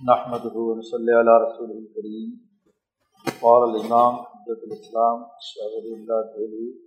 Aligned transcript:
نحمد 0.00 0.38
صلی 0.82 1.14
اللہ 1.18 1.30
رسول 1.30 1.70
الکریم 1.70 2.38
قول 3.40 3.70
الامام 3.70 4.14
حجت 4.14 4.58
الاسلام 4.62 5.22
شاہر 5.40 5.84
اللہ 5.84 6.32
دہلی 6.32 6.78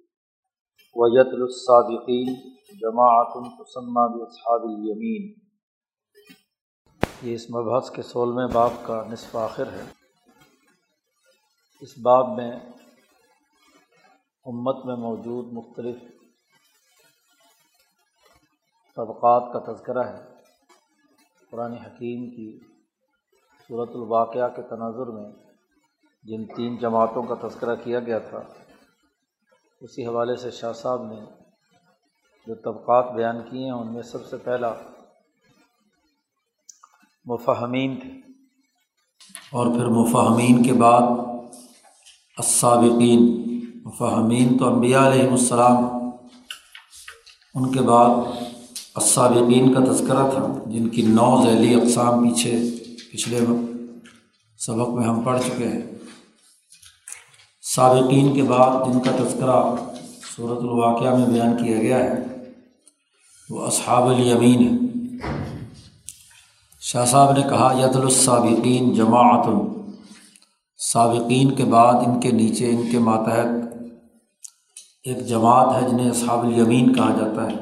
ویت 0.96 1.28
الصادقین 1.28 2.34
جماعت 2.82 3.28
تسمہ 3.34 4.20
باصحاب 4.20 4.62
الیمین 4.64 5.34
یہ 7.22 7.36
اس 7.36 7.50
مبحث 7.50 7.92
کے 7.92 8.02
سولہویں 8.02 8.48
باب 8.54 8.72
کا 8.82 9.04
نصف 9.12 9.36
آخر 9.36 9.68
ہے۔ 9.68 9.84
اس 11.82 11.98
باب 11.98 12.30
میں 12.38 12.52
امت 14.46 14.86
میں 14.86 14.96
موجود 14.96 15.54
مختلف 15.54 15.96
طبقات 18.96 19.54
کا 19.54 19.74
تذکرہ 19.74 20.04
ہے۔ 20.04 20.34
قرآن 21.52 21.74
حکیم 21.74 22.30
کی 22.36 22.69
صورت 23.70 23.90
الواقعہ 23.94 24.50
کے 24.56 24.62
تناظر 24.62 25.06
میں 25.06 25.32
جن 26.24 26.46
تین 26.46 26.78
جماعتوں 26.78 27.24
کا 27.24 27.48
تذکرہ 27.48 27.76
کیا 27.76 28.00
گیا 28.00 28.20
تھا، 28.20 28.40
اسی 29.82 30.06
حوالے 30.06 30.36
سے 30.36 30.52
شاہ 30.52 30.74
صاحب 30.74 31.04
نے 31.04 31.16
جو 32.48 32.56
طبقات 32.56 33.12
بیان 33.12 33.36
کیے 33.50 33.64
ہیں، 33.64 33.72
ان 33.72 33.94
میں 33.94 34.02
سب 34.02 34.26
سے 34.26 34.38
پہلا 34.38 34.74
مفہمین 37.26 38.00
تھے۔ 38.00 38.10
اور 39.52 39.68
پھر 39.68 39.86
مفہمین 39.86 40.64
کے 40.64 40.74
بعد 40.74 41.02
السابقین۔ 42.38 43.50
مفہمین 43.86 44.58
تو 44.58 44.74
انبیاء 44.74 45.08
علیہم 45.08 45.32
السلام۔ 45.32 45.78
ان 47.56 47.72
کے 47.72 47.82
بعد 47.82 48.16
السابقین 48.96 49.74
کا 49.74 49.92
تذکرہ 49.92 50.30
تھا، 50.30 50.64
جن 50.66 50.90
کی 50.90 51.02
نو 51.02 51.42
ذیلی 51.44 51.82
اقسام 51.82 52.30
پیچھے 52.30 52.80
پچھلے 53.12 53.40
سبق 54.58 54.90
میں 54.90 55.08
ہم 55.08 55.22
پڑھ 55.22 55.42
چکے 55.42 55.68
ہیں۔ 55.68 55.82
سابقین 57.62 58.34
کے 58.34 58.44
بعد 58.44 58.86
جن 58.86 59.00
کا 59.00 59.12
تذکرہ 59.12 59.64
صورت 60.36 60.58
الواقعہ 60.58 61.16
میں 61.16 61.28
بیان 61.28 61.66
کیا 61.66 61.78
گیا 61.78 61.98
ہے، 61.98 62.16
وہ 63.50 63.66
اصحاب 63.66 64.10
الیمین 64.10 64.68
ہے 64.68 64.90
شاہ 66.82 67.06
صاحب 67.06 67.32
نے 67.32 67.42
کہا 67.42 67.84
ید 67.84 67.96
الصابقین 67.96 68.94
جماعت 68.94 69.46
سابقین 70.78 71.56
کے 71.56 71.64
بعد 71.64 71.94
ان 71.94 72.20
کے 72.20 72.32
نیچے، 72.32 72.70
ان 72.70 72.92
کے 72.92 73.00
ماتحت 73.00 73.74
ایک 75.04 75.28
جماعت 75.28 75.84
ہے 75.84 75.90
جنہیں 75.90 76.10
اصحاب 76.10 76.40
الیمین 76.40 76.94
کہا 76.94 77.10
جاتا 77.10 77.48
ہے۔ 77.48 77.56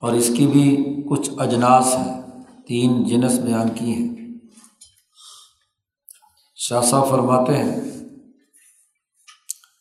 اور 0.00 0.12
اس 0.12 0.30
کی 0.36 0.46
بھی 0.46 0.84
کچھ 1.10 1.30
اجناس 1.38 1.94
ہیں۔ 1.94 2.21
تین 2.66 3.04
جنس 3.04 3.38
بیان 3.38 3.68
کی 3.68 3.92
ہیں۔ 3.92 4.08
شاہ 6.56 6.82
صاحب 6.82 7.10
فرماتے 7.10 7.56
ہیں 7.56 7.80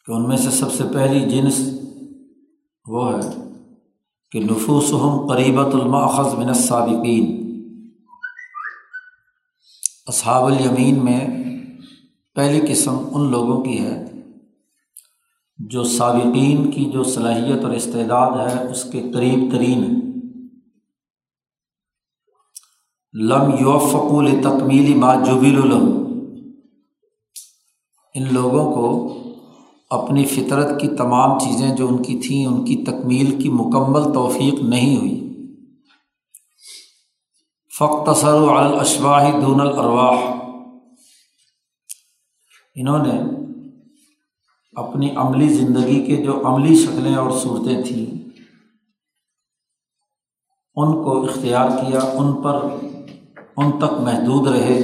کہ 0.06 0.12
ان 0.12 0.28
میں 0.28 0.38
سے 0.38 0.52
سب 0.52 0.74
سے 0.74 0.84
پہلی 0.94 1.30
جنس 1.30 1.60
وہ 2.88 3.14
ہے 3.14 3.30
کہ 4.32 4.40
نفوس 4.40 4.94
ہم 4.94 5.28
قریبۃ 5.28 5.74
الماخذ 5.74 6.34
من 6.34 6.48
السابقین۔ 6.48 7.38
اصحاب 10.08 10.44
الیمین 10.44 11.06
میں 11.06 11.28
پہلی 12.36 12.74
قسم 12.74 12.98
ان 13.12 13.32
لوگوں 13.32 13.64
کی 13.64 13.80
ہے 13.80 14.06
جو 15.58 15.84
سابقین 15.84 16.72
کی 16.72 16.86
جو 16.86 17.04
صلاحیت 17.04 17.64
اور 17.64 17.74
استعداد 17.74 18.50
ہے 18.50 18.72
اس 18.72 18.84
کے 18.92 19.02
قریب 19.14 19.52
ترین 19.52 19.84
ہے 19.84 20.11
لم 23.14 23.56
یوفقول 23.60 24.42
تکمیلی 24.42 24.94
ما 24.94 25.16
جبیل 25.16 25.58
الم 25.58 25.88
ان 28.16 28.34
لوگوں 28.34 28.74
کو 28.74 29.14
اپنی 29.90 30.26
فطرت 30.26 30.82
کی 30.82 30.88
تمام 30.88 31.40
چیزیں 31.40 31.76
جو 31.76 31.88
ان 31.88 32.04
کی 32.04 32.20
تھیں، 32.20 32.46
ان 32.46 32.66
کی 32.66 32.84
تکمیل 32.84 33.42
کی 33.42 33.50
مکمل 33.50 34.14
توفیق 34.14 34.54
نہیں 34.54 34.98
ہوئی۔ 34.98 35.18
فق 37.78 38.12
تصر 38.12 38.34
الاشواہ 38.34 39.42
دون 39.42 39.62
الرواح 39.62 40.22
انہوں 42.76 43.06
نے 43.06 43.22
اپنی 44.74 45.10
عملی 45.16 45.48
زندگی 45.48 46.06
کے 46.06 46.16
جو 46.16 46.42
عملی 46.48 46.76
شکلیں 46.76 47.16
اور 47.16 47.32
صورتیں 47.32 47.84
تھیں، 47.84 48.06
ان 50.76 51.04
کو 51.04 51.26
اختیار 51.26 51.70
کیا، 51.70 52.00
ان 52.00 52.42
پر 52.42 52.68
ان 53.62 53.78
تک 53.78 53.94
محدود 53.94 54.48
رہے۔ 54.48 54.80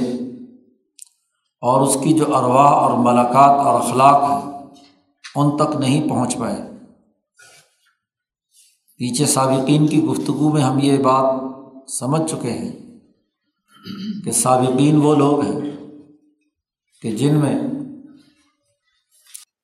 اور 1.60 1.80
اس 1.80 1.94
کی 1.94 2.12
جو 2.12 2.36
ارواح 2.36 2.70
اور 2.70 2.98
ملاقات 2.98 3.66
اور 3.66 3.80
اخلاق 3.80 4.30
ہے 4.30 4.50
ان 5.34 5.56
تک 5.56 5.76
نہیں 5.76 6.08
پہنچ 6.08 6.38
پائے۔ 6.38 6.56
پیچھے 8.96 9.26
سابقین 9.26 9.86
کی 9.86 10.04
گفتگو 10.04 10.52
میں 10.52 10.62
ہم 10.62 10.78
یہ 10.82 10.98
بات 10.98 11.34
سمجھ 11.90 12.30
چکے 12.30 12.52
ہیں 12.52 13.00
کہ 14.24 14.30
سابقین 14.30 15.00
وہ 15.02 15.14
لوگ 15.14 15.40
ہیں 15.40 15.60
کہ 17.02 17.10
جن 17.10 17.40
میں 17.40 17.58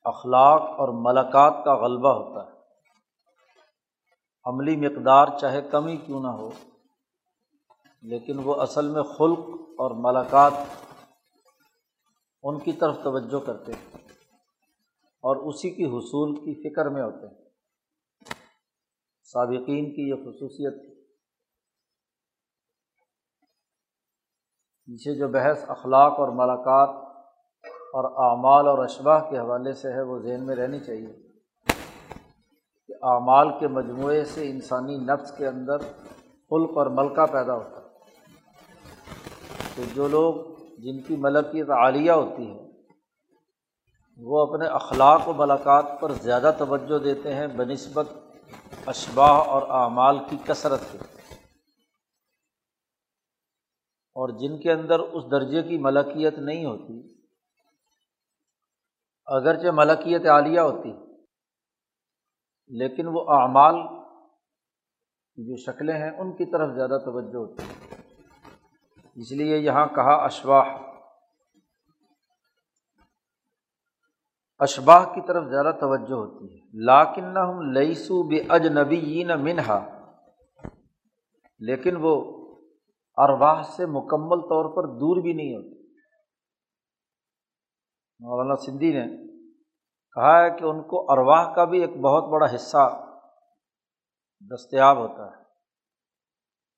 اخلاق 0.04 0.62
اور 0.62 0.88
ملاقات 0.92 1.64
کا 1.64 1.74
غلبہ 1.74 2.08
ہوتا 2.08 2.46
ہے۔ 2.46 2.54
عملی 4.44 4.76
مقدار 4.76 5.26
چاہے 5.40 5.62
کمی 5.62 5.96
کیوں 5.96 6.20
نہ 6.20 6.28
ہو۔ 6.28 6.50
لیکن 8.04 8.38
وہ 8.44 8.54
اصل 8.54 8.88
میں 8.88 9.02
خلق 9.02 9.38
اور 9.78 9.90
ملاقات 9.96 10.52
ان 12.42 12.58
کی 12.58 12.72
طرف 12.72 12.96
توجہ 12.96 13.46
کرتے 13.46 13.72
ہیں 13.72 13.98
اور 15.24 15.36
اسی 15.36 15.70
کی 15.70 15.84
حصول 15.84 16.34
کی 16.34 16.70
فکر 16.70 16.88
میں 16.88 17.02
ہوتے 17.02 17.26
ہیں۔ 17.26 17.44
سابقین 19.22 19.94
کی 19.94 20.08
یہ 20.08 20.14
خصوصیت 20.14 20.74
پیچھے 24.84 25.14
جو 25.14 25.28
بحث 25.28 25.64
اخلاق 25.68 26.12
اور 26.18 26.28
ملاقات 26.28 26.88
اور 27.68 28.30
اعمال 28.30 28.68
اور 28.68 28.78
اشباہ 28.78 29.30
کے 29.30 29.38
حوالے 29.38 29.72
سے 29.72 29.92
ہے، 29.92 30.02
وہ 30.02 30.18
ذہن 30.18 30.46
میں 30.46 30.56
رہنی 30.56 30.80
چاہیے 30.80 31.12
کہ 32.86 32.94
اعمال 33.02 33.60
کے 33.60 33.68
مجموعے 33.68 34.24
سے 34.24 34.50
انسانی 34.50 34.96
نفس 34.96 35.36
کے 35.36 35.46
اندر 35.46 35.78
خلق 36.50 36.78
اور 36.78 36.86
ملکہ 36.86 37.26
پیدا 37.26 37.54
ہوتا 37.54 37.76
ہے۔ 37.76 37.83
تو 39.76 39.82
جو 39.94 40.08
لوگ 40.08 40.34
جن 40.78 41.02
کی 41.02 41.16
ملکیت 41.16 41.70
عالیہ 41.70 42.12
ہوتی 42.12 42.50
ہے، 42.50 42.64
وہ 44.16 44.46
اپنے 44.46 44.66
اخلاق 44.66 45.28
و 45.28 45.32
ملاقات 45.32 45.84
پر 46.00 46.12
زیادہ 46.12 46.50
توجہ 46.58 46.98
دیتے 46.98 47.34
ہیں 47.34 47.46
بہ 47.46 47.64
نسبت 47.64 48.08
اشباہ 48.86 49.30
اور 49.30 49.62
اعمال 49.62 50.18
کی 50.30 50.36
کثرت 50.46 50.80
سے۔ 50.80 50.98
اور 54.16 54.28
جن 54.28 54.58
کے 54.58 54.72
اندر 54.72 55.00
اس 55.00 55.24
درجے 55.30 55.62
کی 55.62 55.78
ملکیت 55.78 56.38
نہیں 56.38 56.64
ہوتی، 56.64 57.14
اگرچہ 59.26 59.68
ملکیت 59.72 60.26
عالیہ 60.26 60.60
ہوتی، 60.60 60.92
لیکن 62.68 63.06
وہ 63.06 63.24
اعمال 63.28 63.74
کی 65.34 65.46
جو 65.48 65.56
شکلیں 65.56 65.98
ہیں، 65.98 66.10
ان 66.10 66.32
کی 66.32 66.44
طرف 66.44 66.74
زیادہ 66.74 66.98
توجہ 67.04 67.36
ہوتی۔ 67.36 67.62
ہے 67.62 68.03
اس 69.16 69.32
لیے 69.32 69.58
یہاں 69.58 69.86
کہا 69.86 70.14
اشواہ 70.24 70.78
اشباہ 74.58 75.04
کی 75.04 75.20
طرف 75.26 75.44
زیادہ 75.44 75.76
توجہ 75.80 76.14
ہوتی 76.14 76.54
ہے۔ 76.54 76.60
لاکن 76.84 77.34
نہ 77.34 77.38
ہم 77.38 77.72
لئیسو 77.72 78.28
بے 78.28 78.40
اجنبی 78.48 79.24
نہ 79.24 79.36
منہا۔ 79.36 79.78
لیکن 81.58 81.96
وہ 82.00 82.44
ارواہ 83.16 83.62
سے 83.62 83.86
مکمل 83.86 84.40
طور 84.40 84.76
پر 84.76 84.86
دور 84.86 85.22
بھی 85.22 85.32
نہیں 85.32 85.54
ہوتی 85.54 85.74
مولانا 88.20 88.54
سندھی 88.54 88.92
نے 88.92 89.06
کہا 90.14 90.42
ہے 90.42 90.50
کہ 90.50 90.64
ان 90.64 90.82
کو 90.82 91.12
ارواہ 91.12 91.54
کا 91.54 91.64
بھی 91.64 91.80
ایک 91.80 91.96
بہت 91.96 92.24
بڑا 92.28 92.54
حصہ 92.54 93.06
دستیاب 94.54 94.98
ہوتا 94.98 95.38
ہے۔ 95.38 95.43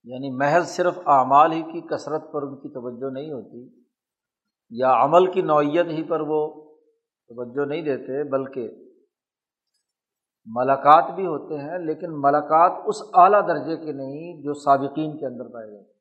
یعنی 0.06 0.30
محض 0.30 0.68
صرف 0.68 0.98
اعمال 1.06 1.52
ہی 1.52 1.62
کی 1.62 1.80
کثرت 1.80 2.32
پر 2.32 2.42
ان 2.42 2.56
کی 2.56 2.68
توجہ 2.68 3.12
نہیں 3.12 3.32
ہوتی، 3.32 3.82
یا 4.70 5.04
عمل 5.04 5.32
کی 5.32 5.42
نوعیت 5.42 5.86
ہی 5.86 6.02
پر 6.02 6.20
وہ 6.20 6.64
توجہ 7.28 7.66
نہیں 7.66 7.82
دیتے، 7.82 8.30
بلکہ 8.30 8.70
ملاقات 10.46 11.14
بھی 11.14 11.26
ہوتے 11.26 11.58
ہیں، 11.58 11.78
لیکن 11.78 12.06
ملاقات 12.10 12.72
اس 12.86 13.02
اعلیٰ 13.14 13.48
درجے 13.48 13.76
کے 13.76 13.92
نہیں 13.92 14.42
جو 14.42 14.54
سابقین 14.54 15.18
کے 15.18 15.26
اندر 15.26 15.48
پائے 15.48 15.70
جاتے 15.70 15.96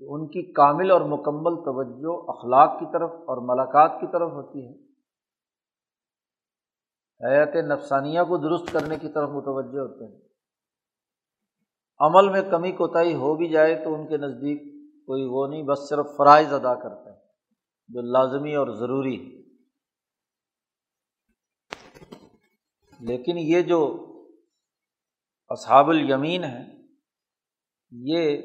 ان 0.00 0.26
کی 0.26 0.52
کامل 0.52 0.90
اور 0.90 1.00
مکمل 1.00 1.56
توجہ 1.64 2.30
اخلاق 2.30 2.80
کی 2.80 2.86
طرف 2.92 3.10
اور 3.10 3.36
ملاقات 3.42 4.00
کی 4.00 4.06
طرف 4.06 4.30
ہوتی 4.30 4.66
ہے۔ 4.66 4.72
حیات 7.20 7.56
نفسانیہ 7.56 8.20
کو 8.20 8.36
درست 8.36 8.72
کرنے 8.72 8.96
کی 8.96 9.08
طرف 9.08 9.30
متوجہ 9.30 9.80
ہوتے 9.80 10.04
ہیں۔ 10.04 10.33
عمل 12.00 12.28
میں 12.28 12.42
کمی 12.50 12.72
کوتاہی 12.72 13.14
ہو 13.14 13.34
بھی 13.34 13.48
جائے 13.48 13.74
تو 13.84 13.94
ان 13.94 14.06
کے 14.06 14.16
نزدیک 14.16 14.62
کوئی 15.06 15.24
وہ 15.30 15.46
نہیں، 15.46 15.62
بس 15.62 15.88
صرف 15.88 16.06
فرائض 16.16 16.52
ادا 16.52 16.74
کرتے 16.74 17.10
ہیں، 17.10 17.18
جو 17.90 18.00
لازمی 18.12 18.54
اور 18.54 18.68
ضروری 18.76 19.16
ہے 19.16 19.42
لیکن 23.00 23.38
یہ 23.38 23.62
جو 23.62 23.80
اصحاب 25.50 25.88
الیمین 25.90 26.44
ہے 26.44 26.62
یہ 27.92 28.42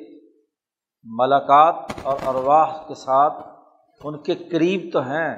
ملاقات 1.06 1.76
اور 2.04 2.18
ارواح 2.28 2.72
کے 2.88 2.96
ساتھ 2.96 3.48
ان 4.02 4.22
کے 4.24 4.36
قریب 4.52 4.90
تو 4.94 5.02
ہیں، 5.02 5.36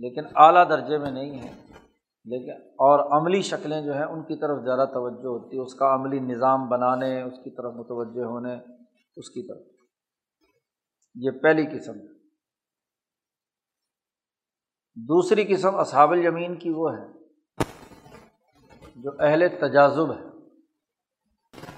لیکن 0.00 0.26
اعلیٰ 0.36 0.68
درجے 0.68 0.98
میں 0.98 1.10
نہیں 1.10 1.38
ہیں۔ 1.38 1.54
لیکن 2.24 2.66
اور 2.66 3.20
عملی 3.20 3.42
شکلیں 3.42 3.82
جو 3.82 3.94
ہیں، 3.94 4.04
ان 4.04 4.22
کی 4.22 4.40
طرف 4.40 4.64
زیادہ 4.64 4.88
توجہ 4.88 5.26
ہوتی 5.26 5.56
ہے۔ 5.56 5.62
اس 5.62 5.74
کا 5.74 5.94
عملی 5.94 6.18
نظام 6.18 6.68
بنانے، 6.68 7.22
اس 7.22 7.38
کی 7.44 7.50
طرف 7.50 7.72
متوجہ 7.74 8.24
ہونے، 8.24 8.54
اس 9.16 9.30
کی 9.30 9.48
طرف۔ 9.48 9.74
یہ 11.14 11.30
پہلی 11.30 11.78
قسم۔ 11.78 11.92
ہے 11.92 12.14
دوسری 14.96 15.44
قسم 15.44 15.76
اصحاب 15.76 16.12
الیمین 16.12 16.54
کی 16.54 16.70
وہ 16.70 16.90
ہے، 16.92 17.06
جو 18.96 19.10
اہل 19.20 19.46
تجازب 19.60 20.12
ہے 20.12 20.24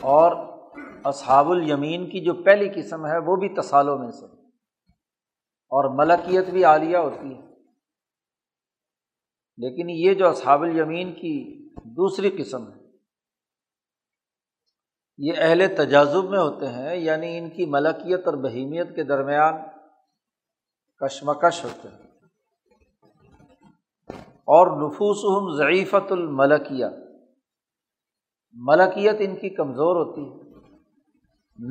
اور 0.00 0.37
اصحاب 1.04 1.50
الیمین 1.50 2.10
کی 2.10 2.25
جو 2.25 2.34
پہلی 2.34 2.69
قسم 2.69 3.06
ہے، 3.06 3.19
وہ 3.19 3.37
بھی 3.37 3.49
تصالوں 3.49 3.99
میں 3.99 4.10
سے۔ 4.10 4.26
اور 5.69 6.06
ملکیت 6.06 6.50
بھی 6.50 6.64
عالیہ 6.64 6.96
ہوتی 6.96 7.34
ہے۔ 7.34 7.55
لیکن 9.56 9.90
یہ 9.90 10.14
جو 10.14 10.28
اصحاب 10.28 10.62
الیمین 10.62 11.12
کی 11.12 11.68
دوسری 11.84 12.30
قسم 12.30 12.72
ہے، 12.72 12.86
یہ 15.18 15.32
اہل 15.36 15.62
تجازب 15.76 16.24
میں 16.24 16.38
ہوتے 16.38 16.66
ہیں 16.66 16.96
یعنی 16.96 17.38
ان 17.38 17.50
کی 17.50 17.66
ملکیت 17.66 18.26
اور 18.26 18.34
بہیمیت 18.34 18.96
کے 18.96 19.04
درمیان 19.04 19.54
کشمکش 20.96 21.64
ہوتے 21.64 21.88
ہیں۔ 21.88 22.06
اور 24.28 24.90
نفوسہم 24.90 25.56
ضعیفت 25.56 26.12
الملکیہ، 26.12 26.86
ملکیت 28.52 29.16
ان 29.18 29.36
کی 29.36 29.48
کمزور 29.48 29.96
ہوتی 29.96 30.22
ہے، 30.22 30.56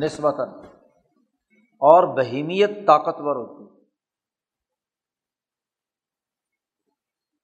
نسبتاً، 0.05 0.49
اور 1.81 2.17
بہیمیت 2.17 2.69
طاقتور 2.87 3.35
ہوتی 3.35 3.63
ہے۔ 3.63 3.74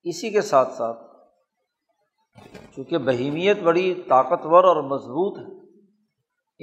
اسی 0.04 0.30
کے 0.30 0.42
ساتھ 0.42 0.74
ساتھ 0.74 1.00
چونکہ 2.76 2.98
بہیمیت 2.98 3.60
بڑی 3.60 4.02
طاقتور 4.10 4.64
اور 4.64 4.84
مضبوط 4.84 5.40
ہے، 5.40 5.68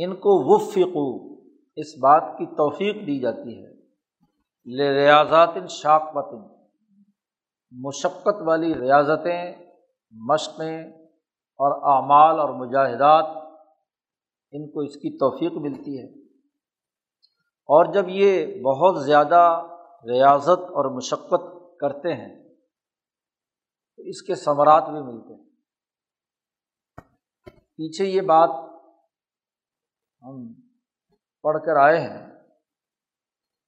ان 0.04 0.16
کو 0.16 0.54
وفقو، 0.54 1.34
اس 1.76 1.98
بات 2.00 2.22
کی 2.38 2.46
توفیق 2.46 3.06
دی 3.06 3.18
جاتی 3.18 3.64
ہے۔ 3.64 3.78
ریاضات 4.94 5.48
شاق 5.68 6.02
مشقت 7.70 8.42
والی 8.46 8.74
ریاضتیں، 8.74 9.54
مشقیں 10.10 10.84
اور 11.58 11.94
اعمال 11.94 12.40
اور 12.40 12.48
مجاہدات، 12.48 13.26
ان 14.52 14.70
کو 14.70 14.80
اس 14.80 14.94
کی 14.94 15.18
توفیق 15.18 15.52
ملتی 15.52 15.98
ہے۔ 15.98 16.24
اور 17.66 17.92
جب 17.92 18.04
یہ 18.08 18.62
بہت 18.62 19.04
زیادہ 19.04 19.66
ریاضت 20.10 20.48
اور 20.48 20.84
مشقت 20.84 21.42
کرتے 21.80 22.14
ہیں 22.14 22.47
تو 23.98 24.02
اس 24.02 24.22
کے 24.22 24.34
ثمرات 24.34 24.82
بھی 24.82 25.02
ملتے 25.02 25.34
ہیں۔ 25.34 25.44
پیچھے 27.76 28.04
یہ 28.04 28.20
بات 28.20 28.50
ہم 30.22 30.52
پڑھ 31.42 31.58
کر 31.66 31.76
آئے 31.76 32.00
ہیں 32.00 32.26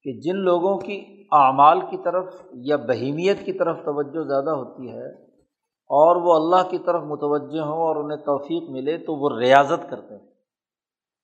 کہ 0.03 0.21
جن 0.21 0.37
لوگوں 0.37 0.79
کی 0.79 1.27
اعمال 1.32 1.81
کی 1.81 2.03
طرف 2.05 2.35
یا 2.53 2.77
بہیمیت 2.77 3.38
کی 3.44 3.53
طرف 3.53 3.77
توجہ 3.77 4.29
زیادہ 4.29 4.50
ہوتی 4.50 4.93
ہے 4.93 5.25
اور 5.91 6.17
وہ 6.17 6.35
اللہ 6.35 6.71
کی 6.71 6.79
طرف 6.79 7.03
متوجہ 7.03 7.61
ہوں 7.61 7.82
اور 7.82 8.05
انہیں 8.05 8.19
توفیق 8.19 8.71
ملے 8.71 8.99
تو 8.99 9.15
وہ 9.15 9.38
ریاضت 9.38 9.91
کرتے 9.91 10.15
ہیں۔ 10.15 10.31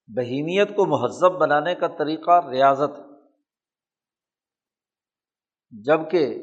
بہیمیت 0.08 0.76
کو 0.76 0.87
مہذب 0.87 1.38
بنانے 1.38 1.75
کا 1.75 1.87
طریقہ 1.87 2.49
ریاضت 2.49 3.00
جبکہ 5.70 6.37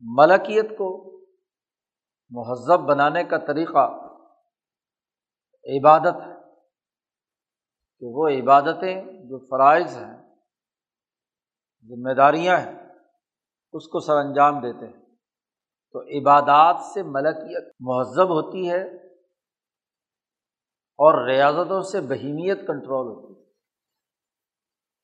ملکیت 0.00 0.70
کو 0.70 1.19
مہذب 2.30 2.80
بنانے 2.80 3.24
کا 3.24 3.38
طریقہ 3.38 4.10
عبادت 5.64 6.14
ہے 6.26 6.40
کہ 7.98 8.06
وہ 8.06 8.28
عبادتیں 8.28 9.02
جو 9.02 9.46
فرائض 9.46 9.96
ہیں، 9.96 10.34
ذمہ 11.84 12.14
داریاں 12.16 12.56
ہیں، 12.56 12.78
اس 13.72 13.88
کو 13.88 14.00
سر 14.00 14.12
انجام 14.12 14.60
دیتے 14.60 14.86
ہیں۔ 14.86 15.04
تو 15.92 16.18
عبادات 16.18 16.76
سے 16.94 17.02
ملکیت 17.02 17.74
مہذب 17.80 18.28
ہوتی 18.28 18.70
ہے 18.70 19.06
اور 20.98 21.28
ریاضتوں 21.28 21.82
سے 21.82 22.00
بہیمیت 22.00 22.58
کنٹرول 22.58 23.06
ہوتی 23.06 23.40
ہے۔ 23.40 23.46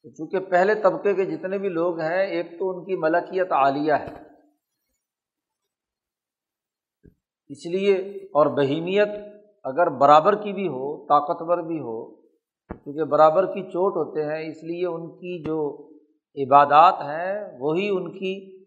تو 0.02 0.10
چونکہ 0.14 0.50
پہلے 0.50 0.74
طبقے 0.74 1.14
کے 1.14 1.24
جتنے 1.24 1.58
بھی 1.58 1.68
لوگ 1.68 2.00
ہیں، 2.00 2.26
ایک 2.26 2.58
تو 2.58 2.70
ان 2.70 2.84
کی 2.84 2.96
ملکیت 2.96 3.52
عالیہ 3.52 3.92
ہے۔ 3.92 4.25
اس 7.48 7.66
لیے 7.66 7.94
اور 8.24 8.46
بہیمیت 8.46 9.08
اگر 9.64 9.88
برابر 9.88 10.34
کی 10.34 10.52
بھی 10.52 10.68
ہو، 10.68 11.06
طاقتور 11.06 11.58
بھی 11.58 11.78
ہو، 11.78 12.14
کیونکہ 12.84 13.04
برابر 13.04 13.46
کی 13.46 13.62
چوٹ 13.62 13.96
ہوتے 13.96 14.22
ہیں، 14.22 14.50
اس 14.50 14.62
لیے 14.62 14.86
ان 14.86 15.10
کی 15.10 15.42
جو 15.42 15.88
عبادات 16.36 16.94
ہیں، 16.94 17.58
وہی 17.58 17.88
ان 17.88 18.12
کی 18.12 18.64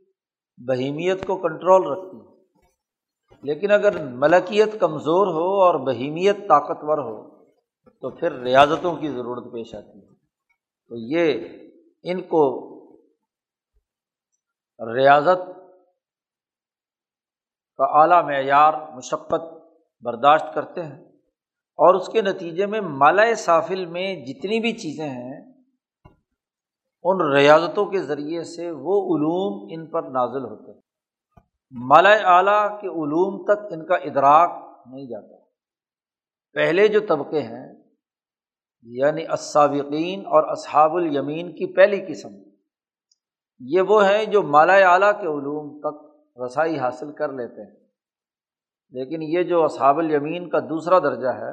بہیمیت 0.68 1.28
کو 1.28 1.36
کنٹرول 1.36 1.88
رکھتی 1.88 2.18
ہے 2.18 2.30
لیکن 3.44 3.72
اگر 3.72 4.06
ملکیت 4.06 4.80
کمزور 4.80 5.28
ہو 5.28 5.62
اور 5.62 5.76
بہیمیت 5.76 6.38
طاقتور 6.38 6.98
ہو، 6.98 7.40
تو 8.02 8.10
پھر 8.10 8.32
ریاضتوں 8.32 8.96
کی 8.96 9.10
ضرورت 9.10 9.54
پیش 9.54 9.76
آتی 9.76 10.00
ہے۔ 10.00 10.14
تو 10.90 10.96
یہ 10.96 11.48
ان 12.04 12.22
کو 12.22 12.70
ریاضت 14.96 15.59
اعلیٰ 17.84 18.24
معیار 18.24 18.74
مشقت 18.96 19.42
برداشت 20.02 20.46
کرتے 20.54 20.84
ہیں 20.84 21.04
اور 21.80 21.96
اس 21.96 22.10
کے 22.10 22.22
نتیجے 22.22 22.66
میں 22.66 22.82
مالا 22.82 23.34
صافل 23.34 23.86
میں 23.86 24.26
جتنی 24.26 24.60
بھی 24.60 24.72
چیزیں 24.72 25.10
ہیں، 25.10 25.54
ان 27.04 27.34
ریاضتوں 27.34 27.86
کے 27.86 28.00
ذریعے 28.00 28.44
سے 28.44 28.72
وہ 28.72 29.16
علوم 29.16 29.68
ان 29.72 29.86
پر 29.86 30.04
نازل 30.04 30.46
ہوتے 30.46 30.72
ہیں۔ 30.72 30.82
مالا 31.72 32.38
اعلیٰ 32.38 32.82
کے 32.82 32.88
علوم 32.88 33.44
تک 33.44 33.74
ان 33.74 33.86
کا 33.86 33.96
ادراک 33.96 34.52
نہیں 34.88 35.06
جاتا۔ 35.06 35.36
پہلے 36.54 36.88
جو 36.88 37.00
طبقے 37.00 37.42
ہیں 37.42 37.74
یعنی 38.82 39.24
اسابقین 39.34 40.26
اور 40.26 40.52
اصحاب 40.52 40.96
الیمین 40.96 41.52
کی 41.52 41.76
پہلی 41.76 42.06
قسم، 42.08 42.30
یہ 43.60 43.82
وہ 43.82 44.06
ہیں 44.06 44.26
جو 44.26 44.42
مالا 44.44 44.74
اعلیٰ 44.74 45.12
کے 45.12 45.28
علوم 45.28 45.80
تک 45.80 46.09
رسائی 46.46 46.80
حاصل 46.80 47.12
کر 47.12 47.32
لیتے 47.34 47.64
ہیں۔ 47.64 47.80
لیکن 48.92 49.22
یہ 49.22 49.44
جو 49.44 49.64
اصحاب 49.64 49.98
الیمین 49.98 50.50
کا 50.50 50.60
دوسرا 50.60 51.00
درجہ 51.00 51.28
ہے، 51.28 51.52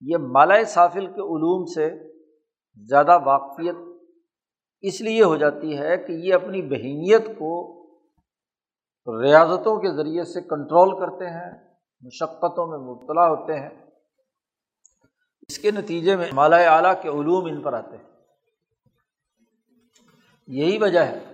یہ 0.00 0.16
مالا 0.16 0.64
صافل 0.66 1.06
کے 1.06 1.20
علوم 1.20 1.64
سے 1.64 2.12
زیادہ 2.88 3.18
واقفیت 3.24 3.76
اس 4.80 5.00
لیے 5.00 5.24
ہو 5.24 5.36
جاتی 5.36 5.78
ہے 5.78 5.96
کہ 5.96 6.12
یہ 6.12 6.34
اپنی 6.34 6.62
بہینیت 6.62 7.26
کو 7.26 7.82
ریاضتوں 9.22 9.76
کے 9.76 9.96
ذریعے 9.96 10.24
سے 10.24 10.40
کنٹرول 10.40 11.00
کرتے 11.00 11.26
ہیں، 11.26 11.74
مشقتوں 12.00 12.66
میں 12.66 12.78
مبتلا 12.78 13.28
ہوتے 13.28 13.58
ہیں۔ 13.60 13.70
اس 15.48 15.58
کے 15.58 15.70
نتیجے 15.70 16.16
میں 16.16 16.28
مالا 16.32 16.56
اعلیٰ 16.56 17.02
کے 17.02 17.08
علوم 17.08 17.44
ان 17.44 17.62
پر 17.62 17.72
آتے 17.72 17.96
ہیں۔ 17.96 18.12
یہی 20.46 20.78
وجہ 20.78 21.00
ہے 21.00 21.31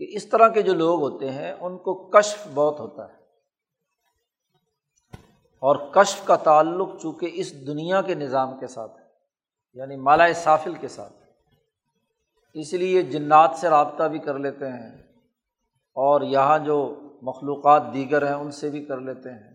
کہ 0.00 0.06
اس 0.10 0.28
طرح 0.28 0.48
کے 0.48 0.62
جو 0.62 0.74
لوگ 0.74 1.00
ہوتے 1.00 1.30
ہیں، 1.30 1.52
ان 1.52 1.78
کو 1.78 1.94
کشف 2.10 2.46
بہت 2.54 2.80
ہوتا 2.80 3.08
ہے۔ 3.08 3.22
اور 5.62 5.76
کشف 5.92 6.24
کا 6.26 6.36
تعلق 6.36 6.88
چونکہ 7.02 7.30
اس 7.34 7.66
دنیا 7.66 8.02
کے 8.02 8.14
نظام 8.14 8.58
کے 8.58 8.66
ساتھ 8.66 8.98
ہے 8.98 9.04
یعنی 9.76 9.96
مالا 9.96 10.32
صافل 10.32 10.74
کے 10.74 10.88
ساتھ 10.88 11.12
اس 12.54 12.72
لیے 12.72 13.02
جنات 13.02 13.50
سے 13.56 13.68
رابطہ 13.68 14.02
بھی 14.02 14.18
کر 14.18 14.38
لیتے 14.38 14.68
ہیں، 14.68 14.90
اور 15.96 16.20
یہاں 16.20 16.58
جو 16.58 16.76
مخلوقات 17.22 17.82
دیگر 17.94 18.26
ہیں، 18.26 18.34
ان 18.34 18.50
سے 18.50 18.70
بھی 18.70 18.84
کر 18.84 19.00
لیتے 19.00 19.30
ہیں۔ 19.30 19.52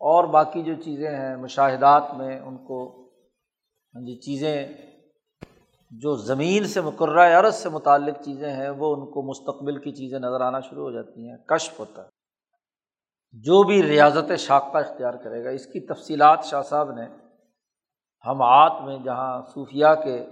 اور 0.00 0.24
باقی 0.24 0.62
جو 0.62 0.74
چیزیں 0.74 1.10
ہیں، 1.10 1.36
مشاہدات 1.36 2.14
میں 2.16 2.40
ان 2.40 2.56
کو 2.56 2.78
ہاں 3.94 4.02
جی 4.06 4.14
چیزیں 4.20 4.56
جو 5.90 6.16
زمین 6.16 6.64
سے 6.64 6.80
مقررہ 6.80 7.40
عرض 7.40 7.54
سے 7.54 7.68
متعلق 7.68 8.24
چیزیں 8.24 8.52
ہیں، 8.52 8.70
وہ 8.70 8.94
ان 8.94 9.10
کو 9.10 9.22
مستقبل 9.22 9.78
کی 9.78 9.92
چیزیں 9.92 10.18
نظر 10.18 10.40
آنا 10.40 10.60
شروع 10.60 10.82
ہو 10.82 10.90
جاتی 10.90 11.28
ہیں، 11.28 11.36
کشف 11.36 11.80
ہوتا 11.80 12.02
ہے۔ 12.02 12.08
جو 13.32 13.62
بھی 13.62 13.82
ریاضت 13.82 14.32
شاختہ 14.38 14.78
اختیار 14.78 15.14
کرے 15.14 15.44
گا، 15.44 15.50
اس 15.50 15.66
کی 15.66 15.80
تفصیلات 15.80 16.44
شاہ 16.44 16.62
صاحب 16.62 16.90
نے 16.90 17.06
ہم 18.26 18.42
آت 18.42 18.84
میں 18.84 18.98
جہاں 18.98 19.42
صوفیہ 19.54 19.86
کے 20.04 20.26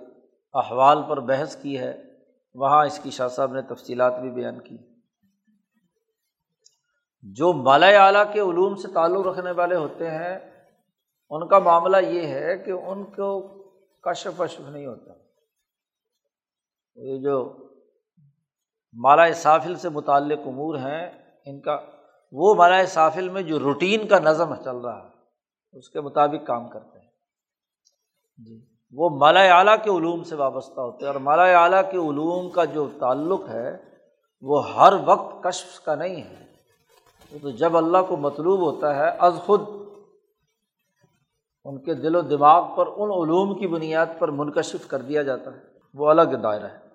احوال 0.55 1.03
پر 1.09 1.21
بحث 1.21 1.57
کی 1.57 1.79
ہے، 1.79 2.03
وہاں 2.55 2.87
اس 2.87 2.99
کی 2.99 3.11
شاہ 3.11 3.29
صاحب 3.29 3.53
نے 3.53 3.63
تفصیلات 3.63 4.21
بھی 4.21 4.31
بیان 4.31 4.61
کی۔ 4.61 4.77
جو 7.23 7.53
مالا 7.53 7.87
اعلیٰ 7.87 8.33
کے 8.33 8.41
علوم 8.41 8.75
سے 8.75 8.89
تعلق 8.95 9.27
رکھنے 9.27 9.51
والے 9.51 9.77
ہوتے 9.77 10.11
ہیں، 10.11 10.39
ان 11.31 11.49
کا 11.49 11.59
معاملہ 11.59 11.97
یہ 11.97 12.27
ہے 12.27 12.59
کہ 12.59 12.71
ان 12.71 13.05
کو 13.05 13.49
کشف 14.01 14.41
وشف 14.41 14.61
نہیں 14.61 14.87
ہوتا۔ 14.87 15.28
یہ 16.99 17.19
جو 17.19 17.57
مالا 18.95 19.33
صافل 19.33 19.75
سے 19.75 19.89
متعلق 19.89 20.47
امور 20.47 20.75
ہیں، 20.75 21.11
ان 21.47 21.61
کا، 21.61 21.77
وہ 22.33 22.55
مالا 22.55 22.85
صافل 22.85 23.29
میں 23.29 23.43
جو 23.43 23.59
روٹین 23.59 24.07
کا 24.09 24.19
نظم 24.19 24.55
چل 24.55 24.77
رہا 24.77 25.05
ہے، 25.05 25.79
اس 25.79 25.91
کے 25.91 26.01
مطابق 26.01 26.47
کام 26.47 26.69
کرتے 26.69 26.99
ہیں۔ 26.99 27.07
جی 28.39 28.61
وہ 28.93 29.09
مالا 29.11 29.59
اعلیٰ 29.59 29.77
کے 29.85 29.91
علوم 29.91 30.23
سے 30.23 30.35
وابستہ 30.35 30.81
ہوتے 30.81 31.05
ہیں، 31.05 31.13
اور 31.13 31.21
مالا 31.21 31.45
اعلیٰ 31.63 31.83
کے 31.91 31.97
علوم 31.97 32.51
کا 32.51 32.65
جو 32.65 32.89
تعلق 33.01 33.49
ہے، 33.49 33.77
وہ 34.41 34.75
ہر 34.75 34.93
وقت 35.05 35.43
کشف 35.43 35.81
کا 35.85 35.95
نہیں 35.95 36.23
ہے۔ 36.23 36.45
وہ 37.33 37.39
تو 37.43 37.51
جب 37.51 37.77
اللہ 37.77 38.03
کو 38.09 38.17
مطلوب 38.17 38.61
ہوتا 38.61 38.97
ہے، 38.97 39.09
از 39.19 39.35
خود 39.45 39.61
ان 41.65 41.83
کے 41.83 41.95
دل 41.95 42.17
و 42.17 42.21
دماغ 42.21 42.77
پر، 42.77 42.87
ان 42.87 43.11
علوم 43.11 43.59
کی 43.59 43.67
بنیاد 43.67 44.07
پر 44.19 44.29
منکشف 44.29 44.89
کر 44.89 45.03
دیا 45.03 45.23
جاتا 45.23 45.51
ہے۔ 45.51 45.61
وہ 45.95 46.11
الگ 46.11 46.37
دائرہ 46.43 46.67
ہے۔ 46.67 46.88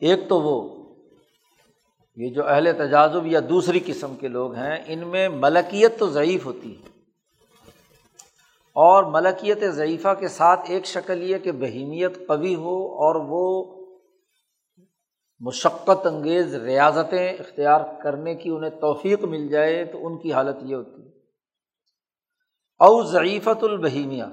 ایک 0.00 0.28
تو 0.28 0.40
وہ، 0.40 0.86
یہ 2.16 2.34
جو 2.34 2.48
اہل 2.48 2.72
تجازب 2.78 3.26
یا 3.26 3.40
دوسری 3.48 3.80
قسم 3.86 4.16
کے 4.16 4.28
لوگ 4.28 4.54
ہیں، 4.54 4.76
ان 4.86 5.08
میں 5.08 5.28
ملکیت 5.28 5.98
تو 5.98 6.08
ضعیف 6.08 6.46
ہوتی 6.46 6.82
ہے۔ 6.82 6.96
اور 8.74 9.04
ملکیت 9.04 9.60
ضعیفہ 9.60 10.14
کے 10.18 10.28
ساتھ 10.28 10.60
ایک 10.68 10.86
شکل 10.86 11.22
یہ 11.22 11.38
کہ 11.38 11.52
بہیمیت 11.52 12.28
قوی 12.28 12.54
ہو 12.54 12.86
اور 12.86 13.14
وہ 13.14 13.72
مشقت 15.40 16.06
انگیز 16.06 16.54
ریاضتیں 16.54 17.32
اختیار 17.32 17.80
کرنے 18.02 18.34
کی 18.34 18.50
انہیں 18.50 18.70
توفیق 18.70 19.24
مل 19.24 19.48
جائے 19.48 19.84
تو 19.84 20.06
ان 20.06 20.18
کی 20.18 20.32
حالت 20.32 20.56
یہ 20.62 20.74
ہوتی 20.74 21.02
ہے۔ 21.02 21.08
او 22.78 23.02
ضعیفت 23.02 23.64
البہیمیہ۔ 23.64 24.24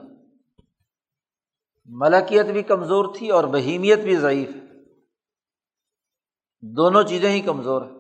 ملکیت 1.86 2.46
بھی 2.46 2.63
کمزور 2.63 3.15
تھی 3.15 3.29
اور 3.29 3.43
بہیمیت 3.43 4.00
بھی 4.00 4.15
ضعیف 4.15 4.55
ہے۔ 4.55 4.62
دونوں 6.63 7.03
چیزیں 7.03 7.32
ہی 7.32 7.41
کمزور 7.41 7.82
ہیں۔ 7.82 7.98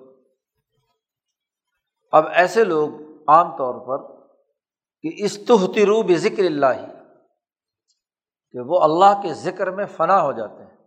اب 2.11 2.27
ایسے 2.27 2.63
لوگ 2.63 2.89
عام 3.27 3.57
طور 3.57 3.73
پر 3.73 4.21
کہ 5.01 5.09
استحترو 5.25 6.01
بھی 6.01 6.15
ذکر 6.15 6.43
اللہ 6.43 6.65
ہی 6.65 6.85
کہ 8.51 8.59
وہ 8.59 8.79
اللہ 8.79 9.21
کے 9.23 9.33
ذکر 9.33 9.71
میں 9.71 9.85
فنا 9.85 10.21
ہو 10.21 10.31
جاتے 10.31 10.63
ہیں، 10.63 10.77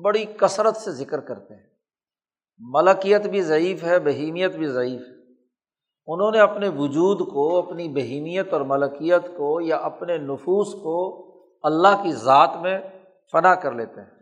بڑی 0.00 0.24
کثرت 0.24 0.76
سے 0.76 0.92
ذکر 0.92 1.20
کرتے 1.20 1.54
ہیں۔ 1.54 1.66
ملکیت 2.58 3.26
بھی 3.26 3.42
ضعیف 3.42 3.84
ہے، 3.84 4.00
بہیمیت 4.00 4.56
بھی 4.56 4.66
ضعیف 4.66 5.00
ہے۔ 5.00 5.32
انہوں 6.06 6.30
نے 6.30 6.40
اپنے 6.40 6.68
وجود 6.68 7.20
کو، 7.32 7.58
اپنی 7.58 7.88
بہیمیت 7.88 8.52
اور 8.52 8.60
ملکیت 8.60 9.22
کو 9.36 9.60
یا 9.60 9.76
اپنے 9.76 10.18
نفوس 10.18 10.72
کو 10.72 11.24
اللہ 11.62 12.02
کی 12.02 12.12
ذات 12.12 12.50
میں 12.60 12.78
فنا 13.32 13.54
کر 13.54 13.72
لیتے 13.72 14.00
ہیں۔ 14.00 14.13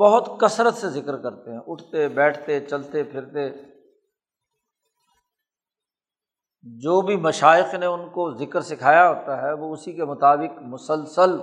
بہت 0.00 0.28
کثرت 0.40 0.74
سے 0.74 0.88
ذکر 0.88 1.16
کرتے 1.16 1.52
ہیں۔ 1.52 1.60
اٹھتے، 1.66 2.08
بیٹھتے، 2.08 2.60
چلتے، 2.60 3.02
پھرتے۔ 3.02 3.50
جو 6.62 7.00
بھی 7.00 7.16
مشائق 7.16 7.74
نے 7.74 7.86
ان 7.86 8.10
کو 8.10 8.30
ذکر 8.30 8.60
سکھایا 8.60 9.08
ہوتا 9.10 9.42
ہے، 9.42 9.52
وہ 9.52 9.72
اسی 9.72 9.92
کے 9.92 10.04
مطابق 10.04 10.62
مسلسل 10.62 11.38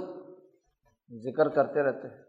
ذکر 1.19 1.49
کرتے 1.49 1.83
رہتے 1.83 2.07
ہیں۔ 2.07 2.23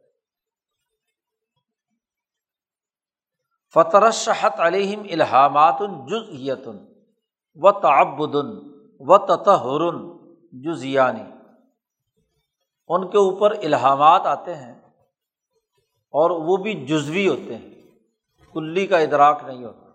فطر 3.75 4.11
علیہم 4.59 5.03
الحامات 5.13 5.79
جزیتن 6.09 6.79
و 7.55 7.81
تعبدن 7.81 8.73
و 9.01 9.19
تطہر 9.19 10.15
جزیانی 10.53 11.25
ان 12.89 13.11
کے 13.11 13.19
اوپر 13.19 13.51
الحامات 13.51 14.23
آتے 14.25 14.55
ہیں۔ 14.55 14.82
اور 16.13 16.31
وہ 16.31 16.57
بھی 16.57 16.87
جزوی 16.87 17.29
ہوتے 17.29 17.57
ہیں۔ 17.57 17.75
کلی 18.53 18.87
کا 18.87 18.99
ادراک 18.99 19.43
نہیں 19.47 19.65
ہوتا۔ 19.65 19.87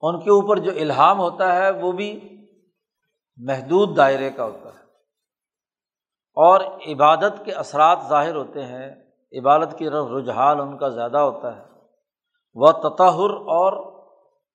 ان 0.00 0.20
کے 0.20 0.30
اوپر 0.30 0.56
جو 0.56 0.70
الہام 0.70 1.18
ہوتا 1.18 1.56
ہے، 1.56 1.70
وہ 1.70 1.92
بھی 1.92 2.20
محدود 3.36 3.96
دائرے 3.96 4.30
کا 4.30 4.44
ہوتا 4.44 4.68
ہے۔ 4.68 4.84
اور 6.34 6.60
عبادت 6.60 7.44
کے 7.44 7.52
اثرات 7.52 7.98
ظاہر 8.08 8.34
ہوتے 8.34 8.64
ہیں۔ 8.64 8.90
عبادت 9.38 9.78
کی 9.78 9.90
طرف 9.90 10.06
رجحان 10.10 10.60
ان 10.60 10.78
کا 10.78 10.88
زیادہ 10.88 11.18
ہوتا 11.18 11.56
ہے۔ 11.56 11.62
وہ 12.54 12.72
تطہر 12.72 13.30
اور 13.30 14.02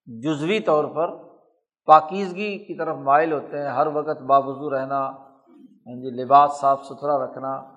جزوی 0.05 0.59
طور 0.59 0.83
پر 0.83 1.37
پاکیزگی 1.85 2.57
کی 2.57 2.77
طرف 2.77 2.97
مائل 2.97 3.31
ہوتے 3.33 3.61
ہیں۔ 3.61 3.69
ہر 3.69 3.87
وقت 3.87 4.21
بابضو 4.21 4.69
رہنا 4.69 5.07
ہاں 5.07 6.01
جی 6.01 6.23
لباس 6.23 6.59
صاف 6.59 6.85
ستھرا 6.85 7.25
رکھنا۔ 7.25 7.76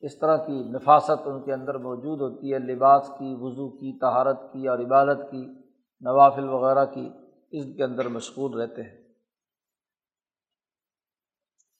اس 0.00 0.18
طرح 0.18 0.36
کی 0.36 0.52
نفاست 0.52 1.22
ان 1.24 1.44
کے 1.44 1.52
اندر 1.52 1.78
موجود 1.78 2.20
ہوتی 2.20 2.54
ہے، 2.54 2.58
لباس 2.58 3.08
کی، 3.08 3.34
وضو 3.38 3.70
کی 3.70 3.98
تہارت 3.98 4.40
کی 4.52 4.68
اور 4.68 4.78
عبادت 4.78 5.18
کی، 5.30 5.46
نوافل 6.00 6.48
وغیرہ 6.48 6.84
کی، 6.84 7.10
اس 7.50 7.64
کے 7.76 7.84
اندر 7.84 8.08
مشغول 8.08 8.60
رہتے 8.60 8.82
ہیں۔ 8.82 9.06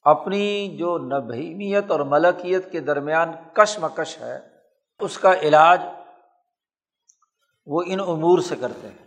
اپنی 0.02 0.76
جو 0.76 0.98
نبھیمیت 0.98 1.90
اور 1.90 2.00
ملکیت 2.00 2.72
کے 2.72 2.80
درمیان 2.80 3.28
کش 3.52 3.78
مکش 3.78 4.18
ہے، 4.18 4.38
اس 4.98 5.18
کا 5.18 5.34
علاج 5.34 5.80
وہ 7.66 7.82
ان 7.86 8.00
امور 8.00 8.38
سے 8.38 8.56
کرتے 8.56 8.88
ہیں۔ 8.88 9.06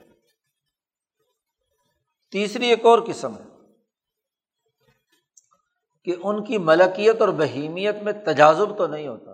تیسری 2.31 2.67
ایک 2.67 2.85
اور 2.85 2.99
قسم 3.07 3.35
ہے۔ 3.35 3.48
کہ 6.03 6.15
ان 6.23 6.43
کی 6.43 6.57
ملکیت 6.57 7.21
اور 7.21 7.29
بہیمیت 7.29 7.95
میں 8.03 8.13
تجازب 8.13 8.77
تو 8.77 8.87
نہیں 8.87 9.07
ہوتا 9.07 9.31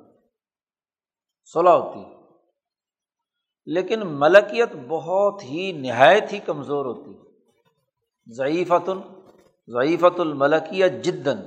صلاح 1.54 1.74
ہوتی 1.74 2.00
ہے۔ 2.00 2.16
لیکن 3.66 4.00
ملکیت 4.06 4.70
بہت 4.88 5.44
ہی 5.44 5.72
نہایت 5.72 6.34
ہی 6.34 6.40
کمزور 6.40 6.86
ہوتی 6.86 7.14
ہے۔ 7.14 7.26
ضعیفت 8.34 8.90
ضعیفت 9.68 10.20
الملکیت 10.20 10.92
جدن 11.04 11.40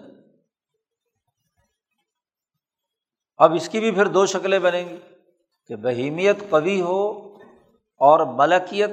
اب 3.37 3.55
اس 3.55 3.69
کی 3.69 3.81
بھی 3.81 3.91
پھر 3.91 4.07
دو 4.07 4.27
شکلیں 4.27 4.59
بنیں 4.59 4.89
گی 4.89 4.97
کہ 5.67 5.77
بہیمیت 5.77 6.37
قوی 6.51 6.81
ہو 6.81 7.35
اور 7.97 8.27
ملکیت 8.27 8.91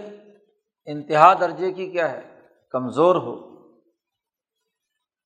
انتہا 0.85 1.33
درجے 1.33 1.71
کی 1.71 1.91
کیا 1.91 2.11
ہے، 2.11 2.39
کمزور 2.69 3.15
ہو۔ 3.15 3.54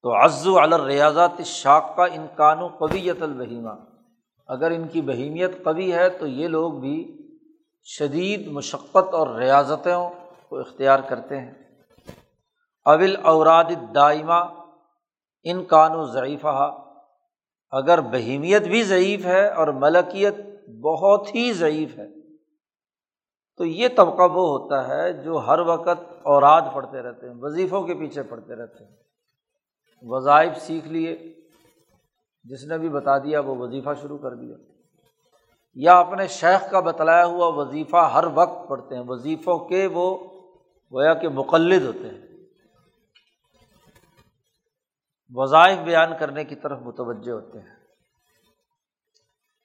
تو 0.03 0.25
عز 0.25 0.48
الریاضات 0.48 1.41
شاق 1.46 1.96
کا 1.96 2.06
انکان 2.06 2.60
و 2.60 2.68
قویت 2.68 3.22
البہیمہ۔ 3.22 3.70
اگر 4.48 4.72
ان 4.72 4.88
کی 4.88 5.01
بہیمیت 5.01 5.63
قوی 5.63 5.94
ہے 5.94 6.10
تو 6.10 6.27
یہ 6.27 6.48
لوگ 6.48 6.74
بھی 6.74 7.27
شدید 7.84 8.48
مشقت 8.48 9.13
اور 9.13 9.27
ریاضتوں 9.36 10.10
کو 10.50 10.60
اختیار 10.60 11.00
کرتے 11.00 11.39
ہیں۔ 11.41 11.53
اول 12.86 13.15
اوراد 13.24 13.96
دائمہ 13.96 14.44
ان 15.44 15.65
کان 15.65 15.96
و 15.96 16.06
ضعیفہ 16.06 16.77
اگر 17.72 18.01
بہیمیت 18.01 18.62
بھی 18.62 18.84
ضعیف 18.84 19.25
ہے 19.25 19.48
اور 19.48 19.68
ملکیت 19.68 20.36
بہت 20.84 21.36
ہی 21.36 21.53
ضعیف 21.53 21.98
ہے، 21.98 22.08
تو 23.58 23.65
یہ 23.65 23.88
طبقہ 23.98 24.22
وہ 24.22 24.60
ہوتا 24.60 24.88
ہے 24.88 25.13
جو 25.13 25.38
ہر 25.38 25.60
وقت 25.60 26.03
اوراد 26.24 26.62
پڑھتے 26.74 27.01
رہتے 27.01 27.27
ہیں، 27.27 27.36
وظیفوں 27.38 27.84
کے 27.84 27.94
پیچھے 27.94 28.24
پڑھتے 28.24 28.56
رہتے 28.56 28.84
ہیں۔ 28.86 29.09
وظائف 30.01 30.62
سیکھ 30.62 30.88
لیے، 30.88 31.36
جس 32.44 32.63
نے 32.63 32.77
بھی 32.77 32.89
بتا 32.89 33.18
دیا 33.18 33.39
وہ 33.39 33.56
وظیفہ 33.56 33.89
شروع 34.01 34.18
کر 34.18 34.36
دیا۔ 34.36 34.56
یا 35.74 36.00
اپنے 36.00 36.27
شیخ 36.27 36.72
کا 36.72 36.79
بتلایا 36.79 37.25
ہوا 37.25 37.48
وظیفہ 37.48 38.12
ہر 38.13 38.24
وقت 38.34 38.70
پڑھتے 38.70 38.96
ہیں، 38.96 39.03
وظیفوں 39.08 39.60
کے 39.60 39.88
وہ 39.88 40.18
گویا 40.91 41.13
کہ 41.13 41.29
مقلد 41.29 41.86
ہوتے 41.86 42.10
ہیں۔ 42.10 42.27
وظائف 45.29 45.79
بیان 45.79 46.12
کرنے 46.20 46.44
کی 46.44 46.56
طرف 46.56 46.79
متوجہ 46.79 47.32
ہوتے 47.32 47.60
ہیں۔ 47.60 47.75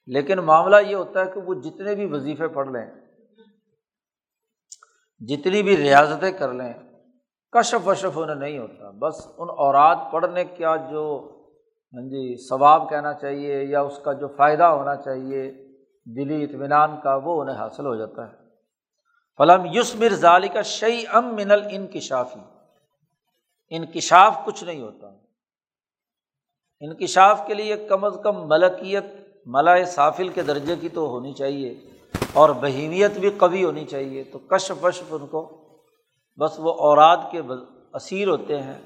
لیکن 0.05 0.37
معاملہ 0.37 0.75
یہ 0.87 0.95
ہوتا 0.95 1.25
ہے 1.25 1.31
کہ 1.33 1.39
وہ 1.39 1.53
جتنے 1.53 1.95
بھی 1.95 2.05
وظیفے 2.05 2.47
پڑھ 2.47 2.69
لیں، 2.69 2.91
جتنی 5.19 5.63
بھی 5.63 5.77
ریاضتیں 5.77 6.31
کر 6.31 6.53
لیں 6.53 6.73
کشف 7.55 7.87
وشف 7.87 8.17
انہیں 8.17 8.35
نہیں 8.35 8.59
ہوتا۔ 8.59 8.89
بس 8.89 9.27
ان 9.37 9.47
اوراد 9.49 9.95
پڑھنے 10.11 10.43
کا 10.43 10.75
جو 10.75 11.31
ہاں 11.93 12.01
جی 12.01 12.47
ثواب 12.49 12.89
کہنا 12.89 13.13
چاہیے 13.13 13.63
یا 13.63 13.81
اس 13.81 13.99
کا 14.03 14.13
جو 14.13 14.27
فائدہ 14.27 14.63
ہونا 14.63 14.95
چاہیے 14.95 15.51
دلی 16.05 16.43
اطمینان 16.43 16.99
کا، 17.03 17.15
وہ 17.15 17.41
انہیں 17.41 17.55
حاصل 17.55 17.85
ہو 17.85 17.95
جاتا 17.95 18.27
ہے۔ 18.27 18.35
فلم 19.37 19.65
یوسمر 19.65 20.09
ظالی 20.09 20.47
کا 20.47 20.61
شعی 20.61 21.03
ام 21.13 21.35
من 21.35 21.51
الانکشافی 21.51 22.39
انکشاف 23.69 24.37
کچھ 24.45 24.63
نہیں 24.63 24.81
ہوتا۔ 24.81 25.07
انکشاف 26.79 27.47
کے 27.47 27.53
لیے 27.53 27.77
کم 27.77 28.03
از 28.03 28.17
کم 28.23 28.47
ملکیت 28.47 29.05
ملا 29.45 29.83
صافل 29.85 30.29
کے 30.29 30.41
درجے 30.41 30.75
کی 30.75 30.89
تو 30.89 31.07
ہونی 31.07 31.33
چاہیے 31.33 31.79
اور 32.33 32.49
بہیمیت 32.49 33.11
بھی 33.11 33.29
قوی 33.29 33.63
ہونی 33.63 33.85
چاہیے۔ 33.85 34.23
تو 34.23 34.39
کشف 34.39 34.85
وشف 34.85 35.03
ان 35.09 35.27
کو 35.27 35.64
بس 36.39 36.59
وہ 36.59 36.73
اوراد 36.73 37.17
کے 37.31 37.41
اسیر 37.93 38.27
ہوتے 38.27 38.61
ہیں، 38.61 38.77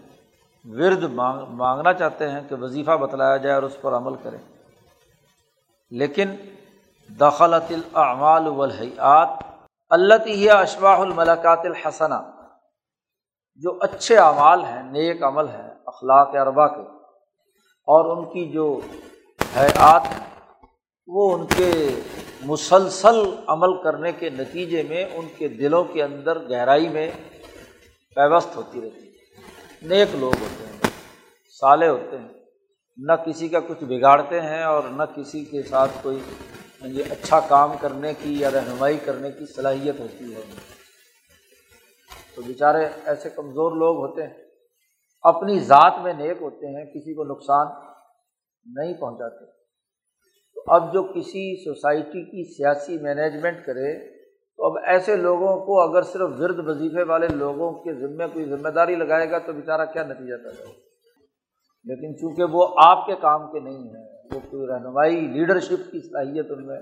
ورد 0.66 1.04
مانگ 1.04 1.46
مانگنا 1.56 1.94
چاہتے 1.94 2.30
ہیں 2.30 2.42
کہ 2.50 2.56
وظیفہ 2.56 2.92
بتلایا 2.92 3.38
جائے 3.38 3.56
اور 3.56 3.64
اس 3.64 3.78
پر 3.82 3.94
عمل 3.94 4.16
کریں۔ 4.16 4.38
لیکن 5.92 6.36
دخلت 7.10 7.72
الاعمال 7.72 8.48
والحیات 8.48 9.30
اللہ 9.90 10.52
اشباح 10.52 10.98
الملاکات 10.98 11.60
الحسنہ، 11.64 12.20
جو 13.62 13.78
اچھے 13.82 14.18
اعمال 14.18 14.64
ہیں، 14.64 14.84
نیک 14.84 15.24
عمل 15.24 15.48
ہیں، 15.48 15.70
اخلاق 15.86 16.36
اربا 16.36 16.68
کے، 16.68 16.82
اور 17.88 18.18
ان 18.18 18.26
کی 18.26 18.46
جو 18.50 18.80
حیات 19.58 20.02
ہیں، 20.06 20.26
وہ 21.08 21.38
ان 21.38 21.46
کے 21.46 21.72
مسلسل 22.46 23.20
عمل 23.48 23.82
کرنے 23.84 24.12
کے 24.12 24.30
نتیجے 24.30 24.84
میں، 24.84 25.04
ان 25.14 25.28
کے 25.38 25.48
دلوں 25.48 25.84
کے 25.84 26.04
اندر 26.04 26.50
گہرائی 26.50 26.90
میں 26.90 27.12
پیوست 28.16 28.56
ہوتی 28.56 28.82
رہتی 28.82 29.08
ہے۔ 29.08 29.12
نیک 29.82 30.16
لوگ 30.16 30.34
ہوتے 30.42 30.66
ہیں 30.66 30.80
سالے 31.60 31.88
ہوتے 31.88 32.18
ہیں۔ 32.18 32.28
نہ 32.98 33.12
کسی 33.12 33.48
کا 33.48 33.60
کچھ 33.60 33.84
بگاڑتے 33.84 34.42
ہیں 34.42 34.64
اور 34.64 34.84
نہ 34.84 35.04
کسی 35.16 35.46
کے 35.46 35.64
ساتھ 35.64 35.92
کوئی 36.02 36.20
جی 36.82 37.04
اچھا 37.04 37.40
کام 37.40 37.78
کرنے 37.82 38.14
کی 38.14 38.40
یا 38.40 38.52
رہنمائی 38.52 38.98
کرنے 38.98 39.32
کی 39.32 39.46
صلاحیت 39.46 40.00
ہوتی 40.00 40.36
ہے۔ 40.36 40.42
تو 42.36 42.42
بیچارے 42.42 42.86
ایسے 43.06 43.30
کمزور 43.30 43.72
لوگ 43.72 43.98
ہوتے 43.98 44.24
ہیں، 44.24 44.34
اپنی 45.22 45.60
ذات 45.60 45.94
میں 46.04 46.14
نیک 46.14 46.38
ہوتے 46.42 46.78
ہیں، 46.78 46.86
کسی 46.86 47.14
کو 47.14 47.24
نقصان 47.24 47.68
نہیں 48.66 48.94
پہنچاتے۔ 48.94 49.46
تو 50.56 50.64
اب 50.68 50.94
جو 50.94 51.04
کسی 51.04 51.64
سوسائٹی 51.64 52.26
کی 52.26 52.54
سیاسی 52.54 52.98
مینجمنٹ 52.98 53.66
کرے 53.66 54.19
تو 54.60 54.66
اب 54.66 54.84
ایسے 54.86 55.16
لوگوں 55.16 55.66
کو 55.66 55.90
اگر 55.90 56.02
صرف 56.02 56.30
ورد 56.40 56.68
وظیفے 56.68 57.04
والے 57.04 57.28
لوگوں 57.28 57.72
کے 57.72 57.94
ذمے 57.94 58.28
کوئی 58.34 58.46
ذمہ 58.46 58.70
داری 58.70 58.96
لگائے 58.96 59.32
گا 59.32 59.40
تو 59.40 59.54
بیچارہ 59.54 59.86
کیا 59.86 60.04
نتیجہ 60.04 60.44
پیدا 60.44 60.64
ہوگا؟ 60.64 60.80
لیکن 61.84 62.18
چونکہ 62.18 62.44
وہ 62.52 62.68
آپ 62.86 63.06
کے 63.06 63.16
کام 63.16 63.52
کے 63.52 63.60
نہیں 63.60 63.78
ہیں، 63.78 64.14
وہ 64.32 64.40
کوئی 64.40 64.68
رہنمائی، 64.68 65.28
لیڈرشپ 65.28 65.92
کی 65.92 66.10
صلاحیت 66.10 66.46
ان 66.52 66.68
میں 66.68 66.82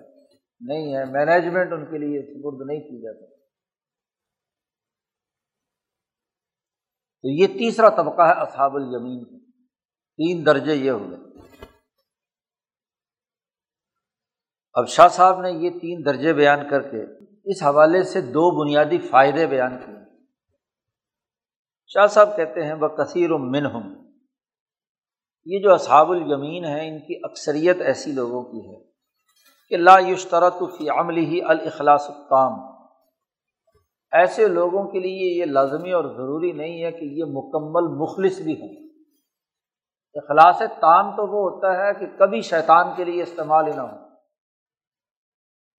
نہیں 0.61 0.95
ہے، 0.95 1.05
مینجمنٹ 1.05 1.73
ان 1.73 1.85
کے 1.85 1.97
لیے 1.97 2.21
سپرد 2.21 2.67
نہیں 2.67 2.79
کی 2.79 3.01
جاتی۔ 3.01 3.25
تو 7.21 7.43
یہ 7.43 7.47
تیسرا 7.47 7.89
طبقہ 7.89 8.21
ہے 8.21 8.41
اصحاب 8.41 8.75
الیمین۔ 8.75 9.39
تین 10.17 10.45
درجے 10.45 10.73
یہ 10.73 10.91
ہو 10.91 11.09
گئے۔ 11.11 11.17
اب 14.73 14.87
شاہ 14.87 15.07
صاحب 15.07 15.41
نے 15.41 15.51
یہ 15.51 15.69
تین 15.69 16.05
درجے 16.05 16.33
بیان 16.33 16.69
کر 16.69 16.81
کے 16.81 17.16
اس 17.47 17.63
حوالے 17.63 18.03
سے 18.03 18.21
دو 18.21 18.63
بنیادی 18.63 18.97
فائدے 18.97 19.47
بیان 19.47 19.77
کیے 19.77 19.97
شاہ 21.87 22.07
صاحب 22.07 22.35
کہتے 22.35 22.63
ہیں، 22.63 22.73
وہ 22.73 22.87
کثیر 22.87 23.31
و 23.31 23.37
من 23.37 23.65
یہ 25.45 25.59
جو 25.63 25.73
اصحاب 25.73 26.11
الیمین 26.11 26.65
ہیں، 26.65 26.87
ان 26.87 26.99
کی 26.99 27.19
اکثریت 27.23 27.81
ایسی 27.81 28.11
لوگوں 28.11 28.43
کی 28.43 28.69
ہے 28.69 28.83
کہ 29.69 29.77
لا 29.77 29.95
یشترط 29.99 30.77
فی 30.77 30.89
عملی 30.89 31.25
ہی 31.25 31.41
الاخلاص 31.41 32.09
التام۔ 32.09 32.51
ایسے 34.11 34.47
لوگوں 34.47 34.91
کے 34.91 34.99
لیے 34.99 35.39
یہ 35.39 35.45
لازمی 35.45 35.91
اور 35.91 36.03
ضروری 36.03 36.51
نہیں 36.51 36.83
ہے 36.83 36.91
کہ 36.91 37.05
یہ 37.05 37.23
مکمل 37.27 37.97
مخلص 38.01 38.41
بھی 38.41 38.53
ہوں۔ 38.53 38.89
اخلاص 40.15 40.59
تام 40.59 41.11
تو 41.11 41.23
وہ 41.23 41.51
ہوتا 41.51 41.85
ہے 41.85 41.93
کہ 41.93 42.05
کبھی 42.17 42.41
شیطان 42.41 42.87
کے 42.95 43.03
لیے 43.03 43.23
استعمال 43.23 43.67
ہی 43.67 43.73
نہ 43.75 43.81
ہو۔ 43.81 44.06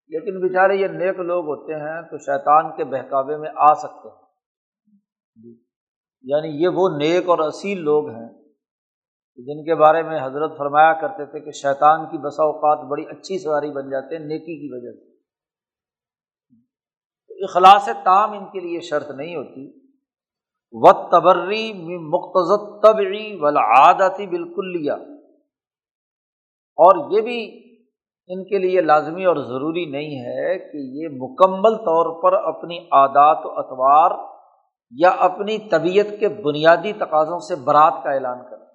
لیکن 0.08 0.40
بیچارے 0.40 0.76
یہ 0.76 0.86
نیک 0.86 1.18
لوگ 1.18 1.44
ہوتے 1.44 1.74
ہیں 1.74 2.02
تو 2.02 2.18
شیطان 2.18 2.76
کے 2.76 2.84
بہکاوے 2.84 3.36
میں 3.36 3.50
آ 3.56 3.74
سکتے 3.74 4.08
ہیں۔ 4.08 4.16
جی۔ 5.34 5.50
یعنی 6.22 6.62
یہ 6.62 6.68
وہ 6.68 6.88
نیک 6.88 7.28
اور 7.28 7.38
اصیل 7.38 7.80
لوگ 7.80 8.08
ہیں 8.08 8.28
جن 9.36 9.64
کے 9.64 9.74
بارے 9.74 10.02
میں 10.02 10.20
حضرت 10.22 10.58
فرمایا 10.58 10.92
کرتے 10.92 11.26
تھے 11.26 11.40
کہ 11.40 11.50
شیطان 11.50 12.10
کی 12.10 12.18
بسا 12.18 12.42
اوقات 12.42 12.90
بڑی 12.90 13.04
اچھی 13.08 13.38
سواری 13.38 13.70
بن 13.70 13.90
جاتے 13.90 14.16
ہیں، 14.16 14.24
نیکی 14.24 14.56
کی 14.56 14.72
وجہ 14.72 15.00
سے۔ 15.00 15.18
اخلاص 17.44 17.88
تام 18.04 18.32
ان 18.32 18.44
کے 18.44 18.60
لیے 18.60 18.80
شرط 18.80 19.10
نہیں 19.10 19.36
ہوتی۔ 19.36 19.88
و 20.72 20.92
تبری 20.92 21.72
مختص 21.98 22.82
طبعی 22.82 23.38
ولاداتی 23.40 24.26
بالکل 24.26 24.72
لیا 24.72 24.94
اور 26.76 27.16
یہ 27.16 27.20
بھی 27.20 27.67
ان 28.28 28.44
کے 28.44 28.58
لیے 28.58 28.80
لازمی 28.80 29.24
اور 29.24 29.36
ضروری 29.36 29.84
نہیں 29.84 30.20
ہے 30.20 30.58
کہ 30.58 30.76
یہ 30.76 31.08
مکمل 31.12 31.76
طور 31.76 32.22
پر 32.22 32.32
اپنی 32.32 32.78
عادات 32.78 33.46
و 33.46 33.48
اطوار 33.48 34.10
یا 34.90 35.10
اپنی 35.10 35.58
طبیعت 35.58 36.06
کے 36.20 36.28
بنیادی 36.28 36.92
تقاضوں 36.92 37.38
سے 37.38 37.56
برات 37.56 37.94
کا 38.04 38.10
اعلان 38.10 38.38
کریں۔ 38.50 38.66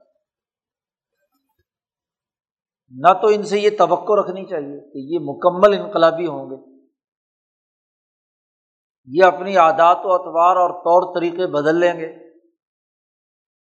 نہ 2.90 3.14
تو 3.22 3.28
ان 3.28 3.44
سے 3.44 3.60
یہ 3.60 3.70
توقع 3.78 4.14
رکھنی 4.20 4.46
چاہیے 4.46 4.80
کہ 4.80 4.98
یہ 4.98 5.20
مکمل 5.22 5.80
انقلابی 5.80 6.28
ہوں 6.28 6.50
گے۔ 6.50 6.56
یہ 9.06 9.24
اپنی 9.24 9.58
عادات 9.58 9.98
و 10.04 10.14
اطوار 10.14 10.56
اور 10.56 10.70
طور 10.70 11.16
طریقے 11.16 11.48
بدل 11.48 11.76
لیں 11.76 12.00
گے۔ 12.00 12.30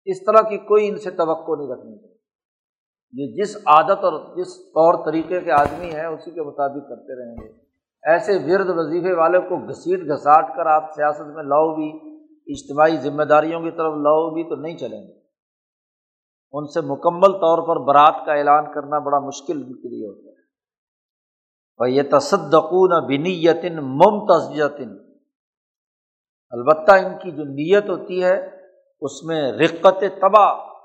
اس 0.05 0.25
طرح 0.25 0.49
کی 0.49 0.59
کوئی 0.59 0.89
ان 0.89 0.99
سے 0.99 1.11
توقع 1.11 1.53
نہیں 1.59 1.69
رکھنی 1.69 1.99
چاہیے۔ 1.99 2.06
یہ 3.13 3.43
جس 3.43 3.57
عادت 3.57 4.05
اور 4.05 4.37
جس 4.37 4.57
طور 4.57 5.07
طریقے 5.07 5.41
کے 5.41 5.53
آدمی 5.53 5.95
ہیں، 5.95 6.07
اسی 6.07 6.31
کے 6.31 6.43
مطابق 6.43 6.89
کرتے 6.89 7.25
رہیں 7.25 7.37
گے۔ 7.37 7.59
ایسے 8.03 8.33
ورد 8.33 8.67
وظیفے 8.69 9.13
والے 9.13 9.39
کو 9.39 9.69
گھسیٹ 9.69 10.01
گھساٹ 10.01 10.57
کر 10.57 10.67
آپ 10.67 10.93
سیاست 10.95 11.35
میں 11.35 11.45
لاؤ 11.45 11.75
بھی، 11.75 12.17
اجتماعی 12.47 12.97
ذمہ 12.97 13.23
داریوں 13.23 13.61
کی 13.61 13.71
طرف 13.71 13.93
لاؤ 13.93 14.35
بھی 14.35 14.45
تو 14.45 14.55
نہیں 14.55 14.77
چلیں 14.77 15.03
گے۔ 15.03 15.13
ان 16.53 16.67
سے 16.67 16.81
مکمل 16.81 17.33
طور 17.33 17.69
پر 17.69 17.87
برات 17.87 18.27
کا 18.27 18.33
اعلان 18.33 18.65
کرنا 18.75 18.99
بڑا 18.99 19.19
مشکل 19.19 19.57
ان 19.57 19.73
کے 19.73 19.89
لیے 19.89 20.07
ہوتا 20.07 20.31
ہے۔ 20.31 20.37
اور 21.79 21.87
یہ 21.87 22.03
تصدقون 22.11 23.07
بنی 23.07 23.47
یتن 23.47 23.77
ممتزن 23.77 24.97
البتہ 26.51 26.93
ان 26.93 27.19
کی 27.23 27.31
جو 27.31 27.45
نیت 27.45 27.89
ہوتی 27.89 28.25
ہے، 28.25 28.51
اس 29.01 29.25
میں 29.25 29.53
رقت 29.53 30.01
تباہ 30.01 30.76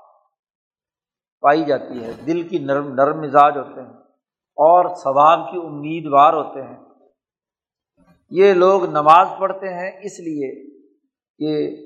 پائی 1.42 1.64
جاتی 1.64 2.04
ہے۔ 2.04 2.12
دل 2.26 2.48
کی 2.48 2.58
نرم 2.58 2.94
نرم 2.94 3.20
مزاج 3.20 3.56
ہوتے 3.56 3.80
ہیں 3.80 3.98
اور 4.56 4.94
ثواب 4.94 5.52
کی 5.52 5.56
امیدوار 5.56 6.32
ہوتے 6.34 6.62
ہیں۔ 6.62 6.76
یہ 8.30 8.52
لوگ 8.52 8.84
نماز 8.84 9.28
پڑھتے 9.38 9.68
ہیں 9.68 9.90
اس 10.02 10.20
لیے 10.20 10.78
کہ 11.38 11.76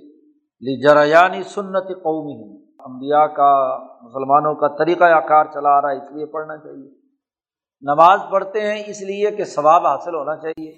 جریانی 0.82 1.42
سنت 1.42 1.88
قومی 1.88 2.62
امبیا 2.78 3.26
کا، 3.26 3.78
مسلمانوں 4.02 4.54
کا 4.54 4.68
طریقہ 4.68 5.20
کار 5.28 5.44
چلا 5.44 5.68
آ 5.68 5.80
رہا 5.80 5.90
ہے، 5.90 5.96
اس 5.96 6.12
لیے 6.12 6.26
پڑھنا 6.26 6.56
چاہیے۔ 6.56 6.90
نماز 7.80 8.20
پڑھتے 8.30 8.60
ہیں 8.60 8.84
اس 8.86 9.02
لیے 9.02 9.30
کہ 9.30 9.44
ثواب 9.44 9.86
حاصل 9.86 10.14
ہونا 10.14 10.36
چاہیے۔ 10.36 10.72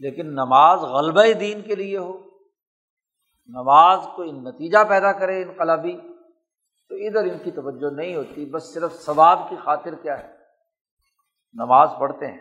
لیکن 0.00 0.26
نماز 0.26 0.80
غلبہ 0.80 1.32
دین 1.40 1.62
کے 1.62 1.74
لیے 1.74 1.98
ہو۔ 1.98 2.12
نماز 3.46 3.98
کوئی 4.16 4.32
نتیجہ 4.32 4.78
پیدا 4.88 5.12
کرے 5.12 5.42
انقلابی۔ 5.42 5.96
تو 6.88 6.94
ادھر 6.94 7.32
ان 7.32 7.38
کی 7.38 7.50
توجہ 7.50 7.94
نہیں 7.94 8.14
ہوتی، 8.14 8.44
بس 8.44 8.74
صرف 8.74 9.00
ثواب 9.00 9.40
کی 9.50 9.56
خاطر 9.64 9.94
کیا 9.94 10.18
ہے؟ 10.18 10.32
نماز 11.52 11.88
پڑھتے 11.98 12.26
ہیں۔ 12.26 12.38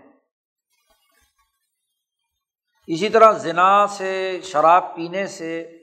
اسی 2.88 3.10
طرح 3.10 3.32
زنا 3.32 3.88
سے، 3.88 4.42
شراب 4.44 4.96
پینے 4.96 5.28
سے 5.28 5.78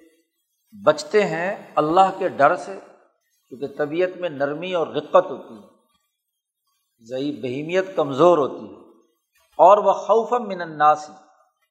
بچتے 0.84 1.22
ہیں 1.22 1.70
اللہ 1.76 2.18
کے 2.18 2.28
ڈر 2.28 2.56
سے، 2.56 2.80
کیونکہ 3.48 3.66
طبیعت 3.78 4.16
میں 4.16 4.28
نرمی 4.28 4.74
اور 4.74 4.86
رقت 4.86 5.30
ہوتی 5.30 5.54
ہے۔ 5.54 5.68
ضعیف 7.00 7.38
بہیمیت 7.42 7.96
کمزور 7.96 8.38
ہوتی 8.38 8.74
ہے۔ 8.74 8.80
اور 9.56 9.78
وہ 9.78 9.92
خوف 9.92 10.32
من 10.32 10.60
الناسی 10.60 11.12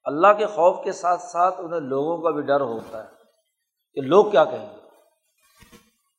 اللہ 0.04 0.32
کے 0.38 0.46
خوف 0.46 0.84
کے 0.84 0.92
ساتھ 0.92 1.22
ساتھ 1.22 1.54
انہیں 1.58 1.80
لوگوں 1.80 2.22
کا 2.22 2.30
بھی 2.30 2.42
ڈر 2.42 2.60
ہوتا 2.60 3.04
ہے 3.04 3.08
کہ 3.94 4.00
لوگ 4.00 4.30
کیا 4.30 4.44
کہیں 4.44 4.76
گے؟ 4.76 4.83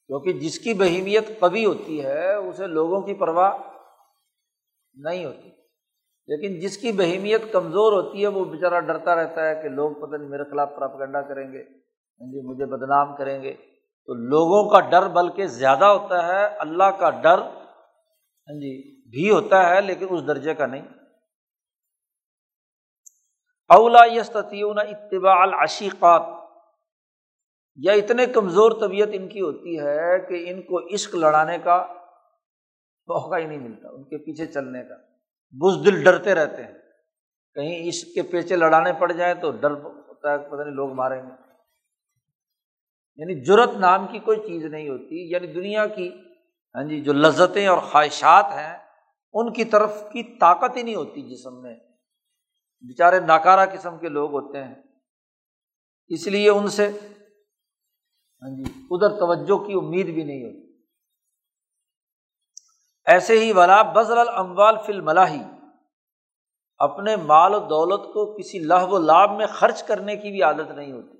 کیونکہ 0.08 0.34
جس 0.34 0.60
کی 0.60 0.74
بہیمیت 0.74 1.40
قوی 1.40 1.66
ہوتی 1.66 2.06
ہے، 2.06 2.36
اسے 2.36 2.68
لوگوں 2.68 3.02
کی 3.02 3.14
پرواہ 3.14 3.52
نہیں 4.94 5.26
ہوتی۔ 5.26 5.50
لیکن 6.28 6.60
جس 6.60 6.78
کی 6.78 6.92
بہیمیت 6.92 7.42
کمزور 7.52 7.94
ہوتی 7.94 8.22
ہے، 8.22 8.28
وہ 8.28 8.46
بیچارہ 8.46 8.80
ڈرتا 8.80 9.16
رہتا 9.16 9.50
ہے 9.50 9.56
کہ 9.64 9.70
لوگ 9.70 9.92
پتہ 9.92 10.16
نہیں 10.16 10.30
میرے 10.30 10.44
خلاف 10.52 10.70
پراپگنڈا 10.76 11.22
کریں 11.22 11.54
گے 11.54 11.64
ہاں 12.22 12.32
جی 12.32 12.48
مجھے 12.48 12.66
بدنام 12.66 13.16
کریں 13.16 13.44
گے۔ 13.44 13.54
تو 14.06 14.14
لوگوں 14.14 14.70
کا 14.70 14.80
ڈر 14.80 15.08
بلکہ 15.08 15.48
زیادہ 15.48 15.86
ہوتا 15.86 16.28
ہے، 16.28 16.46
اللہ 16.46 16.84
کا 16.84 17.10
ڈر 17.10 17.38
ہاں 17.38 18.60
جی 18.60 19.02
بھی 19.10 19.32
ہوتا 19.32 19.70
ہے، 19.70 19.82
لیکن 19.82 20.06
اس 20.10 20.28
درجے 20.28 20.54
کا 20.54 20.66
نہیں۔ 20.66 20.82
اولا 23.70 24.06
یستیون 24.06 24.80
اتباع 24.80 25.36
العشیقات 25.36 26.35
یا 27.76 27.94
اتنے 27.94 28.26
کمزور 28.26 28.72
طبیعت 28.82 29.08
ان 29.14 29.28
کی 29.28 29.42
ہوتی 29.42 29.80
ہے 29.80 30.20
کہ 30.20 30.50
ان 30.50 30.62
کو 30.62 30.94
عشق 30.94 31.16
لڑانے 31.16 31.58
کا 31.58 31.88
موقع 33.08 33.36
ہی 33.36 33.46
نہیں 33.46 33.60
ملتا، 33.60 33.90
ان 33.90 34.04
کے 34.04 34.18
پیچھے 34.18 34.46
چلنے 34.46 34.84
کا۔ 34.84 34.96
بز 35.52 35.86
دل 35.86 36.04
ڈرتے 36.04 36.36
رہتے 36.36 36.64
ہیں۔ 36.64 36.74
کہیں 37.54 37.88
عشق 37.88 38.08
کے 38.16 38.22
پیچھے 38.22 38.56
لڑانے 38.56 38.94
پڑ 38.94 39.12
جائیں 39.12 39.34
تو 39.34 39.52
ڈر 39.52 39.72
ہوتا 39.72 40.32
ہے 40.32 40.38
پتہ 40.38 40.62
نہیں 40.62 40.76
لوگ 40.76 40.94
ماریں 40.94 41.24
گے۔ 41.24 41.46
یعنی 43.16 43.44
جرت 43.44 43.70
نام 43.80 44.08
کی 44.08 44.20
کوئی 44.20 44.40
چیز 44.48 44.66
نہیں 44.66 44.90
ہوتی 44.90 45.32
یعنی 45.32 45.48
دنیا 45.48 45.88
کی 45.88 46.10
ہاں 46.76 46.84
جی 46.84 47.02
جو 47.02 47.14
لذتیں 47.14 47.68
اور 47.68 47.78
خواہشات 47.78 48.46
ہیں، 48.46 48.78
ان 49.34 49.54
کی 49.54 49.66
طرف 49.66 50.04
کی 50.12 50.24
طاقت 50.24 50.78
ہی 50.78 50.84
نہیں 50.84 50.96
ہوتی 50.96 51.22
جسم 51.22 51.62
میں۔ 51.62 51.76
بیچارے 52.82 53.20
ناکارہ 53.20 53.70
قسم 53.74 53.98
کے 53.98 54.10
لوگ 54.10 54.32
ہوتے 54.32 54.64
ہیں۔ 54.64 54.76
اس 56.08 56.28
لیے 56.28 56.50
ان 56.50 56.68
سے 56.68 56.92
ہاں 58.42 58.50
جی 58.50 58.64
ادھر 58.92 59.20
توجہ 59.20 59.68
کی 59.68 59.74
امید 59.74 60.14
بھی 60.14 60.24
نہیں 60.24 60.44
ہوتی۔ 60.44 60.66
ایسے 63.06 63.40
ہی 63.40 63.52
ولا 63.52 63.82
بزر 63.82 64.18
الاموال 64.18 64.76
فی 64.86 64.94
الملاحی، 64.94 65.44
اپنے 66.78 67.16
مال 67.16 67.56
و 67.56 67.60
دولت 67.60 68.06
کو 68.14 68.38
کسی 68.38 68.60
لہو 68.60 68.96
و 68.96 69.00
لابھ 69.00 69.32
میں 69.32 69.48
خرچ 69.48 69.84
کرنے 69.84 70.16
کی 70.16 70.32
بھی 70.32 70.42
عادت 70.42 70.72
نہیں 70.72 70.92
ہوتی۔ 70.92 71.18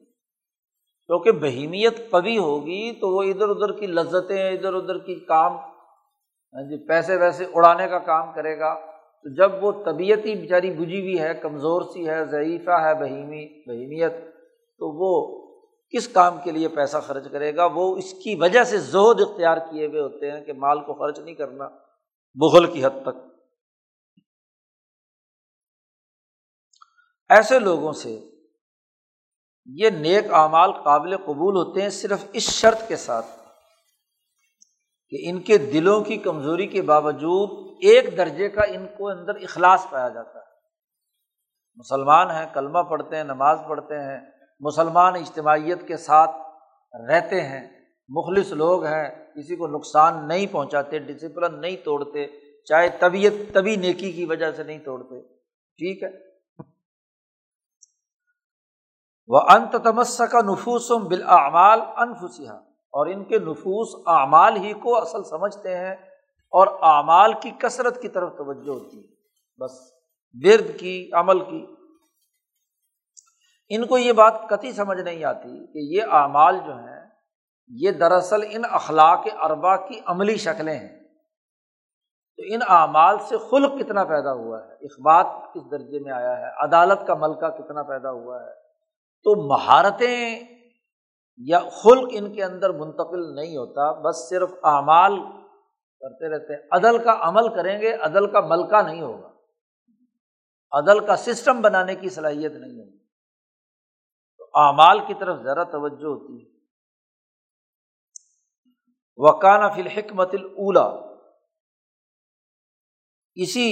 کیونکہ 1.06 1.32
بہیمیت 1.32 2.12
کبھی 2.12 2.38
ہوگی 2.38 2.92
تو 2.92 3.10
وہ 3.10 3.24
ادھر 3.24 3.50
ادھر 3.50 3.80
کی 3.80 3.88
لذتیں، 3.88 4.52
ادھر 4.52 4.74
ادھر 4.74 4.98
کی 4.98 5.16
کام 5.16 5.52
ہاں 6.54 6.64
جی 6.64 6.88
پیسے 6.88 7.16
ویسے 7.16 7.46
اڑانے 7.54 7.88
کا 7.88 8.00
کام 8.00 8.34
کرے 8.34 8.60
گا۔ 8.60 8.76
تو 9.24 9.34
جب 9.36 9.64
وہ 9.64 9.72
طبیعت 9.72 10.26
ہی 10.26 10.36
بیچاری 10.36 10.72
بجھی 10.72 11.02
ہوئی 11.02 11.20
ہے، 11.20 11.34
کمزور 11.34 11.82
سی 11.82 12.10
ہے، 12.10 12.26
ضعیفہ 12.26 12.72
ہے، 12.72 12.94
بہیمی، 12.94 13.64
بہیمیت، 13.68 14.12
تو 14.80 14.92
وہ 14.92 15.45
کس 15.96 16.08
کام 16.08 16.42
کے 16.44 16.52
لیے 16.52 16.68
پیسہ 16.68 16.98
خرچ 16.98 17.32
کرے 17.32 17.56
گا؟ 17.56 17.66
وہ 17.66 17.98
اس 17.98 18.14
کی 18.14 18.36
وجہ 18.36 18.64
سے 18.64 18.78
زہد 18.78 19.22
اختیار 19.22 19.58
کیے 19.58 19.88
ہوئے 19.88 20.02
ہوتے 20.02 20.32
ہیں 20.32 20.42
کہ 20.42 20.54
مال 20.54 20.80
کو 20.80 20.94
خرچ 20.94 21.20
نہیں 21.20 21.36
کرنا 21.36 21.70
بغل 22.34 22.74
کی 22.74 22.86
حد 22.86 23.02
تک۔ 23.02 23.18
ایسے 27.30 27.60
لوگوں 27.60 27.94
سے 27.94 28.30
یہ 29.66 29.90
نیک 29.90 30.26
اعمال 30.32 30.72
قابل 30.72 31.18
قبول 31.18 31.56
ہوتے 31.56 31.82
ہیں 31.82 31.90
صرف 31.90 32.26
اس 32.34 32.44
شرط 32.44 32.88
کے 32.88 32.96
ساتھ 32.96 33.26
کہ 35.10 35.30
ان 35.30 35.42
کے 35.42 35.58
دلوں 35.58 36.04
کی 36.04 36.18
کمزوری 36.18 36.68
کے 36.68 36.82
باوجود 36.82 37.78
ایک 37.84 38.18
درجے 38.18 38.50
کا 38.50 38.62
ان 38.62 38.88
کو 38.98 39.10
اندر 39.10 39.36
اخلاص 39.36 39.86
پایا 39.90 40.10
جاتا 40.10 40.40
ہے۔ 40.40 40.44
مسلمان 41.76 42.32
ہیں، 42.32 42.46
کلمہ 42.54 42.80
پڑھتے 42.80 43.16
ہیں، 43.16 43.24
نماز 43.24 43.60
پڑھتے 43.70 43.96
ہیں 44.00 44.35
مسلمان 44.60 45.16
اجتماعیت 45.16 45.88
کے 45.88 45.98
ساتھ 45.98 46.32
رہتے 47.10 47.42
ہیں، 47.42 47.68
مخلص 48.10 48.52
لوگ 48.52 48.86
ہیں، 48.86 49.10
کسی 49.36 49.56
کو 49.56 49.68
نقصان 49.68 50.28
نہیں 50.28 50.48
پہنچاتے 50.48 51.00
ڈسپلن 51.00 51.62
نہیں 51.62 51.76
توڑتے، 51.86 52.28
چاہے 52.66 52.90
طبیعت 53.00 53.54
طبی 53.54 53.76
نیکی 53.76 54.12
کی 54.12 54.26
وجہ 54.26 54.52
سے 54.52 54.64
نہیں 54.64 54.80
توڑتے۔ 54.80 55.22
ٹھیک 55.78 56.04
ہے؟ 56.04 56.10
وہ 59.28 59.40
انت 59.40 59.76
تمس 59.84 60.22
کا 60.32 60.40
نفوس 60.42 60.92
بالاعمال 60.92 61.82
انفسیہ 61.82 62.50
اور 62.70 63.08
ان 63.08 63.24
کے 63.24 63.40
نفوس 63.40 64.08
اعمال 64.08 64.58
ہی 64.58 64.74
کو 64.74 65.02
اصل 65.02 65.24
سمجھتے 65.24 65.78
ہیں 65.78 65.96
اور 66.52 66.68
اعمال 66.68 67.34
کی 67.42 67.52
کثرت 67.60 68.02
کی 68.02 68.08
طرف 68.08 68.32
توجہ 68.38 68.70
ہوتی 68.70 69.00
ہے۔ 69.00 69.16
بس 69.60 69.72
ورد 70.34 70.80
کی، 70.80 71.10
عمل 71.14 71.40
کی۔ 71.40 71.85
ان 73.70 73.88
کو 73.88 73.98
یہ 73.98 74.12
بات 74.12 74.34
کتی 74.50 74.72
سمجھ 74.72 75.02
نہیں 75.02 75.24
آتی 75.24 75.66
کہ 75.68 75.78
یہ 75.78 76.04
اعمال 76.12 76.58
جو 76.58 76.74
ہیں، 76.74 77.10
یہ 77.68 77.92
دراصل 77.92 78.40
ان 78.52 78.62
اخلاق 78.72 79.28
اربا 79.42 79.76
کی 79.76 80.00
عملی 80.06 80.36
شکلیں 80.36 80.80
ہیں۔ 80.80 81.00
تو 82.38 82.44
ان 82.46 82.60
اعمال 82.68 83.20
سے 83.20 83.38
خلق 83.38 83.80
کتنا 83.80 84.04
پیدا 84.04 84.34
ہوا 84.34 84.64
ہے؟ 84.64 84.74
اخبات 84.74 85.26
کس 85.54 85.72
درجے 85.72 86.00
میں 86.00 86.12
آیا 86.12 86.38
ہے؟ 86.38 86.64
عدالت 86.64 87.08
کا 87.08 87.14
ملکہ 87.14 87.50
کتنا 87.50 87.84
پیدا 87.84 88.12
ہوا 88.12 88.42
ہے؟ 88.42 88.52
تو 89.24 89.48
مہارتیں 89.48 90.40
یا 91.38 91.60
خلق 91.60 92.10
ان 92.12 92.34
کے 92.34 92.44
اندر 92.44 92.70
منتقل 92.70 93.36
نہیں 93.36 93.58
ہوتا، 93.58 93.92
بس 93.92 94.30
صرف 94.30 94.52
اعمال 94.64 95.20
کرتے 96.00 96.30
رہتے 96.30 96.54
ہیں۔ 96.54 96.62
عدل 96.72 97.04
کا 97.04 97.18
عمل 97.20 97.56
کریں 97.56 97.82
گے، 97.82 97.94
عدل 97.94 98.32
کا 98.32 98.40
ملکہ 98.40 98.82
نہیں 98.82 99.02
ہوگا۔ 99.02 99.32
عدل 100.72 101.06
کا 101.06 101.16
سسٹم 101.16 101.62
بنانے 101.62 101.96
کی 101.96 102.10
صلاحیت 102.10 102.52
نہیں 102.52 102.80
ہوگی۔ 102.80 103.05
اعمال 104.56 105.00
کی 105.00 105.14
طرف 105.14 105.40
ذرا 105.44 105.64
توجہ 105.64 106.06
ہوتی 106.06 106.44
ہے۔ 106.44 106.50
وکانہ 109.18 109.68
فی 109.74 109.82
الحکمت 109.82 110.36
الا 110.58 110.86
اسی 113.38 113.68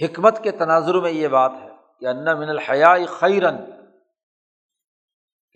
حکمت 0.00 0.42
کے 0.42 0.50
تناظر 0.50 0.94
میں 0.94 1.10
یہ 1.10 1.28
بات 1.28 1.52
ہے 1.62 1.70
کہ 2.00 2.06
ان 2.06 2.24
من 2.24 2.48
الحیا 2.48 2.94
خیرن 3.08 3.56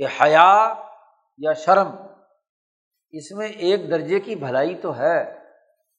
کہ 0.00 0.06
حیا 0.20 0.74
یا 1.38 1.52
شرم، 1.52 1.88
اس 3.14 3.32
میں 3.32 3.48
ایک 3.48 3.90
درجے 3.90 4.20
کی 4.20 4.34
بھلائی 4.34 4.74
تو 4.74 4.96
ہے، 4.96 5.18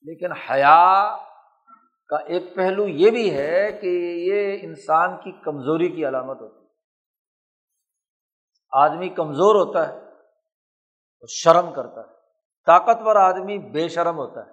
لیکن 0.06 0.32
حیا 0.32 1.18
کا 2.10 2.18
ایک 2.18 2.56
پہلو 2.56 2.88
یہ 2.88 3.12
بھی 3.12 3.34
ہے 3.38 3.72
کہ 3.72 3.88
یہ 4.30 4.58
انسان 4.62 5.18
کی 5.18 5.32
کمزوری 5.32 5.90
کی 5.90 6.08
علامت 6.08 6.42
ہوتی 6.42 6.56
ہے۔ 6.56 6.61
آدمی 8.72 9.10
کمزور 9.10 9.56
ہوتا 9.56 9.88
ہے 9.88 10.00
تو 11.20 11.28
شرم 11.28 11.74
کرتا 11.74 12.02
ہے۔ 12.02 12.14
طاقتور 12.66 13.16
آدمی 13.16 13.58
بے 13.58 13.88
شرم 13.88 14.18
ہوتا 14.18 14.46
ہے۔ 14.46 14.52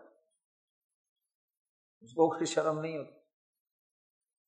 اس 2.01 2.13
کو 2.13 2.29
کوئی 2.29 2.47
شرم 2.47 2.81
نہیں 2.81 2.99
ہوتی۔ 2.99 3.19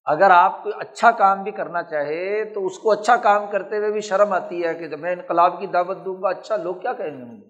اگر 0.05 0.31
آپ 0.31 0.63
کوئی 0.63 0.75
اچھا 0.79 1.11
کام 1.11 1.43
بھی 1.43 1.51
کرنا 1.51 1.83
چاہے 1.83 2.55
تو 2.55 2.67
اس 2.67 2.79
کو 2.79 2.93
اچھا 2.93 3.17
کام 3.17 3.51
کرتے 3.51 3.79
ہوئے 3.79 3.93
بھی 3.93 4.01
شرم 4.01 4.33
آتی 4.33 4.67
ہے 4.67 4.75
کہ 4.75 4.89
جب 4.89 5.01
میں 5.01 5.13
انقلاب 5.13 5.61
کی 5.61 5.67
دعوت 5.67 5.97
دوں 6.05 6.23
گا 6.23 6.29
اچھا 6.29 6.57
لوگ 6.57 6.75
کیا 6.75 6.93
کہیں 6.93 7.19
گے 7.19 7.25
مجھے؟ 7.25 7.47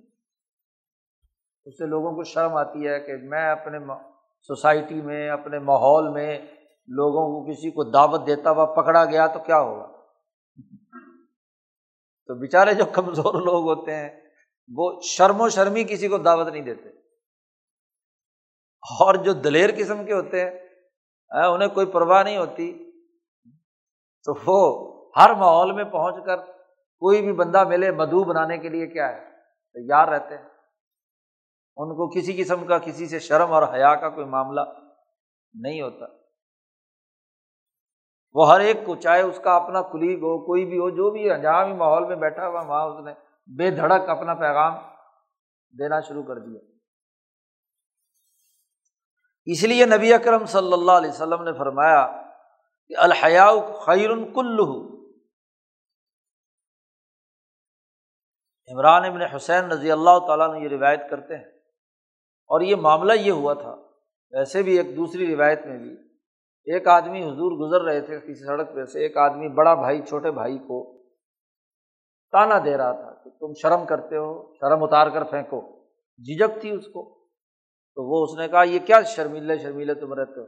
اس 1.64 1.78
سے 1.78 1.86
لوگوں 1.86 2.12
کو 2.12 2.22
شرم 2.24 2.56
آتی 2.56 2.88
ہے 2.88 3.00
کہ 3.00 3.12
میں 3.16 3.50
اپنے 3.50 3.78
سوسائٹی 4.42 5.00
میں، 5.00 5.30
اپنے 5.30 5.58
ماحول 5.58 6.08
میں 6.08 6.38
لوگوں 6.88 7.26
کو 7.26 7.52
کسی 7.52 7.70
کو 7.70 7.84
دعوت 7.84 8.26
دیتا 8.26 8.50
ہوا 8.50 8.64
پکڑا 8.64 9.04
گیا 9.04 9.26
تو 9.26 9.38
کیا 9.38 9.60
ہوگا؟ 9.60 9.99
تو 12.26 12.34
بیچارے 12.34 12.74
جو 12.74 12.84
کمزور 12.84 13.34
لوگ 13.34 13.78
ہوتے 13.78 13.96
ہیں، 13.96 14.20
وہ 14.76 15.00
شرم 15.02 15.40
و 15.40 15.48
شرمی 15.48 15.84
کسی 15.84 16.08
کو 16.08 16.18
دعوت 16.18 16.48
نہیں 16.48 16.62
دیتے۔ 16.62 16.88
اور 19.00 19.14
جو 19.14 19.32
دلیر 19.32 19.70
قسم 19.76 20.04
کے 20.04 20.12
ہوتے 20.12 20.44
ہیں 20.44 20.50
انہیں 21.30 21.68
کوئی 21.68 21.86
پرواہ 21.86 22.22
نہیں 22.22 22.36
ہوتی۔ 22.36 22.90
تو 24.24 24.34
وہ 24.46 24.90
ہر 25.16 25.34
ماحول 25.34 25.72
میں 25.72 25.84
پہنچ 25.84 26.14
کر 26.26 26.36
کوئی 26.98 27.22
بھی 27.22 27.32
بندہ 27.32 27.64
ملے 27.64 27.90
مدعو 27.90 28.24
بنانے 28.24 28.58
کے 28.58 28.68
لیے 28.68 28.86
کیا 28.86 29.08
ہے؟ 29.08 29.30
تیار 29.72 30.08
رہتے 30.08 30.36
ہیں۔ 30.36 30.44
ان 31.76 31.94
کو 31.96 32.20
کسی 32.20 32.42
قسم 32.42 32.66
کا 32.66 32.78
کسی 32.78 33.06
سے 33.06 33.18
شرم 33.18 33.52
اور 33.52 33.62
حیا 33.72 33.94
کا 33.94 34.08
کوئی 34.08 34.26
معاملہ 34.26 34.60
نہیں 35.54 35.82
ہوتا۔ 35.82 36.19
وہ 38.34 38.52
ہر 38.52 38.60
ایک 38.60 38.76
کو 38.86 38.96
چاہے 38.96 39.22
اس 39.22 39.40
کا 39.44 39.56
اپنا 39.56 39.82
کلیگ 39.82 40.18
ہو، 40.18 40.46
کوئی 40.46 40.64
بھی 40.64 40.78
ہو، 40.78 40.90
جو 40.90 41.10
بھی 41.10 41.30
ہے، 41.30 41.40
جہاں 41.40 41.64
بھی 41.64 41.74
ماحول 41.74 42.04
میں 42.04 42.16
بیٹھا 42.16 42.48
ہوا 42.48 42.60
وہاں 42.60 42.86
اس 42.86 43.04
نے 43.04 43.12
بے 43.56 43.70
دھڑک 43.70 44.08
اپنا 44.08 44.34
پیغام 44.34 44.74
دینا 45.78 46.00
شروع 46.00 46.22
کر 46.22 46.38
دیا۔ 46.38 46.60
اس 49.44 49.62
لیے 49.62 49.86
نبی 49.86 50.14
اکرم 50.14 50.46
صلی 50.46 50.72
اللہ 50.72 50.92
علیہ 50.92 51.10
وسلم 51.10 51.42
نے 51.42 51.52
فرمایا 51.52 52.22
کہ 52.88 52.94
الحیا 52.96 53.50
خیر 53.86 54.10
کل 54.34 54.60
عمران 58.72 59.04
ابن 59.04 59.22
حسین 59.22 59.64
رضی 59.64 59.92
اللہ 59.92 60.18
تعالیٰ 60.26 60.54
نے 60.54 60.60
یہ 60.60 60.68
روایت 60.68 61.00
کرتے 61.10 61.36
ہیں۔ 61.36 61.44
اور 62.48 62.60
یہ 62.60 62.76
معاملہ 62.76 63.12
یہ 63.12 63.32
ہوا 63.32 63.54
تھا، 63.54 63.76
ویسے 64.30 64.62
بھی 64.62 64.78
ایک 64.78 64.96
دوسری 64.96 65.36
روایت 65.36 65.66
میں 65.66 65.78
بھی 65.78 66.09
ایک 66.64 66.88
آدمی 66.88 67.22
حضور 67.22 67.52
گزر 67.52 67.84
رہے 67.84 68.00
تھے 68.00 68.20
کسی 68.20 68.46
سڑک 68.46 68.74
پہ 68.74 68.84
سے، 68.84 69.00
ایک 69.00 69.16
آدمی 69.16 69.48
بڑا 69.48 69.74
بھائی، 69.74 70.02
چھوٹے 70.02 70.30
بھائی 70.30 70.58
کو 70.58 71.02
تانا 72.32 72.58
دے 72.64 72.76
رہا 72.76 72.92
تھا 72.92 73.12
کہ 73.24 73.30
تم 73.30 73.52
شرم 73.62 73.86
کرتے 73.86 74.16
ہو، 74.16 74.54
شرم 74.54 74.84
اتار 74.84 75.06
کر 75.06 75.24
پھینکو۔ 75.24 75.84
جھجک 76.18 76.60
تھی 76.60 76.70
اس 76.70 76.86
کو۔ 76.86 77.20
تو 77.94 78.04
وہ 78.04 78.24
اس 78.24 78.38
نے 78.38 78.48
کہا، 78.48 78.62
یہ 78.62 78.78
کیا 78.86 79.02
شرمیلے 79.02 79.58
شرمیلے 79.58 79.94
تم 79.94 80.14
رہتے 80.14 80.40
ہو؟ 80.40 80.46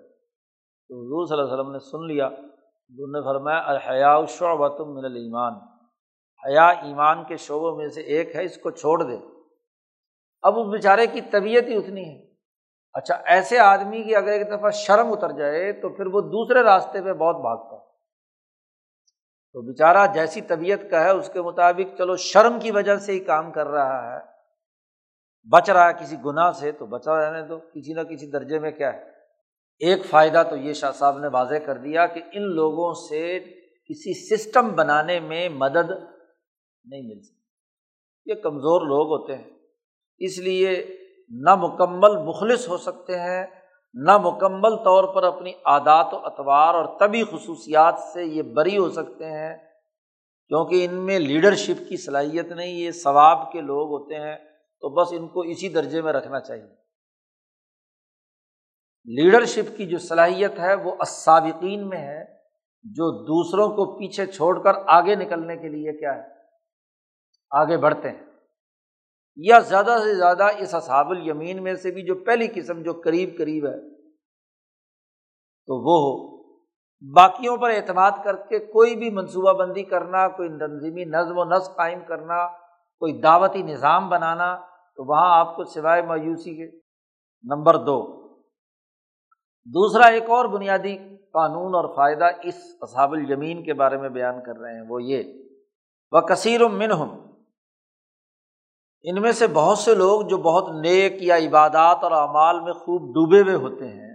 تو 0.89 1.01
حضور 1.01 1.27
صلی 1.27 1.39
اللہ 1.39 1.53
علیہ 1.53 1.61
وسلم 1.61 1.73
نے 1.73 1.79
سن 1.79 2.07
لیا۔ 2.07 2.27
حضور 2.27 3.09
نے 3.09 3.25
فرمایا 3.25 3.63
الحیا 3.65 4.25
شعبہ 4.29 4.69
تم 4.69 4.95
من 4.95 5.05
المان 5.05 5.53
حیا 6.47 6.69
ایمان 6.69 7.25
کے 7.25 7.37
شعبوں 7.37 7.77
میں 7.77 7.89
سے 7.89 8.01
ایک 8.01 8.37
ہے، 8.37 8.45
اس 8.45 8.59
کو 8.59 8.71
چھوڑ 8.71 9.03
دے۔ 9.03 9.17
اب 10.43 10.59
اس 10.59 10.67
بیچارے 10.67 11.07
کی 11.07 11.21
طبیعت 11.21 11.65
ہی 11.65 11.77
اتنی 11.77 12.09
ہے۔ 12.09 12.32
اچھا 12.93 13.15
ایسے 13.25 13.59
آدمی 13.59 14.03
کی 14.03 14.17
اگر 14.17 14.33
ایک 14.33 14.49
دفعہ 14.49 14.71
شرم 14.71 15.13
اتر 15.13 15.33
جائے 15.33 15.73
تو 15.73 15.89
پھر 15.89 16.07
وہ 16.07 16.21
دوسرے 16.21 16.63
راستے 16.63 17.03
پہ 17.03 17.13
بہت 17.13 17.37
بھاگتا 17.37 17.77
ہے۔ 17.77 17.93
تو 19.53 19.61
بیچارہ 19.61 20.07
جیسی 20.15 20.41
طبیعت 20.41 20.79
کا 20.91 21.05
ہے، 21.05 21.11
اس 21.11 21.31
کے 21.33 21.43
مطابق 21.43 21.99
چلو 21.99 22.17
شرم 22.17 22.61
کی 22.61 22.71
وجہ 22.71 22.97
سے 22.97 23.13
ہی 23.13 23.21
کام 23.21 23.53
کر 23.53 23.67
رہا 23.67 24.17
ہے۔ 24.17 24.21
بچ 25.51 25.71
رہا 25.71 25.89
ہے 25.89 25.93
کسی 26.01 26.17
گناہ 26.25 26.53
سے، 26.53 26.73
تو 26.73 26.87
بچا 26.87 27.17
رہنے 27.17 27.47
دو 27.47 27.59
کسی 27.59 27.93
نہ 27.93 28.01
کسی 28.01 28.31
درجے 28.31 28.59
میں 28.59 28.71
کیا 28.71 28.93
ہے؟ 28.93 29.13
ایک 29.79 30.05
فائدہ 30.05 30.43
تو 30.51 30.57
یہ 30.57 30.73
شاہ 30.73 30.93
صاحب 30.93 31.19
نے 31.19 31.27
واضح 31.27 31.55
کر 31.67 31.79
دیا 31.79 32.07
کہ 32.07 32.21
ان 32.33 32.43
لوگوں 32.43 32.93
سے 33.09 33.39
کسی 33.89 34.37
سسٹم 34.37 34.69
بنانے 34.69 35.21
میں 35.21 35.49
مدد 35.49 35.91
نہیں 36.85 37.03
مل 37.03 37.23
سکتی۔ 37.23 37.43
یہ 38.27 38.35
کمزور 38.35 38.81
لوگ 38.81 39.21
ہوتے 39.21 39.37
ہیں۔ 39.37 39.51
اس 40.19 40.39
لیے 40.39 41.02
نہ 41.33 41.55
مکمل 41.55 42.25
مخلص 42.25 42.69
ہو 42.69 42.77
سکتے 42.77 43.21
ہیں، 43.21 43.47
نہ 43.95 44.19
مکمل 44.19 44.77
طور 44.77 45.15
پر 45.15 45.23
اپنی 45.23 45.53
عادات 45.65 46.15
و 46.15 46.17
اطوار 46.17 46.75
اور 46.75 46.99
طبی 46.99 47.25
خصوصیات 47.25 47.99
سے 48.13 48.25
یہ 48.25 48.43
بری 48.43 48.79
ہو 48.79 48.91
سکتے 48.91 49.25
ہیں، 49.25 49.57
کیونکہ 50.49 50.85
ان 50.85 50.95
میں 50.95 51.19
لیڈرشپ 51.19 51.89
کی 51.89 51.97
صلاحیت 51.97 52.47
نہیں، 52.47 52.73
یہ 52.73 52.91
ثواب 52.91 53.53
کے 53.53 53.61
لوگ 53.61 53.89
ہوتے 53.89 54.15
ہیں، 54.15 54.37
تو 54.81 54.89
بس 54.89 55.09
ان 55.13 55.29
کو 55.29 55.41
اسی 55.41 55.69
درجے 55.69 56.01
میں 56.01 56.13
رکھنا 56.13 56.41
چاہیے۔ 56.41 56.83
لیڈرشپ 59.05 59.77
کی 59.77 59.87
جو 59.87 59.99
صلاحیت 59.99 60.59
ہے 60.59 60.75
وہ 60.75 60.97
اسابقین 61.01 61.89
میں 61.89 61.99
ہے، 61.99 62.25
جو 62.85 63.25
دوسروں 63.25 63.69
کو 63.69 63.99
پیچھے 63.99 64.27
چھوڑ 64.27 64.63
کر 64.63 64.73
آگے 64.87 65.15
نکلنے 65.15 65.57
کے 65.57 65.69
لیے 65.69 65.93
کیا 65.93 66.15
ہے؟ 66.15 66.23
آگے 67.51 67.77
بڑھتے 67.77 68.11
ہیں۔ 68.11 68.32
یا 69.37 69.59
زیادہ 69.59 69.97
سے 70.03 70.15
زیادہ 70.15 70.47
اس 70.59 70.75
اصحاب 70.75 71.11
الیمین 71.11 71.63
میں 71.63 71.75
سے 71.75 71.91
بھی 71.91 72.03
جو 72.03 72.15
پہلی 72.15 72.49
قسم 72.55 72.83
جو 72.83 72.93
قریب 73.05 73.39
قریب 73.39 73.67
ہے، 73.67 73.95
تو 75.67 75.75
وہ 75.75 76.21
ہو۔ 76.21 76.33
باقیوں 77.17 77.57
پر 77.57 77.71
اعتماد 77.71 78.11
کر 78.25 78.37
کے 78.37 78.59
کوئی 78.59 78.97
بھی 78.97 79.11
منصوبہ 79.11 79.53
بندی 79.53 79.83
کرنا، 79.83 80.29
کوئی 80.29 80.49
تنظیمی 80.49 81.05
نظم 81.05 81.39
و 81.39 81.45
نسق 81.45 81.77
قائم 81.77 81.99
کرنا، 82.09 82.49
کوئی 82.99 83.21
دعوتی 83.21 83.63
نظام 83.63 84.09
بنانا، 84.09 84.57
تو 84.97 85.09
وہاں 85.09 85.41
آپ 85.41 85.57
کو 85.57 85.65
سوائے 85.65 86.03
مایوسی 86.03 86.55
کے۔ 86.55 86.77
نمبر 87.43 87.77
دو۔ 87.77 88.23
دوسرا 89.67 90.07
ایک 90.07 90.31
اور 90.31 90.45
بنیادی 90.45 90.97
قانون 91.17 91.75
اور 91.75 91.97
فائدہ 91.97 92.25
اس 92.43 92.55
اصحاب 92.81 93.13
الجمین 93.13 93.65
کے 93.65 93.75
بارے 93.75 93.97
میں 93.97 94.09
بیان 94.09 94.43
کر 94.45 94.61
رہے 94.61 94.75
ہیں، 94.75 94.85
وہ 94.89 95.03
یہ۔ 95.03 95.23
وہ 96.13 96.21
کثیر 96.21 96.69
منہم 96.69 97.32
ان 99.05 99.21
میں 99.23 99.33
سے 99.33 99.47
بہت 99.47 99.79
سے 99.79 99.95
لوگ 99.95 100.21
جو 100.29 100.37
بہت 100.37 100.69
نیک 100.83 101.23
یا 101.23 101.37
عبادات 101.37 102.03
اور 102.03 102.13
اعمال 102.13 102.61
میں 102.61 102.73
خوب 102.73 103.03
ڈوبے 103.09 103.41
ہوئے 103.41 103.55
ہوتے 103.55 103.89
ہیں، 103.89 104.15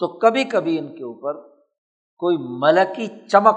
تو 0.00 0.18
کبھی 0.18 0.44
کبھی 0.44 0.78
ان 0.78 0.88
کے 0.96 1.04
اوپر 1.04 1.40
کوئی 2.20 2.36
ملکی 2.38 3.06
چمک 3.28 3.56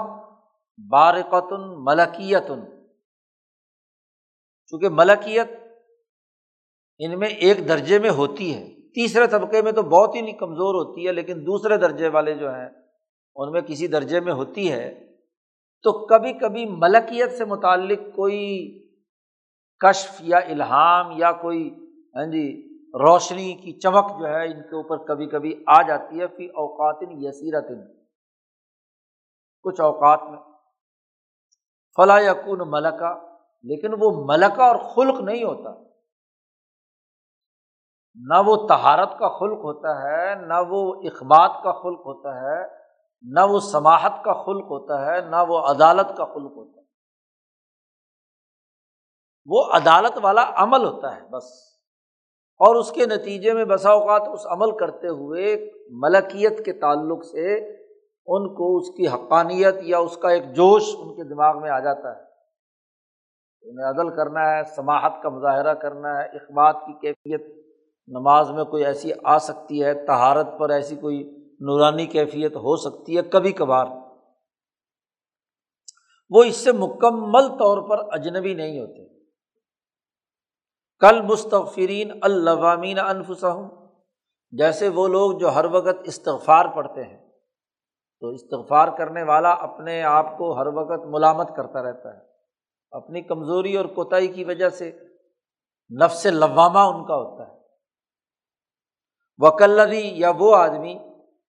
بارکتن 0.90 1.84
ملکیتن، 1.84 2.60
چونکہ 4.66 4.88
ملکیت 4.88 5.50
ان 6.98 7.18
میں 7.18 7.28
ایک 7.28 7.68
درجے 7.68 7.98
میں 7.98 8.10
ہوتی 8.10 8.54
ہے۔ 8.54 8.64
تیسرے 8.90 9.26
طبقے 9.26 9.62
میں 9.62 9.72
تو 9.72 9.82
بہت 9.82 10.14
ہی 10.14 10.20
نہیں 10.20 10.38
کمزور 10.38 10.74
ہوتی 10.74 11.06
ہے، 11.06 11.12
لیکن 11.12 11.40
دوسرے 11.40 11.76
درجے 11.76 12.08
والے 12.08 12.34
جو 12.34 12.54
ہیں، 12.54 12.68
ان 13.36 13.52
میں 13.52 13.60
کسی 13.60 13.86
درجے 13.86 14.20
میں 14.20 14.32
ہوتی 14.32 14.72
ہے۔ 14.72 15.12
تو 15.84 16.06
کبھی 16.06 16.32
کبھی 16.32 16.64
ملکیت 16.66 17.32
سے 17.32 17.44
متعلق 17.44 17.98
کوئی 18.16 18.85
کشف 19.78 20.16
یا 20.20 20.38
الہام 20.38 21.10
یا 21.10 21.32
کوئی 21.32 21.68
ہاں 22.16 22.26
جی 22.26 22.66
روشنی 22.86 23.54
کی 23.54 23.72
چمک 23.72 24.18
جو 24.18 24.26
ہے 24.26 24.46
ان 24.46 24.62
کے 24.62 24.76
اوپر 24.76 24.96
کبھی 24.96 25.26
کبھی 25.26 25.64
آ 25.66 25.82
جاتی 25.82 26.20
ہے، 26.20 26.26
فی 26.26 26.46
اوقات 26.46 26.96
یسیرت 27.10 27.68
کچھ 29.62 29.80
اوقات 29.80 30.22
میں۔ 30.22 30.38
فلاں 31.96 32.20
یقون 32.20 32.58
ملکہ، 32.66 33.14
لیکن 33.62 33.90
وہ 34.00 34.24
ملکہ 34.24 34.62
اور 34.62 34.76
خلق 34.76 35.20
نہیں 35.20 35.44
ہوتا۔ 35.44 35.70
نہ 38.14 38.42
وہ 38.46 38.66
تہارت 38.66 39.18
کا 39.18 39.28
خلق 39.28 39.58
ہوتا 39.58 40.02
ہے، 40.02 40.34
نہ 40.34 40.54
وہ 40.68 40.94
اخبات 40.94 41.62
کا 41.62 41.72
خلق 41.72 42.06
ہوتا 42.06 42.40
ہے، 42.40 42.62
نہ 43.22 43.40
وہ 43.48 43.60
سماہت 43.60 44.24
کا 44.24 44.32
خلق 44.32 44.64
ہوتا 44.64 45.06
ہے، 45.06 45.20
نہ 45.20 45.36
وہ 45.48 45.58
عدالت 45.58 46.16
کا 46.16 46.24
خلق 46.24 46.56
ہوتا 46.56 46.70
ہے۔ 46.70 46.75
وہ 49.46 49.64
عدالت 49.64 50.18
والا 50.22 50.50
عمل 50.54 50.84
ہوتا 50.84 51.16
ہے 51.16 51.20
بس۔ 51.30 51.44
اور 52.58 52.74
اس 52.76 52.92
کے 52.92 53.06
نتیجے 53.06 53.54
میں 53.54 53.64
بسا 53.64 53.90
اوقات 53.90 54.22
اس 54.32 54.46
عمل 54.46 54.78
کرتے 54.78 55.08
ہوئے 55.08 55.70
ملکیت 55.90 56.64
کے 56.64 56.72
تعلق 56.72 57.24
سے 57.24 57.72
ان 58.26 58.54
کو 58.54 58.76
اس 58.76 58.90
کی 58.90 59.08
حقانیت 59.08 59.74
یا 59.82 59.98
اس 59.98 60.16
کا 60.16 60.30
ایک 60.30 60.54
جوش 60.54 60.82
ان 60.98 61.16
کے 61.16 61.24
دماغ 61.28 61.60
میں 61.60 61.70
آ 61.70 61.78
جاتا 61.78 62.16
ہے۔ 62.16 62.22
انہیں 63.62 63.90
عدل 63.90 64.16
کرنا 64.16 64.56
ہے 64.56 64.62
سماہت 64.64 65.12
کا 65.22 65.28
مظاہرہ 65.28 65.74
کرنا 65.74 66.18
ہے 66.18 66.24
اخبات 66.24 66.76
کی 66.86 66.92
کیفیت، 66.92 67.66
نماز 68.06 68.50
میں 68.50 68.64
کوئی 68.64 68.84
ایسی 68.84 69.10
آ 69.24 69.38
سکتی 69.38 69.84
ہے 69.84 70.06
تہارت 70.06 70.46
پر 70.58 70.70
ایسی 70.70 70.96
کوئی 70.96 71.36
نورانی 71.60 72.06
کیفیت 72.06 72.56
ہو 72.56 72.76
سکتی 72.76 73.16
ہے، 73.16 73.22
کبھی 73.22 73.52
کبھار۔ 73.52 73.86
وہ 76.30 76.44
اس 76.44 76.56
سے 76.56 76.72
مکمل 76.72 77.48
طور 77.48 77.88
پر 77.88 77.98
اجنبی 78.10 78.54
نہیں 78.54 78.80
ہوتے۔ 78.80 79.15
کل 81.00 81.22
مستغفرین 81.22 82.18
الوامین 82.22 82.98
انفسم 82.98 83.68
جیسے 84.50 84.88
وہ 84.88 85.08
لوگ 85.08 85.32
جو 85.32 85.54
ہر 85.54 85.64
وقت 85.64 85.96
استغفار 86.04 86.66
پڑھتے 86.66 87.02
ہیں۔ 87.04 87.26
تو 88.20 88.28
استغفار 88.28 88.88
کرنے 88.88 89.22
والا 89.22 89.50
اپنے 89.50 90.02
آپ 90.02 90.38
کو 90.38 90.58
ہر 90.58 90.66
وقت 90.66 91.06
ملامت 91.06 91.56
کرتا 91.56 91.82
رہتا 91.82 92.14
ہے۔ 92.14 92.20
اپنی 92.90 93.22
کمزوری 93.22 93.76
اور 93.76 93.84
کوتاہی 93.84 94.26
کی 94.26 94.44
وجہ 94.44 94.68
سے 94.68 94.98
نفس 96.02 96.26
لوامہ 96.26 96.78
ان 96.78 97.06
کا 97.06 97.16
ہوتا 97.16 97.46
ہے۔ 97.46 97.56
وکلدی 99.38 100.20
یا 100.20 100.32
وہ 100.38 100.56
آدمی 100.56 100.94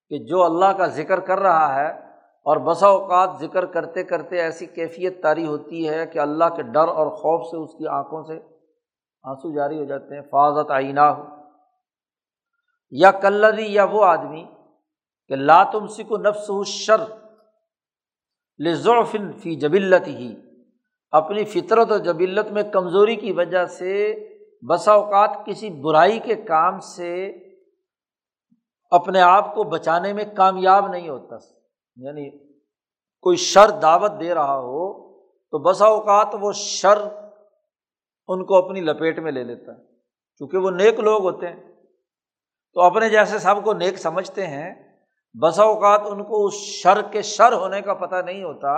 کہ 0.10 0.17
جو 0.17 0.43
اللہ 0.43 0.65
کا 0.65 0.88
ذکر 0.88 1.19
کر 1.19 1.39
رہا 1.39 1.75
ہے 1.75 1.89
اور 2.19 2.57
بسا 2.57 2.88
اوقات 2.88 3.29
ذکر 3.41 3.65
کرتے 3.65 4.03
کرتے 4.03 4.38
ایسی 4.38 4.65
کیفیت 4.65 5.23
تاری 5.23 5.47
ہوتی 5.47 5.89
ہے 5.89 6.05
کہ 6.05 6.19
اللہ 6.19 6.45
کے 6.55 6.62
ڈر 6.62 6.88
اور 6.88 7.07
خوف 7.07 7.45
سے 7.45 7.57
اس 7.57 7.71
کی 7.77 7.88
آنکھوں 7.88 8.23
سے 8.23 8.57
آنسو 9.23 9.56
جاری 9.56 9.80
ہو 9.80 9.86
جاتے 9.86 10.15
ہیں، 10.15 10.21
فاضت 10.21 10.71
آئینہ 10.71 10.99
ہو 10.99 11.23
یا 12.91 13.12
کلدی 13.12 13.73
یا 13.73 13.84
وہ 13.84 14.06
آدمی 14.06 14.43
کہ 15.27 15.36
لاتم 15.36 15.88
سکھ 15.88 16.12
و 16.12 16.17
نفس 16.17 16.49
ہو 16.49 16.63
شر 16.63 17.01
لذوفن 18.60 19.32
فی 19.32 19.56
جبلت 19.56 20.08
ہی 20.08 20.36
اپنی 21.12 21.45
فطرت 21.45 21.91
و 21.91 21.97
جبلت 21.97 22.51
میں 22.51 22.63
کمزوری 22.63 23.15
کی 23.15 23.32
وجہ 23.32 23.65
سے 23.65 24.13
بسا 24.69 24.91
اوقات 24.91 25.45
کسی 25.45 25.69
برائی 25.69 26.19
کے 26.19 26.36
کام 26.36 26.80
سے 26.80 27.27
اپنے 28.91 29.21
آپ 29.21 29.56
کو 29.56 29.63
بچانے 29.63 30.13
میں 30.13 30.23
کامیاب 30.36 30.88
نہیں 30.88 31.10
ہوتا۔ 31.10 31.36
یعنی 31.95 32.30
کوئی 33.21 33.38
شر 33.38 33.69
دعوت 33.69 34.12
دے 34.19 34.34
رہا 34.34 34.58
ہو 34.58 35.12
تو 35.51 35.60
بسا 35.60 35.86
اوقات 35.86 36.27
وہ 36.41 36.51
شر 36.51 36.97
ان 38.28 38.46
کو 38.46 38.66
اپنی 38.66 38.82
لپیٹ 38.82 39.20
میں 39.20 39.32
لے 39.32 39.44
لیتا 39.44 39.72
ہے 39.72 39.78
کیونکہ 40.38 40.58
وہ 40.58 40.72
نیک 40.72 41.00
لوگ 41.00 41.22
ہوتے 41.22 41.48
ہیں۔ 41.48 41.76
تو 42.74 42.82
اپنے 42.82 43.10
جیسے 43.10 43.40
سب 43.40 43.63
کو 43.63 43.74
نیک 43.74 43.98
سمجھتے 43.98 44.48
ہیں، 44.48 44.98
بسا 45.42 45.63
اوقات 45.63 46.02
ان 46.06 46.24
کو 46.24 46.46
اس 46.46 46.54
شر 46.54 47.02
کے 47.12 47.22
شر 47.22 47.54
ہونے 47.54 47.82
کا 47.82 47.94
پتہ 47.94 48.16
نہیں 48.16 48.44
ہوتا، 48.44 48.70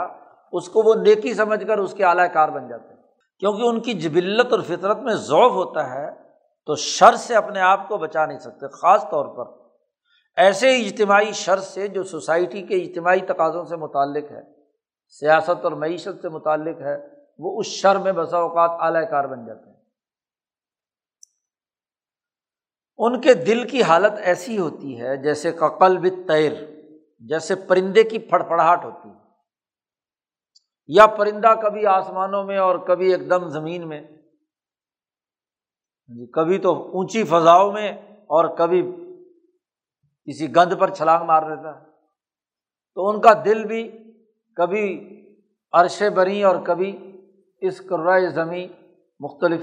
اس 0.52 0.70
کو 0.70 0.82
وہ 0.84 0.96
نیکی 0.96 1.34
سمجھ 1.34 1.68
کر 1.68 1.78
اس 1.78 1.94
کے 1.94 2.04
اعلی 2.04 2.34
کار 2.34 2.50
بن 2.50 2.68
جاتے 2.68 2.94
ہیں۔ 2.94 3.02
کیونکہ 3.40 3.62
ان 3.62 3.80
کی 3.80 3.94
جبلت 3.94 4.54
اور 4.54 4.60
فطرت 4.62 4.98
میں 4.98 5.14
ذوف 5.14 5.52
ہوتا 5.52 5.94
ہے، 5.94 6.12
تو 6.66 6.76
شر 6.76 7.16
سے 7.16 7.36
اپنے 7.36 7.60
آپ 7.60 7.88
کو 7.88 7.98
بچا 7.98 8.26
نہیں 8.26 8.40
سکتے، 8.40 8.68
خاص 8.68 9.10
طور 9.10 9.26
پر۔ 9.26 9.70
ایسے 10.38 10.76
اجتماعی 10.76 11.32
شر 11.32 11.58
سے 11.58 11.88
جو 11.88 12.04
سوسائٹی 12.04 12.62
کے 12.62 12.76
اجتماعی 12.76 13.20
تقاضوں 13.20 13.66
سے 13.66 13.76
متعلق 13.76 14.32
ہے، 14.32 14.42
سیاست 15.10 15.64
اور 15.64 15.72
معیشت 15.72 16.22
سے 16.22 16.30
متعلق 16.30 16.82
ہے 16.82 17.19
وہ 17.40 17.60
اس 17.60 17.66
شر 17.66 17.96
میں 17.96 18.12
بسا 18.12 18.38
اوقات 18.38 18.72
اعلی 18.80 19.10
کار 19.10 19.24
بن 19.24 19.46
جاتے 19.46 19.70
ہیں۔ 19.70 19.78
ان 22.98 23.22
کے 23.22 23.34
دل 23.34 23.68
کی 23.68 23.84
حالت 23.84 24.14
ایسی 24.18 24.58
ہوتی 24.58 25.02
ہے 25.02 25.18
جیسے 25.18 25.52
کقل 25.52 25.98
بت 25.98 26.28
تیر 26.28 26.52
جیسے 27.20 27.56
پرندے 27.56 28.04
کی 28.04 28.20
پھڑ 28.20 28.44
ہوتی 28.84 29.10
ہے۔ 29.10 29.14
یا 30.88 31.08
پرندہ 31.08 31.54
کبھی 31.64 31.86
آسمانوں 31.86 32.44
میں 32.44 32.58
اور 32.58 32.80
کبھی 32.80 33.12
ایک 33.12 33.30
دم 33.30 33.50
زمین 33.50 33.90
میں۔ 33.90 34.02
ہاں 34.02 34.08
جی، 36.08 36.32
کبھی 36.32 36.60
تو 36.60 36.92
اونچی 36.92 37.24
فضاؤں 37.24 37.72
میں 37.72 38.16
اور 38.16 38.58
کبھی 38.58 38.92
کسی 40.26 40.56
گند 40.56 40.74
پر 40.80 40.90
چھلانگ 40.90 41.26
مار 41.26 41.42
دیتا 41.42 41.80
ہے۔ 41.80 41.86
تو 42.96 43.10
ان 43.10 43.22
کا 43.22 43.34
دل 43.46 43.68
بھی 43.68 43.92
کبھی 44.56 45.10
عرش 45.72 46.04
بری 46.16 46.44
اور 46.44 46.66
کبھی 46.66 47.09
اس 47.62 47.82
کرائے 47.82 48.28
زمیں 48.28 48.68
مختلف۔ 49.20 49.62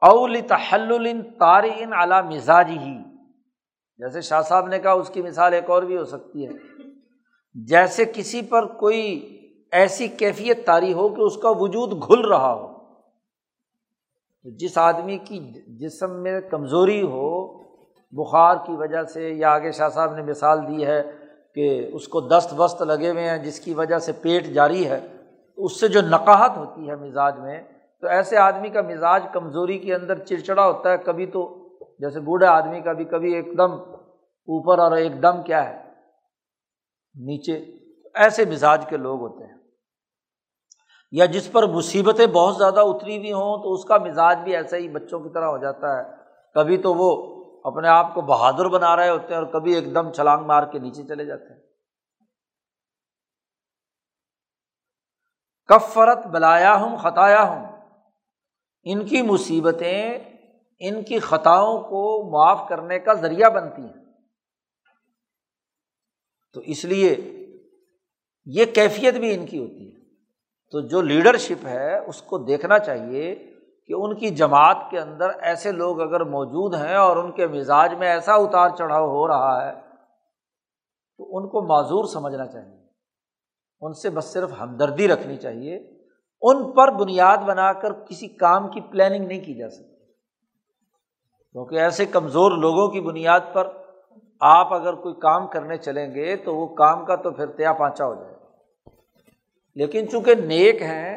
اول 0.00 0.36
تحل 0.48 1.20
تاری 1.38 1.70
ان 1.76 1.92
اعلیٰ 1.92 2.24
مزاجی 2.24 2.78
ہی 2.78 2.98
جیسے 3.98 4.20
شاہ 4.20 4.42
صاحب 4.42 4.68
نے 4.68 4.78
کہا، 4.78 4.92
اس 4.92 5.10
کی 5.10 5.22
مثال 5.22 5.52
ایک 5.52 5.70
اور 5.70 5.82
بھی 5.82 5.96
ہو 5.96 6.04
سکتی 6.04 6.46
ہے۔ 6.46 6.52
جیسے 7.54 8.04
کسی 8.04 8.42
پر 8.42 8.66
کوئی 8.66 9.34
ایسی 9.72 10.08
کیفیت 10.08 10.66
تاری 10.66 10.92
ہو 10.92 11.08
کہ 11.08 11.20
اس 11.20 11.36
کا 11.36 11.50
وجود 11.50 11.92
گھل 12.08 12.20
رہا 12.20 12.52
ہو۔ 12.52 12.78
جس 14.44 14.78
آدمی 14.78 15.18
کی 15.18 15.40
جسم 15.76 16.22
میں 16.22 16.40
کمزوری 16.40 17.02
ہو، 17.02 17.58
بخار 18.12 18.56
کی 18.66 18.72
وجہ 18.72 19.02
سے، 19.02 19.28
یا 19.28 19.50
آگے 19.50 19.72
شاہ 19.72 19.88
صاحب 19.88 20.14
نے 20.14 20.22
مثال 20.22 20.66
دی 20.68 20.86
ہے 20.86 21.02
کہ 21.54 21.90
اس 21.92 22.08
کو 22.08 22.20
دست 22.20 22.60
وست 22.60 22.82
لگے 22.82 23.10
ہوئے 23.10 23.30
ہیں، 23.30 23.38
جس 23.38 23.60
کی 23.60 23.74
وجہ 23.74 23.98
سے 23.98 24.12
پیٹ 24.12 24.44
جاری 24.44 24.88
ہے 24.88 25.17
تو 25.58 25.64
اس 25.64 25.80
سے 25.80 25.88
جو 25.88 26.00
نقاہت 26.00 26.56
ہوتی 26.56 26.90
ہے 26.90 26.96
مزاج 26.96 27.38
میں، 27.38 27.62
تو 28.00 28.08
ایسے 28.08 28.36
آدمی 28.36 28.68
کا 28.68 28.82
مزاج 28.82 29.26
کمزوری 29.32 29.78
کے 29.78 29.94
اندر 29.94 30.18
چڑچڑا 30.18 30.66
ہوتا 30.66 30.92
ہے، 30.92 30.98
کبھی 30.98 31.26
تو 31.26 31.68
جیسے 31.98 32.20
بوڑھے 32.20 32.46
آدمی 32.46 32.80
کا 32.80 32.92
بھی، 32.92 33.04
کبھی 33.04 33.34
ایک 33.34 33.58
دم 33.58 33.72
اوپر 33.72 34.78
اور 34.78 34.92
ایک 34.92 35.22
دم 35.22 35.42
کیا 35.42 35.70
ہے، 35.70 35.82
نیچے، 37.14 37.54
ایسے 38.14 38.44
مزاج 38.44 38.86
کے 38.86 38.96
لوگ 38.96 39.20
ہوتے 39.20 39.44
ہیں۔ 39.44 39.58
یا 41.12 41.24
جس 41.24 41.52
پر 41.52 41.66
مصیبتیں 41.66 42.26
بہت 42.26 42.56
زیادہ 42.56 42.80
اتری 42.80 43.18
ہوئی 43.18 43.32
ہوں، 43.32 43.62
تو 43.62 43.72
اس 43.72 43.84
کا 43.84 43.98
مزاج 43.98 44.38
بھی 44.38 44.56
ایسا 44.56 44.76
ہی 44.76 44.88
بچوں 44.88 45.20
کی 45.20 45.28
طرح 45.34 45.46
ہو 45.46 45.58
جاتا 45.58 45.98
ہے۔ 45.98 46.02
کبھی 46.54 46.78
تو 46.78 46.94
وہ 46.94 47.38
اپنے 47.64 47.88
آپ 47.88 48.14
کو 48.14 48.20
بہادر 48.20 48.68
بنا 48.68 48.96
رہے 48.96 49.10
ہوتے 49.10 49.34
ہیں 49.34 49.36
اور 49.36 49.46
کبھی 49.46 49.74
ایک 49.74 49.94
دم 49.94 50.12
چھلانگ 50.12 50.46
مار 50.46 50.62
کے 50.62 50.78
نیچے 50.78 51.02
چلے 51.02 51.24
جاتے 51.24 51.54
ہیں۔ 51.54 51.67
کفرت 55.68 56.26
بلایا 56.26 56.74
ہوں 56.74 56.96
خطایا 56.96 57.42
ہوں 57.42 57.68
ان 58.82 59.06
کی 59.06 59.22
مصیبتیں، 59.22 60.18
ان 60.78 61.02
کی 61.02 61.18
خطاؤں 61.18 61.80
کو 61.80 62.30
معاف 62.30 62.68
کرنے 62.68 62.98
کا 62.98 63.12
ذریعہ 63.12 63.50
بنتی 63.50 63.82
ہیں۔ 63.82 64.04
تو 66.52 66.60
اس 66.60 66.84
لیے 66.84 67.16
یہ 68.46 68.64
کیفیت 68.64 69.14
بھی 69.14 69.34
ان 69.34 69.46
کی 69.46 69.58
ہوتی 69.58 69.94
ہے۔ 69.94 69.98
تو 70.70 70.80
جو 70.80 71.02
لیڈرشپ 71.02 71.66
ہے، 71.66 71.98
اس 71.98 72.22
کو 72.22 72.38
دیکھنا 72.38 72.78
چاہیے 72.78 73.34
کہ 73.86 73.92
ان 73.92 74.16
کی 74.16 74.30
جماعت 74.30 74.76
کے 74.90 74.98
اندر 74.98 75.30
ایسے 75.40 75.72
لوگ 75.72 76.00
اگر 76.00 76.20
موجود 76.20 76.74
ہیں 76.74 76.94
اور 76.94 77.16
ان 77.16 77.32
کے 77.32 77.46
مزاج 77.46 77.94
میں 77.94 78.08
ایسا 78.08 78.34
اتار 78.34 78.68
چڑھاؤ 78.78 79.06
ہو 79.06 79.28
رہا 79.28 79.66
ہے، 79.66 79.80
تو 81.18 81.36
ان 81.36 81.48
کو 81.48 81.62
معذور 81.62 82.04
سمجھنا 82.04 82.46
چاہیے۔ 82.46 82.77
ان 83.80 83.92
سے 83.92 84.10
بس 84.10 84.24
صرف 84.24 84.50
ہمدردی 84.60 85.08
رکھنی 85.08 85.36
چاہیے۔ 85.36 85.76
ان 86.42 86.72
پر 86.72 86.90
بنیاد 86.92 87.36
بنا 87.36 87.72
کر 87.72 87.92
کسی 87.92 88.28
کام 88.28 88.70
کی 88.70 88.80
پلاننگ 88.80 89.26
نہیں 89.26 89.44
کی 89.44 89.54
جا 89.54 89.70
سکتی۔ 89.70 89.96
کیونکہ 91.52 91.74
ایسے 91.74 92.06
کمزور 92.06 92.52
لوگوں 92.52 92.88
کی 92.88 93.00
بنیاد 93.00 93.40
پر 93.52 93.68
آپ 94.40 94.74
اگر 94.74 94.94
کوئی 94.94 95.14
کام 95.14 95.46
کرنے 95.46 95.76
چلیں 95.76 96.14
گے 96.14 96.36
تو 96.36 96.56
وہ 96.56 96.66
کام 96.66 97.04
کا 97.04 97.16
تو 97.16 97.30
پھر 97.30 97.46
تیا 97.46 97.72
پانچا 97.72 98.06
ہو 98.06 98.14
جائے۔ 98.14 98.34
لیکن 99.74 100.08
چونکہ 100.08 100.34
نیک 100.34 100.82
ہیں، 100.82 101.16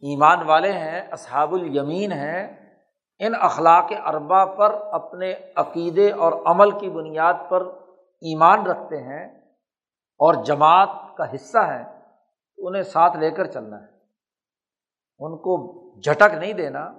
ایمان 0.00 0.38
والے 0.46 0.72
ہیں، 0.72 1.00
اصحاب 1.10 1.54
الیمین 1.54 2.12
ہیں، 2.12 2.72
ان 3.18 3.32
اخلاق 3.40 3.92
اربا 4.06 4.44
پر 4.44 4.74
اپنے 4.92 5.34
عقیدے 5.56 6.10
اور 6.10 6.32
عمل 6.46 6.70
کی 6.70 6.90
بنیاد 6.90 7.34
پر 7.48 7.62
ایمان 8.20 8.66
رکھتے 8.66 8.96
ہیں۔ 8.96 9.37
اور 10.18 10.44
جماعت 10.44 10.88
کا 11.16 11.34
حصہ 11.34 11.58
ہیں 11.58 12.02
انہیں 12.58 12.82
ساتھ 12.82 13.16
لے 13.16 13.30
کر 13.30 13.44
چلنا 13.44 13.76
ہے۔ 13.76 13.86
ان 15.18 15.36
کو 15.36 15.78
جھٹک 16.00 16.34
نہیں 16.34 16.52
دینا۔ 16.52 16.92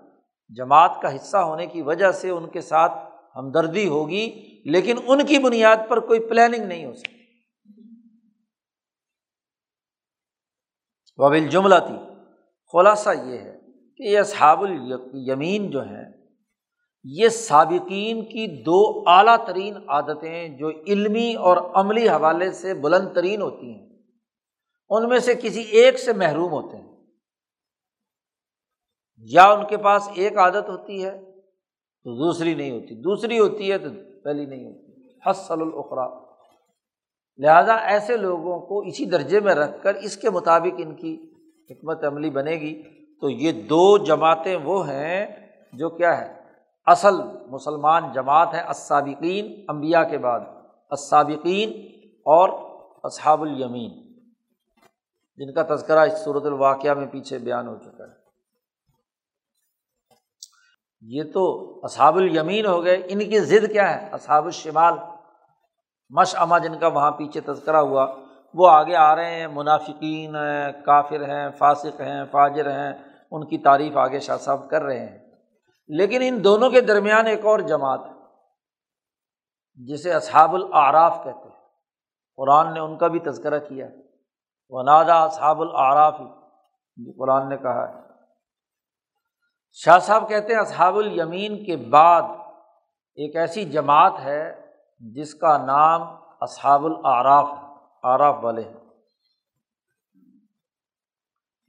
جماعت 0.50 1.00
کا 1.02 1.16
حصہ 1.16 1.38
ہونے 1.38 1.68
کی 1.68 1.82
وجہ 1.82 2.12
سے 2.12 2.30
ان 2.30 2.50
کے 2.50 2.62
ساتھ 2.62 2.92
ہمدردی 3.36 3.88
ہوگی، 3.88 4.62
لیکن 4.66 4.98
ان 5.08 5.26
کی 5.26 5.44
بنیاد 5.44 5.78
پر 5.90 6.00
کوئی 6.00 6.30
پلاننگ 6.30 6.64
نہیں 6.66 6.86
ہو 6.86 6.94
سکتی۔ 6.94 7.10
وبل 11.18 11.48
جملہ 11.48 11.76
تھی 11.88 11.96
خلاصہ 12.72 13.10
یہ 13.10 13.38
ہے 13.38 13.60
کہ 13.98 14.04
یہ 14.04 14.20
اصحاب 14.20 14.64
الیمین 14.64 15.72
جو 15.72 15.82
ہیں 15.82 16.19
یہ 17.04 17.30
سابقین 17.30 18.26
کی 18.26 18.64
دو 18.64 19.04
اعلیٰ 19.10 19.46
ترین 19.46 19.78
عادتیں 19.88 20.50
جو 20.50 20.70
علمی 20.70 21.36
اور 21.36 21.58
عملی 21.58 22.10
حوالے 22.10 22.52
سے 22.52 22.74
بلند 22.74 23.08
ترین 23.16 23.42
ہوتی 23.42 23.74
ہیں۔ 23.74 23.90
ان 24.90 25.10
میں 25.10 25.20
سے 25.20 25.34
کسی 25.36 25.62
ایک 25.62 26.00
سے 26.00 26.14
محروم 26.14 26.52
ہوتے 26.52 26.78
ہیں۔ 26.78 26.90
یا 29.18 29.52
ان 29.52 29.68
کے 29.68 29.78
پاس 29.78 30.10
ایک 30.16 30.38
عادت 30.38 30.70
ہوتی 30.70 31.06
ہے 31.06 31.12
تو 32.04 32.16
دوسری 32.16 32.54
نہیں 32.54 32.72
ہوتی۔ 32.72 33.02
دوسری 33.02 33.40
ہوتی 33.40 33.72
ہے 33.72 33.78
تو 33.78 33.90
پہلی 34.24 34.46
نہیں 34.46 34.66
ہوتی۔ 34.66 35.18
حسل 35.30 35.62
الخرا 35.62 36.08
لہٰذا 37.38 37.74
ایسے 37.74 38.18
لوگوں 38.18 38.60
کو 38.60 38.80
اسی 38.80 39.06
درجے 39.06 39.40
میں 39.40 39.56
رکھ 39.56 39.84
کر 39.84 39.96
اس 39.96 40.18
کے 40.18 40.30
مطابق 40.30 40.76
ان 40.78 40.96
کی 40.96 41.32
حکمت 41.70 42.04
عملی 42.04 42.30
بنے 42.30 42.52
گی۔ 42.52 42.84
تو 43.20 43.30
یہ 43.30 43.52
دو 43.52 43.98
جماعتیں 43.98 44.56
وہ 44.56 44.90
ہیں 44.90 45.50
جو 45.74 45.90
کیا 45.90 46.22
ہے؟ 46.22 46.39
اصل 46.86 47.16
مسلمان 47.48 48.12
جماعت 48.12 48.54
ہیں 48.54 48.64
اسابقین 48.70 49.66
امبیا 49.68 50.04
کے 50.04 50.18
بعد۔ 50.18 50.40
اسابقین 50.92 51.70
اور 52.18 52.50
اصحاب 53.04 53.42
الیمین۔ 53.42 54.20
جن 55.36 55.54
کا 55.54 55.76
تذکرہ 55.76 56.00
اس 56.00 56.24
صورت 56.24 56.46
الواقعہ 56.46 56.94
میں 56.94 57.08
پیچھے 57.08 57.38
بیان 57.38 57.68
ہو 57.68 57.76
چکا 57.76 58.04
ہے۔ 58.04 58.20
یہ 61.02 61.24
تو 61.34 61.76
اصحاب 61.84 62.16
الیمین 62.16 62.66
ہو 62.66 62.84
گئے۔ 62.84 63.02
ان 63.10 63.20
کی 63.20 63.40
ضد 63.40 63.72
کیا 63.72 64.02
ہے؟ 64.02 64.10
اصحاب 64.12 64.46
الشمال۔ 64.46 64.94
مش 66.10 66.36
اما 66.36 66.58
جن 66.58 66.80
کا 66.80 66.88
وہاں 66.88 67.12
پیچھے 67.12 67.42
تذکرہ 67.42 67.78
ہوا، 67.78 68.16
وہ 68.54 68.70
آگے 68.70 68.96
آ 68.96 69.16
رہے 69.16 69.40
ہیں، 69.40 69.48
منافقین 69.48 70.36
ہیں، 70.36 70.72
کافر 70.86 71.30
ہیں، 71.30 71.50
فاسق 71.58 72.02
ہیں، 72.02 72.24
فاجر 72.32 72.72
ہیں۔ 72.72 72.94
ان 73.32 73.48
کی 73.48 73.58
تعریف 73.58 73.98
آگے 73.98 74.20
شاہ 74.20 74.38
صاحب 74.38 74.70
کر 74.70 74.82
رہے 74.82 75.00
ہیں۔ 75.00 75.29
لیکن 75.90 76.20
ان 76.24 76.44
دونوں 76.44 76.70
کے 76.70 76.82
درمیان 76.82 77.28
ایک 77.28 77.46
اور 77.46 77.60
جماعت 77.60 78.00
ہے، 78.00 78.20
جسے 79.76 80.14
اصحاب 80.14 80.56
العراف 80.56 81.20
کہتے 81.24 81.50
ہیں۔ 81.50 81.56
قرآن 82.36 82.74
نے 82.74 82.80
ان 82.80 82.98
کا 82.98 83.08
بھی 83.08 83.20
تذکرہ 83.20 83.60
کیا 83.60 83.86
ہے۔ 83.86 83.96
وہ 84.70 84.84
نادا 84.84 85.24
اصحاب 85.24 85.62
العراف 85.62 86.20
ہی 86.20 87.20
قرآن 87.20 87.50
نے 87.50 87.58
کہا 87.58 87.90
ہے۔ 87.90 88.02
شاہ 89.72 90.00
صاحب 90.00 90.30
کہتے 90.30 90.54
ہیں، 90.54 90.60
اصحاب 90.60 90.98
الیمین 90.98 91.66
کے 91.66 91.78
بعد 91.78 92.22
ایک 93.16 93.36
ایسی 93.36 93.66
جماعت 93.66 94.14
ہے 94.20 94.72
جس 95.00 95.36
کا 95.36 95.58
نام 95.58 96.02
اصحاب 96.42 96.86
العراف 96.86 97.48
آراف 98.04 98.36
والے 98.42 98.64
ہیں۔ 98.64 98.80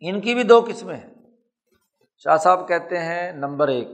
ان 0.01 0.21
کی 0.21 0.35
بھی 0.35 0.43
دو 0.43 0.65
قسمیں 0.69 0.97
ہیں۔ 0.97 1.15
شاہ 2.17 2.37
صاحب 2.37 2.69
کہتے 2.69 2.99
ہیں، 2.99 3.33
نمبر 3.33 3.69
ایک 3.69 3.89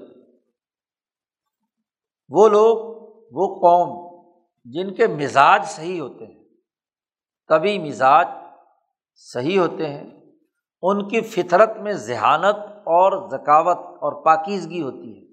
وہ 2.29 2.49
لوگ، 2.49 2.77
وہ 3.33 3.55
قوم 3.55 4.07
جن 4.65 4.95
کے 4.95 5.07
مزاج 5.07 5.65
صحیح 5.65 6.01
ہوتے 6.01 6.27
ہیں 6.27 6.45
کبھی 7.47 7.79
مزاج 7.79 8.29
صحیح 9.15 9.59
ہوتے 9.59 9.89
ہیں، 9.89 10.21
ان 10.83 11.09
کی 11.09 11.21
فطرت 11.21 11.77
میں 11.77 11.93
ذہانت 11.93 12.57
اور 12.73 13.29
ذکاوت 13.29 13.77
اور 13.77 14.25
پاکیزگی 14.25 14.83
ہوتی 14.83 15.21
ہے۔ 15.21 15.27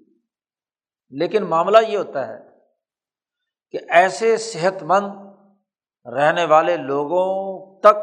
لیکن 1.10 1.44
معاملہ 1.44 1.78
یہ 1.88 1.98
ہوتا 1.98 2.26
ہے 2.26 2.38
کہ 3.70 3.78
ایسے 3.88 4.36
صحت 4.36 4.82
مند 4.82 5.06
رہنے 6.06 6.44
والے 6.44 6.76
لوگوں 6.76 7.58
تک 7.80 7.96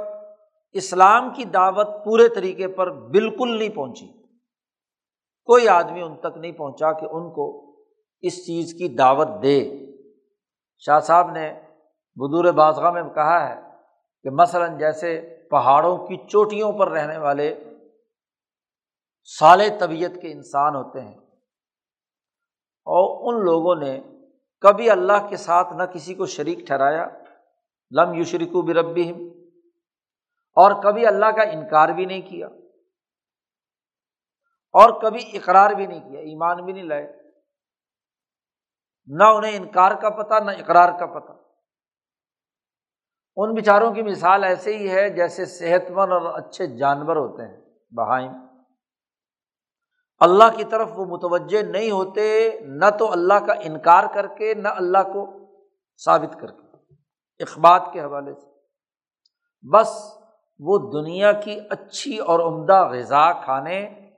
اسلام 0.71 1.33
کی 1.33 1.43
دعوت 1.43 1.87
پورے 2.05 2.29
طریقے 2.29 2.67
پر 2.67 2.91
بالکل 2.91 3.57
نہیں 3.57 3.69
پہنچی۔ 3.69 4.07
کوئی 5.45 5.67
آدمی 5.67 6.01
ان 6.01 6.15
تک 6.15 6.37
نہیں 6.37 6.51
پہنچا 6.51 6.91
کہ 6.91 7.05
ان 7.05 7.29
کو 7.29 7.70
اس 8.23 8.45
چیز 8.45 8.73
کی 8.73 8.87
دعوت 8.97 9.29
دے۔ 9.43 9.59
شاہ 10.83 10.99
صاحب 10.99 11.31
نے 11.31 11.51
بدور 12.17 12.51
بازگاہ 12.53 12.91
میں 12.91 13.03
کہا 13.15 13.39
ہے 13.49 13.59
کہ 14.25 14.29
مثلاً 14.29 14.77
جیسے 14.77 15.19
پہاڑوں 15.51 15.97
کی 15.97 16.17
چوٹیوں 16.27 16.71
پر 16.71 16.91
رہنے 16.91 17.17
والے 17.17 17.53
سال 19.29 19.61
طبیعت 19.79 20.21
کے 20.21 20.31
انسان 20.31 20.75
ہوتے 20.75 21.01
ہیں 21.01 21.17
اور 22.87 23.03
ان 23.27 23.43
لوگوں 23.45 23.75
نے 23.75 23.97
کبھی 24.63 24.89
اللہ 24.89 25.27
کے 25.29 25.37
ساتھ 25.37 25.73
نہ 25.73 25.83
کسی 25.83 26.13
کو 26.13 26.25
شریک 26.27 26.65
ٹھہرایا، 26.67 27.05
لم 27.91 28.13
یو 28.13 28.61
بربی 28.61 29.09
اور 30.57 30.71
کبھی 30.83 31.05
اللہ 31.05 31.31
کا 31.35 31.43
انکار 31.51 31.89
بھی 31.89 32.05
نہیں 32.05 32.21
کیا، 32.21 32.47
اور 34.73 34.89
کبھی 35.01 35.23
اقرار 35.33 35.71
بھی 35.71 35.85
نہیں 35.85 35.99
کیا، 36.01 36.19
ایمان 36.21 36.63
بھی 36.65 36.73
نہیں 36.73 36.83
لائے۔ 36.83 37.07
نہ 39.05 39.23
انہیں 39.23 39.57
انکار 39.57 39.91
کا 40.01 40.09
پتہ 40.09 40.33
نہ 40.33 40.51
اقرار 40.51 40.99
کا 40.99 41.05
پتہ 41.05 41.31
ان 43.35 43.53
بیچاروں 43.53 43.93
کی 43.93 44.01
مثال 44.01 44.43
ایسے 44.43 44.77
ہی 44.77 44.91
ہے 44.91 45.09
جیسے 45.09 45.45
صحت 45.45 45.91
مند 45.91 46.11
اور 46.11 46.21
اچھے 46.21 46.67
جانور 46.67 47.15
ہوتے 47.15 47.43
ہیں 47.43 47.61
بہائم 47.91 48.31
اللہ 50.19 50.43
کی 50.57 50.63
طرف 50.63 50.89
وہ 50.95 51.05
متوجہ 51.05 51.61
نہیں 51.61 51.91
ہوتے، 51.91 52.59
نہ 52.59 52.89
تو 52.99 53.11
اللہ 53.11 53.33
کا 53.33 53.53
انکار 53.53 54.03
کر 54.13 54.27
کے، 54.27 54.53
نہ 54.53 54.67
اللہ 54.67 54.97
کو 54.97 55.45
ثابت 56.05 56.41
کر 56.41 56.51
کے۔ 56.51 56.77
اخبات 57.43 57.81
کے 57.93 58.01
حوالے 58.01 58.33
سے۔ 58.33 58.47
بس 59.71 60.17
وہ 60.59 60.91
دنیا 60.91 61.31
کی 61.31 61.59
اچھی 61.69 62.17
اور 62.17 62.39
عمدہ 62.39 62.89
غذا 62.91 63.33
کھانے، 63.33 64.09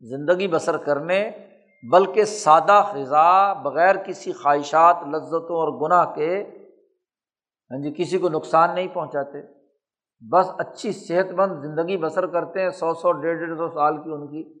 زندگی 0.00 0.48
بسر 0.48 0.76
کرنے 0.76 1.30
بلکہ 1.82 2.24
سادہ 2.24 2.82
غذا 2.94 3.52
بغیر 3.52 3.96
کسی 3.96 4.32
خواہشات، 4.32 4.96
لذتوں 5.06 5.56
اور 5.56 5.80
گناہ 5.80 6.14
کے 6.14 6.42
ہاں 7.70 7.82
جی 7.82 7.94
کسی 7.96 8.18
کو 8.18 8.28
نقصان 8.28 8.74
نہیں 8.74 8.88
پہنچاتے۔ 8.88 9.42
بس 10.30 10.50
اچھی 10.58 10.92
صحت 10.92 11.32
مند 11.32 11.62
زندگی 11.62 11.96
بسر 11.96 12.26
کرتے 12.26 12.62
ہیں، 12.62 12.70
سو 12.70 12.94
سو، 12.94 13.12
ڈیڑھ 13.12 13.38
ڈیڑھ 13.38 13.58
سو 13.58 13.68
سال 13.68 13.96
کی 13.96 14.10
ان 14.10 14.26
کی 14.26 14.54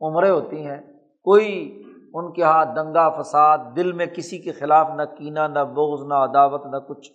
عمریں 0.00 0.30
ہوتی 0.30 0.66
ہیں۔ 0.66 0.80
کوئی 1.24 1.82
ان 2.14 2.32
کے 2.32 2.40
یہاں 2.40 2.64
دنگا 2.64 3.22
فساد، 3.22 3.58
دل 3.76 3.92
میں 3.92 4.06
کسی 4.06 4.38
کے 4.38 4.52
خلاف 4.52 4.88
نہ 4.96 5.02
کینا، 5.02 5.46
نہ 5.46 5.58
بوز 5.58 6.08
نہ 6.08 6.14
عداوت، 6.14 6.66
نہ 6.66 6.76
کچھ۔ 6.76 7.12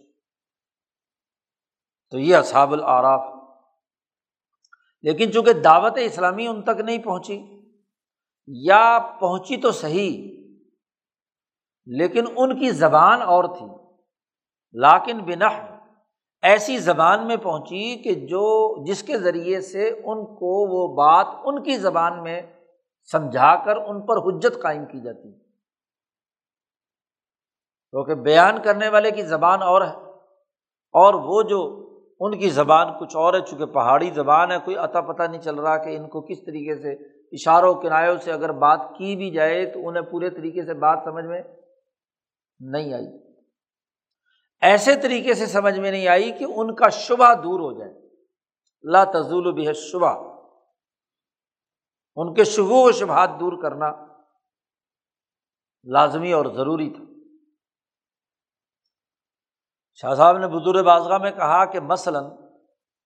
تو 2.12 2.20
یہ 2.20 2.36
اصحاب 2.36 2.72
العراف 2.74 3.28
لیکن 5.02 5.32
چونکہ 5.32 5.54
دعوت 5.54 5.94
اسلامی 5.96 6.48
ان 6.48 6.62
تک 6.62 6.82
نہیں 6.82 6.98
پہنچی 6.98 7.59
یا 8.50 9.00
پہنچی 9.20 9.58
تو 9.58 9.72
صحیح، 9.72 10.14
لیکن 11.88 12.26
ان 12.36 12.60
کی 12.60 12.70
زبان 12.70 13.22
اور 13.22 13.44
تھی۔ 13.58 13.66
لاکن 14.76 15.18
بنح 15.18 15.60
ایسی 16.44 16.78
زبان 16.78 17.28
میں 17.28 17.36
پہنچی 17.38 17.96
کہ 17.96 18.14
جو، 18.28 18.46
جس 18.86 19.04
کے 19.04 19.18
ذریعے 19.18 19.60
سے 19.62 19.88
ان 19.90 20.26
کو 20.26 20.52
وہ 20.70 20.88
بات 20.96 21.28
ان 21.44 21.62
کی 21.64 21.78
زبان 21.78 22.22
میں 22.24 22.42
سمجھا 23.10 23.56
کر 23.66 23.78
ان 23.78 24.02
پر 24.06 24.18
حجت 24.18 24.62
قائم 24.62 24.86
کی 24.86 25.00
جاتی۔ 25.02 25.32
کیونکہ 27.94 28.16
بیان 28.16 28.62
کرنے 28.62 28.90
والے 28.90 29.12
کی 29.12 29.22
زبان 29.22 29.62
اور 29.62 29.82
ہے، 29.82 29.94
اور 30.94 31.14
وہ 31.14 31.42
جو 31.44 31.62
ان 32.20 32.38
کی 32.40 32.50
زبان 32.50 32.88
کچھ 33.00 33.16
اور 33.16 33.34
ہے، 33.34 33.40
چونکہ 33.42 33.66
پہاڑی 33.66 34.10
زبان 34.12 34.52
ہے، 34.52 34.58
کوئی 34.66 34.78
عطا 34.78 35.02
پتہ 35.02 35.24
نہیں 35.24 35.42
چل 35.42 35.56
رہا 35.56 35.78
کہ 35.78 35.96
ان 35.98 36.08
کو 36.10 36.22
کس 36.22 36.46
طریقے 36.46 36.76
سے 36.76 36.96
اشاروں 37.32 37.76
کنایوں 37.76 38.18
سے 38.18 38.32
اگر 38.32 38.52
بات 38.52 38.80
کی 38.98 39.16
بھی 39.16 39.32
جائے 39.32 39.66
تو 39.66 39.88
انہیں 39.88 40.04
پورے 40.04 40.30
طریقے 40.30 40.66
سے 40.66 40.74
بات 40.74 41.00
سمجھ 41.04 41.26
میں 41.26 41.42
نہیں 42.60 42.94
آئی۔ 42.94 43.08
ایسے 44.62 44.96
طریقے 44.96 45.34
سے 45.34 45.46
سمجھ 45.46 45.80
میں 45.80 45.92
نہیں 45.92 46.08
آئی 46.08 46.32
کہ 46.32 46.46
ان 46.56 46.76
کا 46.76 46.90
شبہ 46.90 47.34
دور 47.34 47.60
ہو 47.60 47.80
جائے۔ 47.80 47.92
اللہ 48.84 49.12
تزول 49.14 49.54
بھی 49.54 49.68
ہے 49.68 49.74
شبہ 49.74 50.40
ان 52.16 52.34
کے 52.34 52.44
شبو 52.44 52.88
و 52.88 52.92
شبہات 52.92 53.30
دور 53.40 53.62
کرنا 53.62 53.92
لازمی 55.84 56.32
اور 56.32 56.46
ضروری 56.46 56.90
تھا۔ 56.90 57.04
شاہ 59.96 60.14
صاحب 60.14 60.38
نے 60.38 60.48
بزرگ 60.48 60.84
بازگاہ 60.84 61.18
میں 61.18 61.32
کہا 61.32 61.66
کہ 61.66 61.80
مثلاً 61.80 62.24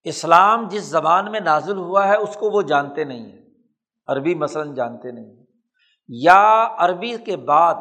اسلام 0.03 0.67
جس 0.67 0.83
زبان 0.83 1.31
میں 1.31 1.39
نازل 1.39 1.77
ہوا 1.77 2.07
ہے 2.07 2.15
اس 2.15 2.35
کو 2.35 2.51
وہ 2.51 2.61
جانتے 2.61 3.03
نہیں 3.03 3.31
ہیں۔ 3.31 3.42
عربی 4.07 4.35
مثلاً 4.35 4.73
جانتے 4.73 5.11
نہیں 5.11 5.43
یا 6.07 6.67
عربی 6.77 7.17
کے 7.17 7.37
بعد 7.37 7.75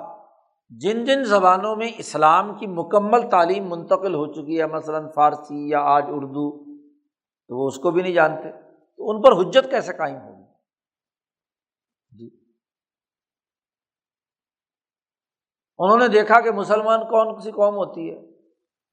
جن 0.69 1.05
جن 1.05 1.25
زبانوں 1.25 1.77
میں 1.77 1.89
اسلام 1.99 2.59
کی 2.59 2.67
مکمل 2.67 3.31
تعلیم 3.31 3.71
منتقل 3.71 4.15
ہو 4.15 4.33
چکی 4.33 4.61
ہے، 4.61 4.67
مثلاً 4.67 5.09
فارسی 5.15 5.69
یا 5.69 5.81
آج 5.81 6.05
اردو، 6.09 6.65
تو 7.49 7.63
وہ 7.63 7.69
اس 7.69 7.77
کو 7.77 7.91
بھی 7.91 8.03
نہیں 8.03 8.13
جانتے۔ 8.13 8.53
تو 8.97 9.11
ان 9.11 9.23
پر 9.23 9.33
حجت 9.33 9.71
کیسے 9.71 9.93
قائم 9.93 10.17
ہوگی؟ 10.17 10.45
جی۔ 12.11 12.45
انہوں 15.79 15.99
نے 15.99 16.09
دیکھا 16.09 16.41
کہ 16.41 16.51
مسلمان 16.51 17.01
کون 17.01 17.41
سی 17.41 17.51
قوم 17.51 17.75
ہوتی 17.75 18.11
ہے۔ 18.11 18.21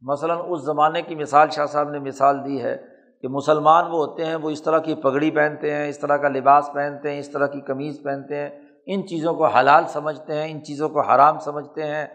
مثلاً 0.01 0.38
اس 0.49 0.59
زمانے 0.61 1.01
کی 1.01 1.15
مثال 1.15 1.49
شاہ 1.49 1.65
صاحب 1.65 1.89
نے 1.89 1.99
مثال 1.99 2.45
دی 2.45 2.63
ہے۔ 2.63 2.99
کہ 3.22 3.28
مسلمان 3.28 3.86
وہ 3.86 4.05
ہوتے 4.05 4.26
ہیں، 4.26 4.36
وہ 4.36 4.49
اس 4.49 4.63
طرح 4.63 4.80
کی 4.80 4.95
پگڑی 4.95 5.32
پہنتے 5.32 5.74
ہیں، 5.74 5.88
اس 5.88 5.99
طرح 5.99 6.17
کا 6.17 6.28
لباس 6.28 6.70
پہنتے 6.74 7.11
ہیں، 7.11 7.20
اس 7.20 7.30
طرح 7.30 7.47
کی 7.47 7.61
قمیض 7.61 8.01
پہنتے 8.03 8.36
ہیں، 8.36 8.49
ان 8.86 9.07
چیزوں 9.07 9.34
کو 9.34 9.45
حلال 9.45 9.88
سمجھتے 9.88 10.34
ہیں، 10.34 10.51
ان 10.51 10.63
چیزوں 10.63 10.89
کو 10.89 11.01
حرام 11.01 11.39
سمجھتے 11.39 11.84
ہیں۔ 11.84 12.05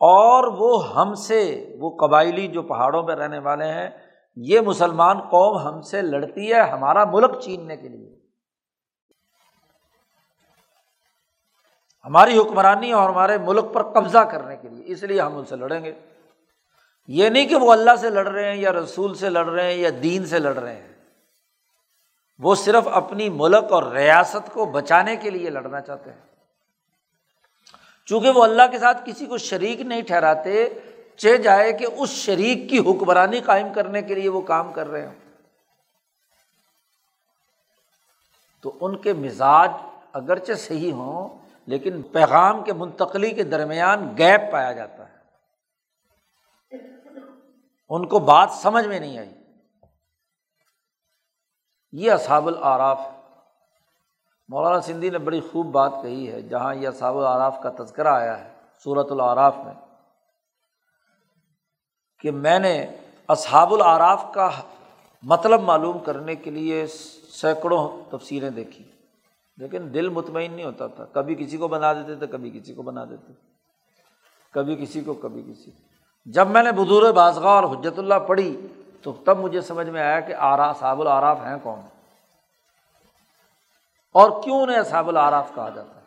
اور 0.00 0.44
وہ 0.58 0.94
ہم 0.94 1.14
سے، 1.14 1.74
وہ 1.80 1.96
قبائلی 1.96 2.48
جو 2.48 2.62
پہاڑوں 2.62 3.02
پہ 3.02 3.12
رہنے 3.12 3.38
والے 3.38 3.64
ہیں، 3.64 3.90
یہ 4.36 4.60
مسلمان 4.60 5.20
قوم 5.20 5.58
ہم 5.58 5.80
سے 5.80 6.02
لڑتی 6.02 6.52
ہے 6.52 6.60
ہمارا 6.60 7.04
ملک 7.04 7.40
چیننے 7.40 7.76
کے 7.76 7.88
لیے۔ 7.88 8.16
ہماری 12.04 12.38
حکمرانی 12.38 12.92
اور 12.92 13.10
ہمارے 13.10 13.38
ملک 13.38 13.64
پر 13.72 13.82
قبضہ 13.82 14.18
کرنے 14.18 14.56
کے 14.56 14.68
لیے، 14.68 14.84
اس 14.86 15.02
لیے 15.02 15.20
ہم 15.20 15.38
ان 15.38 15.44
سے 15.44 15.56
لڑیں 15.56 15.84
گے۔ 15.84 15.92
یہ 17.08 17.28
نہیں 17.28 17.46
کہ 17.46 17.56
وہ 17.56 17.72
اللہ 17.72 17.96
سے 18.00 18.10
لڑ 18.10 18.28
رہے 18.28 18.48
ہیں 18.48 18.56
یا 18.56 18.72
رسول 18.72 19.14
سے 19.14 19.30
لڑ 19.30 19.46
رہے 19.46 19.64
ہیں 19.64 19.80
یا 19.80 19.90
دین 20.02 20.26
سے 20.26 20.38
لڑ 20.38 20.56
رہے 20.56 20.76
ہیں۔ 20.76 20.92
وہ 22.38 22.54
صرف 22.54 22.88
اپنی 22.88 23.28
ملک 23.28 23.72
اور 23.72 23.82
ریاست 23.82 24.52
کو 24.52 24.64
بچانے 24.64 25.16
کے 25.16 25.30
لیے 25.30 25.50
لڑنا 25.50 25.80
چاہتے 25.80 26.10
ہیں۔ 26.10 26.18
چونکہ 28.06 28.30
وہ 28.30 28.44
اللہ 28.44 28.62
کے 28.70 28.78
ساتھ 28.78 29.02
کسی 29.04 29.26
کو 29.26 29.38
شریک 29.38 29.80
نہیں 29.80 30.02
ٹھہراتے 30.02 30.68
چہ 31.16 31.36
جائے 31.36 31.72
کہ 31.72 31.86
اس 31.96 32.10
شریک 32.10 32.70
کی 32.70 32.78
حکمرانی 32.78 33.40
قائم 33.40 33.72
کرنے 33.72 34.02
کے 34.02 34.14
لیے 34.14 34.28
وہ 34.28 34.40
کام 34.40 34.72
کر 34.72 34.86
رہے 34.86 35.06
ہوں۔ 35.06 35.14
تو 38.62 38.72
ان 38.80 38.96
کے 38.96 39.12
مزاج 39.12 39.70
اگرچہ 40.12 40.52
صحیح 40.52 40.92
ہوں، 40.92 41.38
لیکن 41.66 42.02
پیغام 42.02 42.64
کے 42.64 42.72
منتقلی 42.72 43.30
کے 43.30 43.42
درمیان 43.42 44.14
گیپ 44.18 44.40
پایا 44.52 44.72
جاتا 44.72 45.08
ہے۔ 45.08 45.15
ان 47.88 48.06
کو 48.06 48.18
بات 48.18 48.50
سمجھ 48.50 48.86
میں 48.86 49.00
نہیں 49.00 49.18
آئی۔ 49.18 49.30
یہ 51.92 52.12
اصحاب 52.12 52.46
العراف 52.46 53.00
مولانا 54.48 54.80
سندھی 54.80 55.10
نے 55.10 55.18
بڑی 55.18 55.40
خوب 55.40 55.66
بات 55.66 55.92
کہی 56.02 56.32
ہے، 56.32 56.42
جہاں 56.42 56.74
یہ 56.74 56.88
اصحاب 56.88 57.18
العراف 57.18 57.58
کا 57.62 57.84
تذکرہ 57.84 58.08
آیا 58.08 58.44
ہے 58.44 58.52
صورت 58.84 59.12
العراف 59.12 59.56
میں، 59.56 59.74
کہ 62.20 62.30
میں 62.30 62.58
نے 62.58 62.86
اصحاب 63.28 63.74
العراف 63.74 64.24
کا 64.34 64.50
مطلب 65.22 65.60
معلوم 65.60 65.98
کرنے 65.98 66.34
کے 66.34 66.50
لیے 66.50 66.86
سینکڑوں 67.30 68.10
تفصیلیں 68.10 68.50
دیکھی۔ 68.50 68.92
لیکن 69.56 69.94
دل 69.94 70.08
مطمئن 70.08 70.52
نہیں 70.52 70.66
ہوتا 70.66 70.86
تھا۔ 70.86 71.04
کبھی 71.04 71.34
کسی 71.34 71.56
کو 71.56 71.68
بنا 71.68 71.92
دیتے 71.92 72.14
تھے، 72.14 72.26
کبھی 72.26 72.50
کسی 72.50 72.74
کو 72.74 72.82
بنا 72.82 73.04
دیتے 73.04 73.32
کبھی 74.50 74.76
کسی 74.76 75.00
کو، 75.00 75.14
کبھی 75.14 75.42
کسی 75.42 75.70
کو۔ 75.70 75.85
جب 76.26 76.46
میں 76.46 76.62
نے 76.62 76.72
بدور 76.72 77.12
بازگاہ 77.12 77.50
اور 77.50 77.62
حجرت 77.62 77.98
اللہ 77.98 78.14
پڑھی 78.14 78.66
تو 79.02 79.12
تب 79.26 79.38
مجھے 79.38 79.60
سمجھ 79.60 79.88
میں 79.88 80.00
آیا 80.00 80.20
کہ 80.20 80.34
آرا 80.34 80.72
صاب 80.72 81.00
العراف 81.00 81.38
ہیں 81.40 81.56
کون؟ 81.62 81.80
اور 84.14 84.42
کیوں 84.42 84.62
انہیں 84.62 84.82
صاب 84.82 85.08
العراف 85.08 85.50
کہا 85.54 85.68
جاتا 85.68 86.00
ہے؟ 86.00 86.06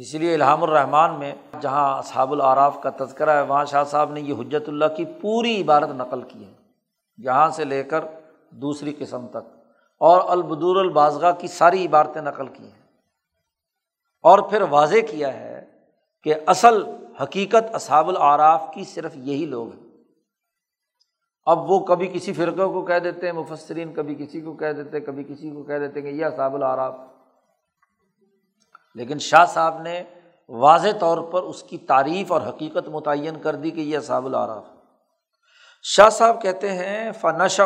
اسی 0.00 0.18
لیے 0.18 0.34
الحام 0.34 0.62
الرحمان 0.62 1.14
میں 1.14 1.34
جہاں 1.60 2.02
صحاب 2.02 2.32
العراف 2.32 2.78
کا 2.82 3.04
تذکرہ 3.04 3.30
ہے، 3.30 3.42
وہاں 3.42 3.64
شاہ 3.64 3.84
صاحب 3.84 4.10
نے 4.10 4.20
یہ 4.20 4.34
حجت 4.40 4.68
اللہ 4.68 4.84
کی 4.96 5.04
پوری 5.04 5.62
عبارت 5.62 5.88
نقل 5.88 6.22
کی 6.22 6.46
ہے۔ 6.46 6.52
یہاں 7.18 7.50
سے 7.50 7.64
لے 7.64 7.82
کر 7.82 8.04
دوسری 8.50 8.94
قسم 8.98 9.26
تک۔ 9.26 9.56
اور 9.98 10.20
البدور 10.28 10.76
البازگاہ 10.76 11.32
کی 11.32 11.48
ساری 11.48 11.86
عبارتیں 11.86 12.22
نقل 12.22 12.46
کی 12.46 12.64
ہیں۔ 12.64 12.80
اور 14.22 14.38
پھر 14.38 14.62
واضح 14.62 14.96
کیا 15.10 15.32
ہے 15.32 15.49
کہ 16.24 16.34
اصل 16.46 16.82
حقیقت 17.22 17.74
اصحاب 17.74 18.08
العراف 18.08 18.68
کی 18.74 18.84
صرف 18.84 19.12
یہی 19.14 19.44
لوگ 19.44 19.72
ہیں۔ 19.72 19.90
اب 21.46 21.70
وہ 21.70 21.78
کبھی 21.78 22.06
کسی 22.06 22.32
فرقے 22.32 22.72
کو 22.72 22.82
کہہ 22.82 22.98
دیتے 22.98 23.26
ہیں، 23.26 23.32
مفسرین 23.32 23.94
کبھی 23.94 24.14
کسی 24.14 24.40
کو 24.40 24.52
کہہ 24.52 24.72
دیتے 24.72 25.00
کبھی 25.00 25.24
کسی 25.24 25.50
کو 25.50 25.62
کہہ 25.62 25.78
دیتے 25.78 26.00
کہ 26.00 26.06
یہ 26.06 26.24
اصحاب 26.24 26.54
العراف 26.54 26.94
لیکن 28.94 29.18
شاہ 29.18 29.44
صاحب 29.44 29.82
نے 29.82 30.02
واضح 30.48 30.88
طور 31.00 31.18
پر 31.18 31.42
اس 31.42 31.62
کی 31.62 31.78
تعریف 31.78 32.32
اور 32.32 32.42
حقیقت 32.42 32.88
متعین 32.88 33.40
کر 33.40 33.54
دی 33.54 33.70
کہ 33.70 33.80
یہ 33.80 33.98
اصحاب 33.98 34.26
العراف 34.26 34.64
شاہ 35.82 36.08
صاحب 36.08 36.42
کہتے 36.42 36.70
ہیں 36.70 37.12
فنشا 37.12 37.64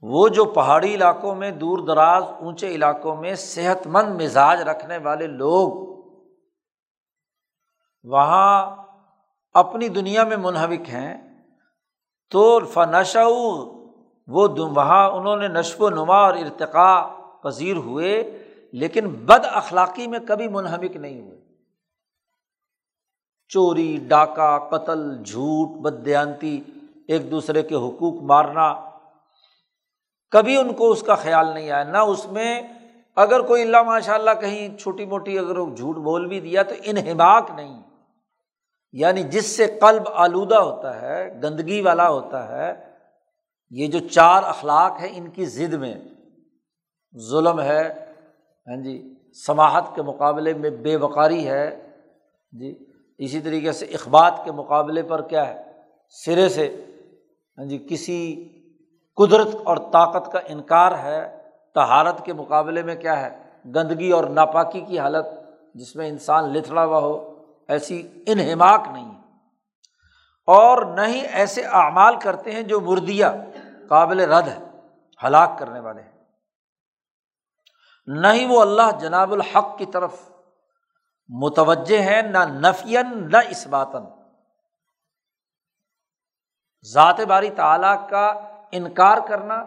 وہ 0.00 0.28
جو 0.28 0.44
پہاڑی 0.44 0.94
علاقوں 0.94 1.34
میں 1.34 1.50
دور 1.50 1.78
دراز 1.78 2.22
اونچے 2.40 2.68
علاقوں 2.68 3.16
میں 3.16 3.34
صحت 3.34 3.86
مند 3.86 4.22
مزاج 4.22 4.62
رکھنے 4.62 4.98
والے 4.98 5.26
لوگ 5.26 5.91
وہاں 8.04 8.76
اپنی 9.54 9.88
دنیا 9.88 10.24
میں 10.24 10.36
منہوک 10.36 10.88
ہیں، 10.88 11.38
تو 12.30 12.58
فنشا 12.58 13.26
وہ 13.26 14.48
وہاں 14.76 15.10
انہوں 15.10 15.36
نے 15.36 15.48
نشو 15.48 15.84
و 15.84 15.90
نما 15.90 16.16
اور 16.16 16.34
ارتقاء 16.34 17.02
پذیر 17.42 17.76
ہوئے، 17.76 18.38
لیکن 18.72 19.08
بد 19.08 19.44
اخلاقی 19.44 20.06
میں 20.06 20.18
کبھی 20.28 20.48
منہمک 20.48 20.96
نہیں 20.96 21.20
ہوئے۔ 21.20 21.40
چوری، 23.48 23.98
ڈاکہ، 24.08 24.58
قتل، 24.70 25.22
جھوٹ 25.22 25.68
بدیانتی 25.78 26.60
ایک 27.08 27.30
دوسرے 27.30 27.62
کے 27.62 27.74
حقوق 27.74 28.22
مارنا، 28.22 28.72
کبھی 30.30 30.56
ان 30.56 30.72
کو 30.72 30.90
اس 30.90 31.02
کا 31.02 31.14
خیال 31.14 31.54
نہیں 31.54 31.70
آیا۔ 31.70 31.84
نہ 31.84 31.98
اس 31.98 32.26
میں 32.32 32.62
اگر 33.16 33.40
کوئی 33.40 33.62
اللہ 33.62 33.82
ماشاء 33.82 34.14
اللہ 34.14 34.40
کہیں 34.40 34.78
چھوٹی 34.78 35.04
موٹی 35.04 35.38
اگر 35.38 35.58
وہ 35.58 35.74
جھوٹ 35.76 35.96
بول 35.96 36.26
بھی 36.26 36.40
دیا 36.40 36.62
تو 36.62 36.74
انہماک 36.82 37.50
نہیں۔ 37.54 37.82
یعنی 38.92 39.22
جس 39.22 39.46
سے 39.46 39.66
قلب 39.80 40.02
آلودہ 40.12 40.56
ہوتا 40.56 41.02
ہے، 41.02 41.40
گندگی 41.42 41.80
والا 41.80 42.08
ہوتا 42.08 42.48
ہے، 42.48 42.92
یہ 43.70 43.86
جو 43.86 43.98
چار 44.08 44.42
اخلاق 44.42 45.00
ہیں 45.00 45.08
ان 45.12 45.30
کی 45.30 45.44
ضد 45.44 45.72
میں 45.72 45.94
ظلم 47.30 47.60
ہے 47.60 47.88
ہاں 48.68 48.76
جی 48.76 49.14
سماہت 49.46 49.94
کے 49.94 50.02
مقابلے 50.02 50.54
میں 50.54 50.70
بے 50.70 50.96
وقاری 50.96 51.48
ہے 51.48 51.92
جی 52.52 52.78
اسی 53.18 53.40
طریقے 53.40 53.72
سے 53.72 53.86
اخبات 53.86 54.40
کے 54.44 54.52
مقابلے 54.52 55.02
پر 55.02 55.22
کیا 55.22 55.48
ہے؟ 55.48 55.62
سرے 56.08 56.48
سے 56.48 56.84
ہاں 57.58 57.64
جی 57.64 57.86
کسی 57.90 58.48
قدرت 59.16 59.48
اور 59.64 59.76
طاقت 59.76 60.32
کا 60.32 60.38
انکار 60.48 60.92
ہے 60.92 61.36
تہارت 61.74 62.24
کے 62.24 62.32
مقابلے 62.32 62.82
میں 62.82 62.94
کیا 62.94 63.20
ہے؟ 63.20 63.38
گندگی 63.74 64.10
اور 64.10 64.24
ناپاکی 64.24 64.80
کی 64.80 64.98
حالت 64.98 65.26
جس 65.74 65.96
میں 65.96 66.08
انسان 66.08 66.52
لتڑا 66.52 66.84
ہوا 66.84 66.98
ہو۔ 66.98 67.31
ایسی 67.72 68.22
انہماک 68.26 68.80
نہیں 68.92 69.14
ہے۔ 69.14 69.20
اور 70.46 70.82
نہ 70.82 71.00
ہی 71.00 71.20
ایسے 71.20 71.62
اعمال 71.64 72.16
کرتے 72.16 72.52
ہیں 72.52 72.62
جو 72.62 72.80
مردیا 72.80 73.32
قابل 73.88 74.20
رد 74.20 74.48
ہے، 74.48 74.58
ہلاک 75.24 75.50
کرنے 75.58 75.80
والے 75.80 76.02
ہیں۔ 76.02 76.12
نہ 78.06 78.26
ہی 78.32 78.44
وہ 78.44 78.60
اللہ 78.60 78.98
جناب 79.00 79.32
الحق 79.32 79.78
کی 79.78 79.86
طرف 79.86 80.14
متوجہ 81.28 81.98
ہیں، 81.98 82.22
نہ 82.22 82.38
نفین 82.38 83.30
نہ 83.30 83.36
اسباتن 83.50 84.04
ذات 86.92 87.20
باری 87.20 87.50
تعالیٰ 87.50 88.08
کا 88.08 88.26
انکار 88.72 89.18
کرنا 89.28 89.64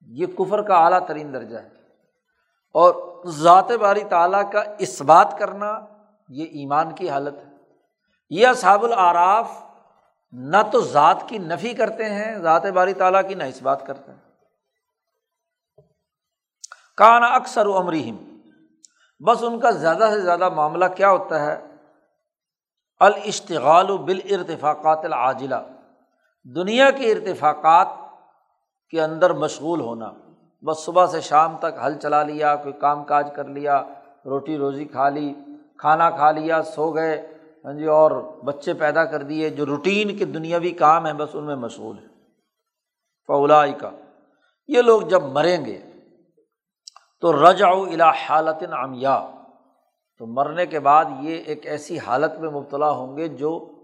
یہ 0.00 0.26
کفر 0.26 0.62
کا 0.62 0.74
اعلیٰ 0.74 1.06
ترین 1.06 1.34
درجہ 1.34 1.58
ہے۔ 1.58 1.68
اور 2.74 3.24
ذات 3.26 3.70
باری 3.80 4.04
تعالیٰ 4.04 4.52
کا 4.52 4.62
اس 4.78 5.02
بات 5.02 5.36
کرنا 5.38 5.80
یہ 6.28 6.44
ایمان 6.44 6.94
کی 6.94 7.10
حالت 7.10 7.34
ہے۔ 7.38 7.56
یہ 8.30 8.46
اصحاب 8.46 8.84
العراف 8.84 9.50
نہ 10.32 10.56
تو 10.72 10.80
ذات 10.80 11.16
کی 11.26 11.38
نفی 11.38 11.74
کرتے 11.74 12.04
ہیں، 12.04 12.38
ذات 12.38 12.66
باری 12.66 12.92
تعالیٰ 12.92 13.28
کی 13.28 13.34
نہ 13.34 13.42
اس 13.42 13.62
بات 13.62 13.86
کرتے 13.86 14.12
ہیں۔ 14.12 14.18
کانا 16.96 17.26
اکثر 17.26 17.66
و 17.66 17.76
امریم 17.76 18.16
بس 19.26 19.42
ان 19.42 19.60
کا 19.60 19.70
زیادہ 19.70 20.08
سے 20.12 20.20
زیادہ 20.20 20.48
معاملہ 20.48 20.84
کیا 20.96 21.10
ہوتا 21.10 21.40
ہے؟ 21.40 21.66
الاشتغال 23.00 23.98
بال 23.98 24.20
ارتفاقات 24.30 24.98
العاجلہ۔ 25.04 25.54
دنیا 26.44 26.90
کے 26.90 27.12
ارتفاقات 27.12 27.86
کے 28.90 29.02
اندر 29.02 29.32
مشغول 29.32 29.80
ہونا۔ 29.80 30.12
بس 30.62 30.78
صبح 30.78 31.06
سے 31.06 31.20
شام 31.20 31.56
تک 31.56 31.78
حل 31.86 31.98
چلا 31.98 32.22
لیا، 32.22 32.56
کوئی 32.56 32.72
کام 32.72 33.04
کاج 33.04 33.28
کر 33.36 33.44
لیا، 33.44 33.82
روٹی 34.24 34.58
روزی 34.58 34.84
کھا 34.84 35.08
لی 35.08 35.34
کھانا 35.78 36.10
کھا 36.10 36.30
لیا، 36.30 36.62
سو 36.62 36.90
گئے۔ 36.90 37.34
ہاں 37.64 37.72
جی 37.72 37.84
اور 37.84 38.10
بچے 38.44 38.74
پیدا 38.74 39.04
کر 39.04 39.22
دیے۔ 39.22 39.50
جو 39.50 39.66
روٹین 39.66 40.16
کے 40.16 40.24
دنیاوی 40.24 40.70
کام 40.70 41.06
ہیں، 41.06 41.12
بس 41.12 41.28
ان 41.34 41.44
میں 41.44 41.56
مشغول 41.56 41.98
ہے 41.98 42.06
فولائی 43.26 43.72
کا 43.72 43.90
یہ 44.68 44.82
لوگ 44.82 45.02
جب 45.02 45.22
مریں 45.22 45.64
گے، 45.64 45.82
تو 47.20 47.50
رجا 47.50 47.68
الا 47.68 48.10
حالت 48.10 48.64
عمیا۔ 48.72 49.30
تو 50.18 50.26
مرنے 50.26 50.66
کے 50.66 50.80
بعد 50.80 51.04
یہ 51.20 51.36
ایک 51.46 51.66
ایسی 51.66 51.98
حالت 51.98 52.38
میں 52.38 52.50
مبتلا 52.50 52.90
ہوں 52.90 53.16
گے 53.16 53.28
جو 53.28 53.74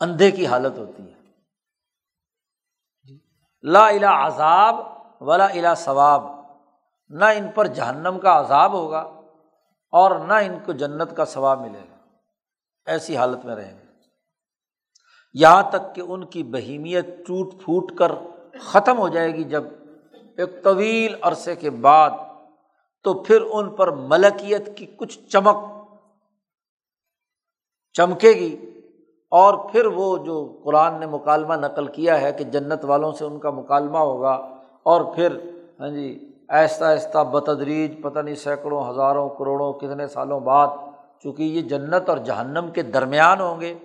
اندھے 0.00 0.30
کی 0.30 0.46
حالت 0.46 0.78
ہوتی 0.78 1.02
ہے۔ 1.02 1.20
لا 3.62 3.86
الا 3.86 4.26
عذاب 4.26 4.74
ولا 5.20 5.44
الا 5.44 5.74
ثواب۔ 5.74 6.22
نہ 7.08 7.24
ان 7.24 7.48
پر 7.54 7.66
جہنم 7.66 8.18
کا 8.18 8.40
عذاب 8.40 8.72
ہوگا۔ 8.72 9.19
اور 9.92 10.10
نہ 10.26 10.32
ان 10.32 10.58
کو 10.64 10.72
جنت 10.72 11.16
کا 11.16 11.24
ثواب 11.24 11.60
ملے 11.60 11.78
گا۔ 11.78 11.96
ایسی 12.86 13.16
حالت 13.16 13.44
میں 13.44 13.56
رہیں 13.56 13.78
گے۔ 13.78 13.84
یہاں 15.34 15.62
تک 15.62 15.94
کہ 15.94 16.00
ان 16.00 16.24
کی 16.24 16.42
بہیمیت 16.42 17.06
ٹوٹ 17.26 17.52
پھوٹ 17.64 17.98
کر 17.98 18.12
ختم 18.60 18.98
ہو 18.98 19.08
جائے 19.08 19.34
گی 19.34 19.44
جب 19.44 19.64
ایک 20.36 20.64
طویل 20.64 21.14
عرصے 21.22 21.56
کے 21.56 21.70
بعد 21.70 22.10
تو 23.02 23.22
پھر 23.22 23.42
ان 23.52 23.70
پر 23.70 23.90
ملکیت 23.90 24.76
کی 24.76 24.86
کچھ 24.86 25.18
چمک 25.28 25.56
چمکے 27.92 28.30
گی 28.30 28.70
اور 29.28 29.70
پھر 29.72 29.86
وہ 29.86 30.24
جو 30.24 30.60
قرآن 30.64 31.00
نے 31.00 31.06
مکالمہ 31.06 31.54
نقل 31.54 31.86
کیا 31.86 32.20
ہے 32.20 32.32
کہ 32.32 32.44
جنت 32.44 32.84
والوں 32.84 33.12
سے 33.12 33.24
ان 33.24 33.38
کا 33.38 33.50
مکالمہ 33.50 33.98
ہوگا 33.98 34.32
اور 34.82 35.14
پھر 35.14 35.38
ہاں 35.80 35.88
جی 35.88 36.29
آہستہ 36.50 36.84
آہستہ 36.84 37.24
بتدریج 37.24 38.02
پتہ 38.02 38.18
نہیں 38.18 38.34
سینکڑوں، 38.34 38.90
ہزاروں، 38.90 39.28
کروڑوں، 39.28 39.72
کتنے 39.72 40.06
سالوں 40.06 40.40
بعد 40.40 40.68
چونکہ 41.22 41.42
یہ 41.42 41.62
جنت 41.62 42.08
اور 42.08 42.18
جہنم 42.18 42.70
کے 42.74 42.82
درمیان 42.82 43.40
ہوں 43.40 43.60
گے۔ 43.60 43.78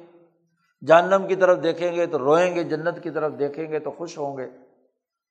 جہنم 0.87 1.27
کی 1.27 1.35
طرف 1.35 1.63
دیکھیں 1.63 1.95
گے 1.95 2.05
تو 2.05 2.19
روئیں 2.19 2.55
گے، 2.55 2.63
جنت 2.63 3.03
کی 3.03 3.09
طرف 3.09 3.33
دیکھیں 3.39 3.71
گے 3.71 3.79
تو 3.79 3.91
خوش 3.91 4.17
ہوں 4.17 4.37
گے۔ 4.37 4.49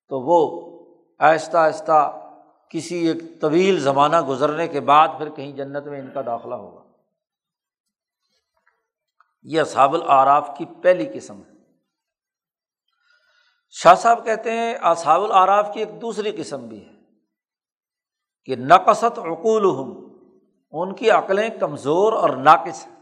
تو 0.08 0.20
وہ 0.20 0.70
آہستہ 1.18 1.56
آہستہ 1.56 2.20
کسی 2.70 3.08
ایک 3.08 3.40
طویل 3.40 3.80
زمانہ 3.80 4.20
گزرنے 4.20 4.68
کے 4.68 4.80
بعد 4.80 5.08
پھر 5.18 5.28
کہیں 5.28 5.52
جنت 5.52 5.86
میں 5.86 6.00
ان 6.00 6.10
کا 6.14 6.20
داخلہ 6.26 6.54
ہوگا۔ 6.54 6.84
یہ 9.42 9.60
اصحاب 9.60 9.94
العراف 9.94 10.50
کی 10.58 10.64
پہلی 10.82 11.10
قسم 11.14 11.38
ہے۔ 11.38 11.52
شاہ 13.70 13.94
صاحب 13.94 14.24
کہتے 14.24 14.52
ہیں 14.52 14.74
اصحاب 14.74 15.22
العراف 15.22 15.70
کی 15.74 15.80
ایک 15.80 16.02
دوسری 16.02 16.30
قسم 16.30 16.66
بھی 16.66 16.86
ہے۔ 16.86 17.03
کہ 18.44 18.56
نقصت 18.56 19.18
عقول 19.18 19.64
ہوں 19.64 20.14
ان 20.72 20.94
کی 20.94 21.10
عقلیں 21.10 21.48
کمزور 21.60 22.12
اور 22.12 22.30
ناقص 22.30 22.86
ہیں۔ 22.86 22.94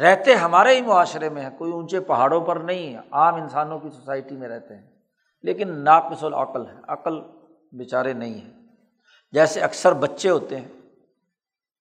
رہتے 0.00 0.34
ہمارے 0.34 0.76
ہی 0.76 0.82
معاشرے 0.82 1.28
میں 1.28 1.42
ہیں، 1.42 1.58
کوئی 1.58 1.72
اونچے 1.72 2.00
پہاڑوں 2.00 2.40
پر 2.40 2.56
نہیں 2.56 2.94
ہے، 2.94 3.00
عام 3.10 3.34
انسانوں 3.34 3.78
کی 3.78 3.90
سوسائٹی 3.90 4.36
میں 4.36 4.48
رہتے 4.48 4.76
ہیں۔ 4.76 4.90
لیکن 5.42 5.84
ناقص 5.84 6.24
العقل 6.24 6.66
ہے 6.66 6.74
عقل 6.88 7.20
بیچارے 7.72 8.12
نہیں 8.12 8.34
ہیں۔ 8.34 8.66
جیسے 9.32 9.60
اکثر 9.60 9.92
بچے 9.92 10.30
ہوتے 10.30 10.56
ہیں، 10.60 10.68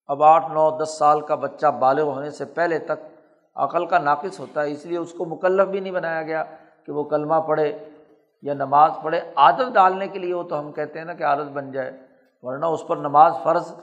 اب 0.07 0.23
آٹھ، 0.23 0.51
نو، 0.51 0.83
دس 0.83 0.97
سال 0.97 1.21
کا 1.21 1.35
بچہ 1.35 1.67
بالغ 1.67 2.01
ہونے 2.01 2.31
سے 2.31 2.45
پہلے 2.45 2.79
تک 2.79 3.19
عقل 3.55 3.85
کا 3.85 3.97
ناقص 3.97 4.39
ہوتا 4.39 4.63
ہے، 4.63 4.71
اس 4.71 4.85
لیے 4.85 4.97
اس 4.97 5.13
کو 5.17 5.25
مکلف 5.25 5.67
بھی 5.67 5.79
نہیں 5.79 5.93
بنایا 5.93 6.21
گیا 6.21 6.43
کہ 6.85 6.91
وہ 6.91 7.03
کلمہ 7.03 7.35
پڑھے۔ 7.35 7.89
یا 8.47 8.53
نماز 8.53 8.91
پڑھے، 9.03 9.21
عادت 9.35 9.73
ڈالنے 9.73 10.07
کے 10.07 10.19
لیے 10.19 10.33
وہ 10.33 10.43
تو 10.43 10.59
ہم 10.59 10.71
کہتے 10.71 10.99
ہیں 10.99 11.05
نا 11.05 11.13
کہ 11.13 11.23
عادت 11.23 11.49
بن 11.51 11.71
جائے، 11.71 11.91
ورنہ 12.41 12.65
اس 12.65 12.83
پر 12.87 12.97
نماز 12.97 13.33
فرض 13.43 13.73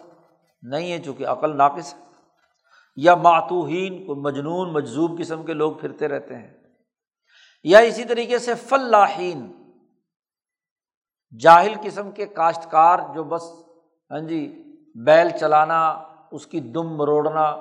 نہیں 0.63 0.93
ہے 0.93 0.99
چونکہ 0.99 1.27
عقل 1.27 1.57
ناقص 1.57 1.95
ہے۔ 1.95 1.99
یا 2.97 3.15
معتوہین 3.15 4.07
کو 4.07 4.15
مجنون 4.15 4.73
مجزوب 4.73 5.19
قسم 5.19 5.43
کے 5.43 5.53
لوگ 5.53 5.73
پھرتے 5.73 6.09
رہتے 6.09 6.37
ہیں۔ 6.37 6.51
یا 7.65 7.79
اسی 7.79 8.05
طریقے 8.05 8.39
سے 8.39 8.55
فلاحین، 8.55 9.53
جاہل 11.39 11.75
قسم 11.83 12.11
کے 12.11 12.27
کاشتکار 12.27 12.99
جو 13.15 13.25
بس 13.25 13.43
ہاں 14.11 14.21
جی 14.21 14.63
بیل 14.95 15.29
چلانا، 15.41 16.03
اس 16.33 16.47
کی 16.47 16.61
دم 16.61 16.97
مروڑنا، 16.97 17.61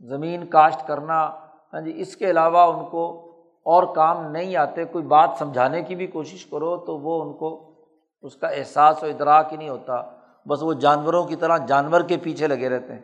زمین 0.00 0.46
کاشت 0.46 0.86
کرنا 0.86 1.26
ہاں 1.72 1.80
جی 1.80 1.92
اس 1.96 2.16
کے 2.16 2.30
علاوہ 2.30 2.58
ان 2.58 2.90
کو 2.90 3.29
اور 3.66 3.94
کام 3.94 4.30
نہیں 4.30 4.56
آتے، 4.56 4.84
کوئی 4.84 5.04
بات 5.04 5.30
سمجھانے 5.38 5.82
کی 5.82 5.94
بھی 5.94 6.06
کوشش 6.06 6.46
کرو 6.46 6.76
تو 6.76 6.98
وہ 6.98 7.22
ان 7.22 7.32
کو 7.32 7.74
اس 8.22 8.36
کا 8.36 8.48
احساس 8.48 9.02
و 9.02 9.06
ادراک 9.06 9.52
ہی 9.52 9.56
نہیں 9.56 9.68
ہوتا۔ 9.68 10.02
بس 10.46 10.62
وہ 10.62 10.72
جانوروں 10.74 11.24
کی 11.24 11.36
طرح 11.36 11.58
جانور 11.58 12.00
کے 12.00 12.16
پیچھے 12.16 12.46
لگے 12.46 12.68
رہتے 12.68 12.92
ہیں۔ 12.92 13.00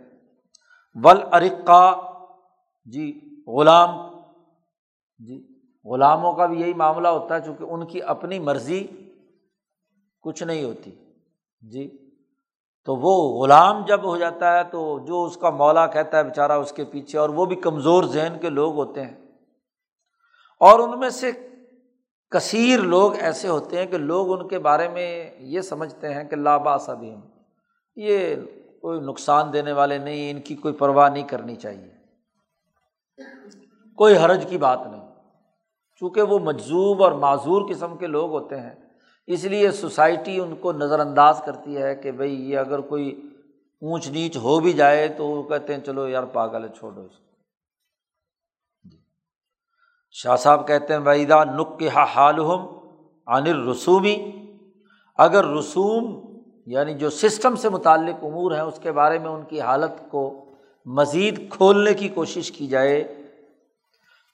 ول 0.94 1.20
ارقا 1.32 1.90
جی 2.84 3.20
غلام۔ 3.46 3.90
جی 5.18 5.46
غلاموں 5.84 6.32
کا 6.32 6.46
بھی 6.46 6.60
یہی 6.60 6.74
معاملہ 6.74 7.08
ہوتا 7.08 7.34
ہے، 7.34 7.40
چونکہ 7.40 7.64
ان 7.64 7.86
کی 7.86 8.02
اپنی 8.02 8.38
مرضی 8.38 8.86
کچھ 10.22 10.42
نہیں 10.42 10.64
ہوتی۔ 10.64 10.90
جی 11.60 12.12
تو 12.84 12.96
وہ 12.96 13.42
غلام 13.42 13.84
جب 13.84 14.04
ہو 14.04 14.16
جاتا 14.16 14.58
ہے 14.58 14.64
تو 14.64 14.98
جو 14.98 15.24
اس 15.24 15.36
کا 15.36 15.50
مولا 15.50 15.86
کہتا 15.86 16.18
ہے 16.18 16.24
بیچارہ 16.24 16.52
اس 16.52 16.72
کے 16.72 16.84
پیچھے، 16.84 17.18
اور 17.18 17.28
وہ 17.28 17.44
بھی 17.44 17.56
کمزور 17.56 18.04
ذہن 18.04 18.36
کے 18.40 18.48
لوگ 18.48 18.74
ہوتے 18.74 19.02
ہیں۔ 19.02 19.25
اور 20.60 20.78
ان 20.78 21.00
میں 21.00 21.10
سے 21.10 21.30
کثیر 22.30 22.78
لوگ 22.78 23.16
ایسے 23.18 23.48
ہوتے 23.48 23.78
ہیں 23.78 23.86
کہ 23.86 23.98
لوگ 23.98 24.40
ان 24.40 24.48
کے 24.48 24.58
بارے 24.58 24.88
میں 24.88 25.30
یہ 25.38 25.60
سمجھتے 25.60 26.14
ہیں 26.14 26.24
کہ 26.24 26.36
لاباس 26.36 26.88
ابھی 26.88 27.14
یہ 27.96 28.34
کوئی 28.80 29.00
نقصان 29.00 29.52
دینے 29.52 29.72
والے 29.72 29.98
نہیں، 29.98 30.30
ان 30.30 30.40
کی 30.40 30.54
کوئی 30.54 30.74
پرواہ 30.74 31.08
نہیں 31.08 31.28
کرنی 31.28 31.56
چاہیے۔ 31.56 31.90
کوئی 33.96 34.16
حرج 34.16 34.46
کی 34.50 34.58
بات 34.58 34.80
نہیں۔ 34.90 35.14
چونکہ 36.00 36.22
وہ 36.22 36.38
مجزوب 36.38 37.02
اور 37.02 37.12
معذور 37.12 37.70
قسم 37.70 37.96
کے 37.96 38.06
لوگ 38.06 38.30
ہوتے 38.30 38.60
ہیں، 38.60 38.74
اس 39.26 39.44
لیے 39.44 39.70
سوسائٹی 39.70 40.40
ان 40.40 40.56
کو 40.56 40.72
نظر 40.72 41.00
انداز 41.00 41.42
کرتی 41.46 41.76
ہے 41.76 41.94
کہ 41.94 42.12
بھائی 42.12 42.50
یہ 42.50 42.58
اگر 42.58 42.78
کوئی 42.78 43.22
اونچ 43.82 44.08
نیچ 44.08 44.36
ہو 44.36 44.60
بھی 44.60 44.72
جائے 44.72 45.08
تو 45.08 45.26
وہ 45.26 45.42
کہتے 45.42 45.74
ہیں، 45.74 45.80
چلو 45.80 46.08
یار 46.08 46.24
پاگل 46.24 46.64
ہے، 46.64 46.68
چھوڑو 46.78 47.00
اس 47.00 47.18
کو۔ 47.18 47.25
شاہ 50.22 50.36
صاحب 50.36 50.66
کہتے 50.68 50.92
ہیں 50.92 51.00
ویدا 51.04 51.42
نک 51.44 51.78
کے 51.78 51.88
حال 51.88 52.38
عن 53.28 53.46
رسومی 53.46 54.16
اگر 55.18 55.44
رسوم 55.44 56.04
یعنی 56.66 56.94
جو 56.94 57.10
سسٹم 57.10 57.56
سے 57.56 57.68
متعلق 57.68 58.24
امور 58.24 58.52
ہیں، 58.52 58.60
اس 58.60 58.78
کے 58.82 58.92
بارے 58.92 59.18
میں 59.18 59.30
ان 59.30 59.42
کی 59.44 59.60
حالت 59.60 60.00
کو 60.10 60.22
مزید 60.86 61.50
کھولنے 61.50 61.94
کی 61.94 62.08
کوشش 62.08 62.50
کی 62.52 62.66
جائے، 62.66 63.02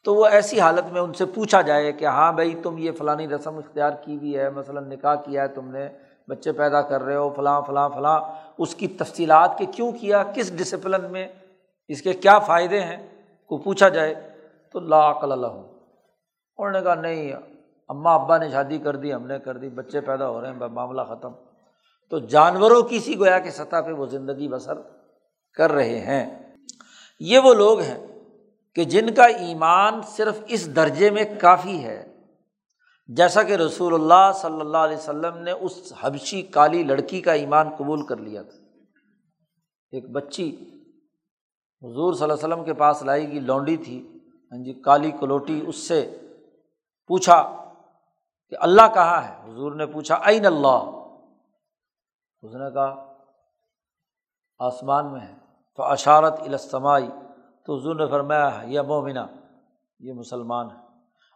تو 0.03 0.15
وہ 0.15 0.27
ایسی 0.27 0.61
حالت 0.61 0.93
میں 0.93 1.01
ان 1.01 1.13
سے 1.13 1.25
پوچھا 1.25 1.61
جائے 1.61 1.93
کہ 1.93 2.05
ہاں 2.05 2.33
بھائی، 2.33 2.55
تم 2.55 2.79
یہ 2.79 2.93
فلانی 2.99 3.29
رسم 3.29 3.57
اختیار 3.57 3.93
کی 4.05 4.19
بھی 4.19 4.39
ہے، 4.39 4.51
مثلاً 4.51 4.89
نکاح 4.89 5.15
کیا 5.15 5.43
ہے 5.43 5.49
تم 5.49 5.71
نے، 5.71 5.89
بچے 6.29 6.53
پیدا 6.53 6.83
کر 6.83 7.03
رہے 7.03 7.17
ہو، 7.17 7.29
فلاں 7.37 7.61
فلاں 7.63 7.89
فلاں، 7.89 8.21
اس 8.59 8.75
کی 8.75 8.89
تفصیلات 8.89 9.59
کے 9.59 9.67
کیوں 9.67 9.93
کیا، 9.93 10.23
کس 10.23 10.53
ڈسپلن 10.59 11.11
میں، 11.13 11.29
اس 11.89 12.03
کے 12.03 12.13
کیا 12.13 12.39
فائدے 12.39 12.81
ہیں، 12.81 12.97
کو 13.51 13.59
پوچھا 13.59 13.89
جائے، 13.89 14.15
تو 14.71 14.81
لا 14.81 15.11
عقل 15.11 15.33
اللہ 15.33 15.72
انہوں 16.63 16.81
نے 16.81 16.85
کہا، 16.85 16.95
نہیں، 16.95 17.33
اماں 17.89 18.15
ابا 18.15 18.39
نے 18.39 18.51
شادی 18.51 18.79
کر 18.79 18.97
دی، 18.97 19.15
ہم 19.15 19.27
نے 19.27 19.39
کر 19.39 19.57
دی، 19.57 19.69
بچے 19.69 20.01
پیدا 20.01 20.29
ہو 20.29 20.41
رہے 20.41 20.49
ہیں، 20.49 20.69
معاملہ 20.69 21.03
ختم. 21.09 21.33
تو 22.13 22.19
جانوروں 22.19 22.83
کی 22.83 22.99
سی 23.01 23.19
گویا 23.19 23.39
کہ 23.39 23.51
سطح 23.51 23.81
پہ 23.87 23.93
وہ 23.93 24.07
زندگی 24.07 24.49
بسر 24.49 24.81
کر 25.57 25.73
رہے 25.73 25.99
ہیں۔ 25.99 26.55
یہ 27.21 27.39
وہ 27.39 27.55
لوگ 27.55 27.81
ہیں 27.81 27.99
کہ 28.75 28.85
جن 28.85 29.15
کا 29.15 29.25
ایمان 29.25 30.01
صرف 30.07 30.41
اس 30.47 30.77
درجے 30.77 31.11
میں 31.11 31.25
کافی 31.41 31.85
ہے، 31.85 32.13
جیسا 33.09 33.43
کہ 33.43 33.53
رسول 33.53 33.95
اللہ 33.95 34.31
صلی 34.35 34.61
اللہ 34.61 34.79
علیہ 34.79 34.97
وسلم 34.97 35.39
نے 35.39 35.51
اس 35.51 35.93
حبشی 36.01 36.43
کالی 36.43 36.83
لڑکی 36.83 37.21
کا 37.21 37.33
ایمان 37.33 37.69
قبول 37.69 38.07
کر 38.07 38.17
لیا 38.17 38.43
تھا۔ 38.43 38.59
ایک 39.93 40.11
بچی 40.11 40.51
حضور 41.83 42.13
صلی 42.15 42.23
اللہ 42.23 42.35
علیہ 42.35 42.45
وسلم 42.45 42.65
کے 42.65 42.75
پاس 42.75 43.03
لائی 43.03 43.31
گی 43.33 43.41
لونڈی 43.41 43.77
تھی 43.77 43.99
ہاں 44.53 44.59
جی 44.65 44.73
کالی 44.73 45.11
کلوٹی، 45.21 45.61
اس 45.67 45.77
سے 45.77 46.01
پوچھا 47.07 47.65
کہ 48.49 48.57
اللہ 48.61 48.83
کہاں 48.95 49.23
ہے؟ 49.23 49.51
حضور 49.51 49.73
نے 49.73 49.87
پوچھا 49.87 50.19
عین 50.25 50.47
اللہ؟ 50.47 51.03
اس 52.43 52.55
نے 52.55 52.71
کہا، 52.71 53.13
آسمان 54.59 55.13
میں 55.13 55.21
ہے. 55.21 55.35
تو 55.77 55.83
اشارت 55.83 56.41
الاسمائی 56.41 57.09
تو 57.67 57.79
حضور 57.79 57.97
نے 57.97 58.07
فرمایا، 58.07 58.51
یہ 58.65 58.81
مومنا 58.81 59.27
یہ 60.01 60.13
مسلمان 60.13 60.71
ہے. 60.71 60.77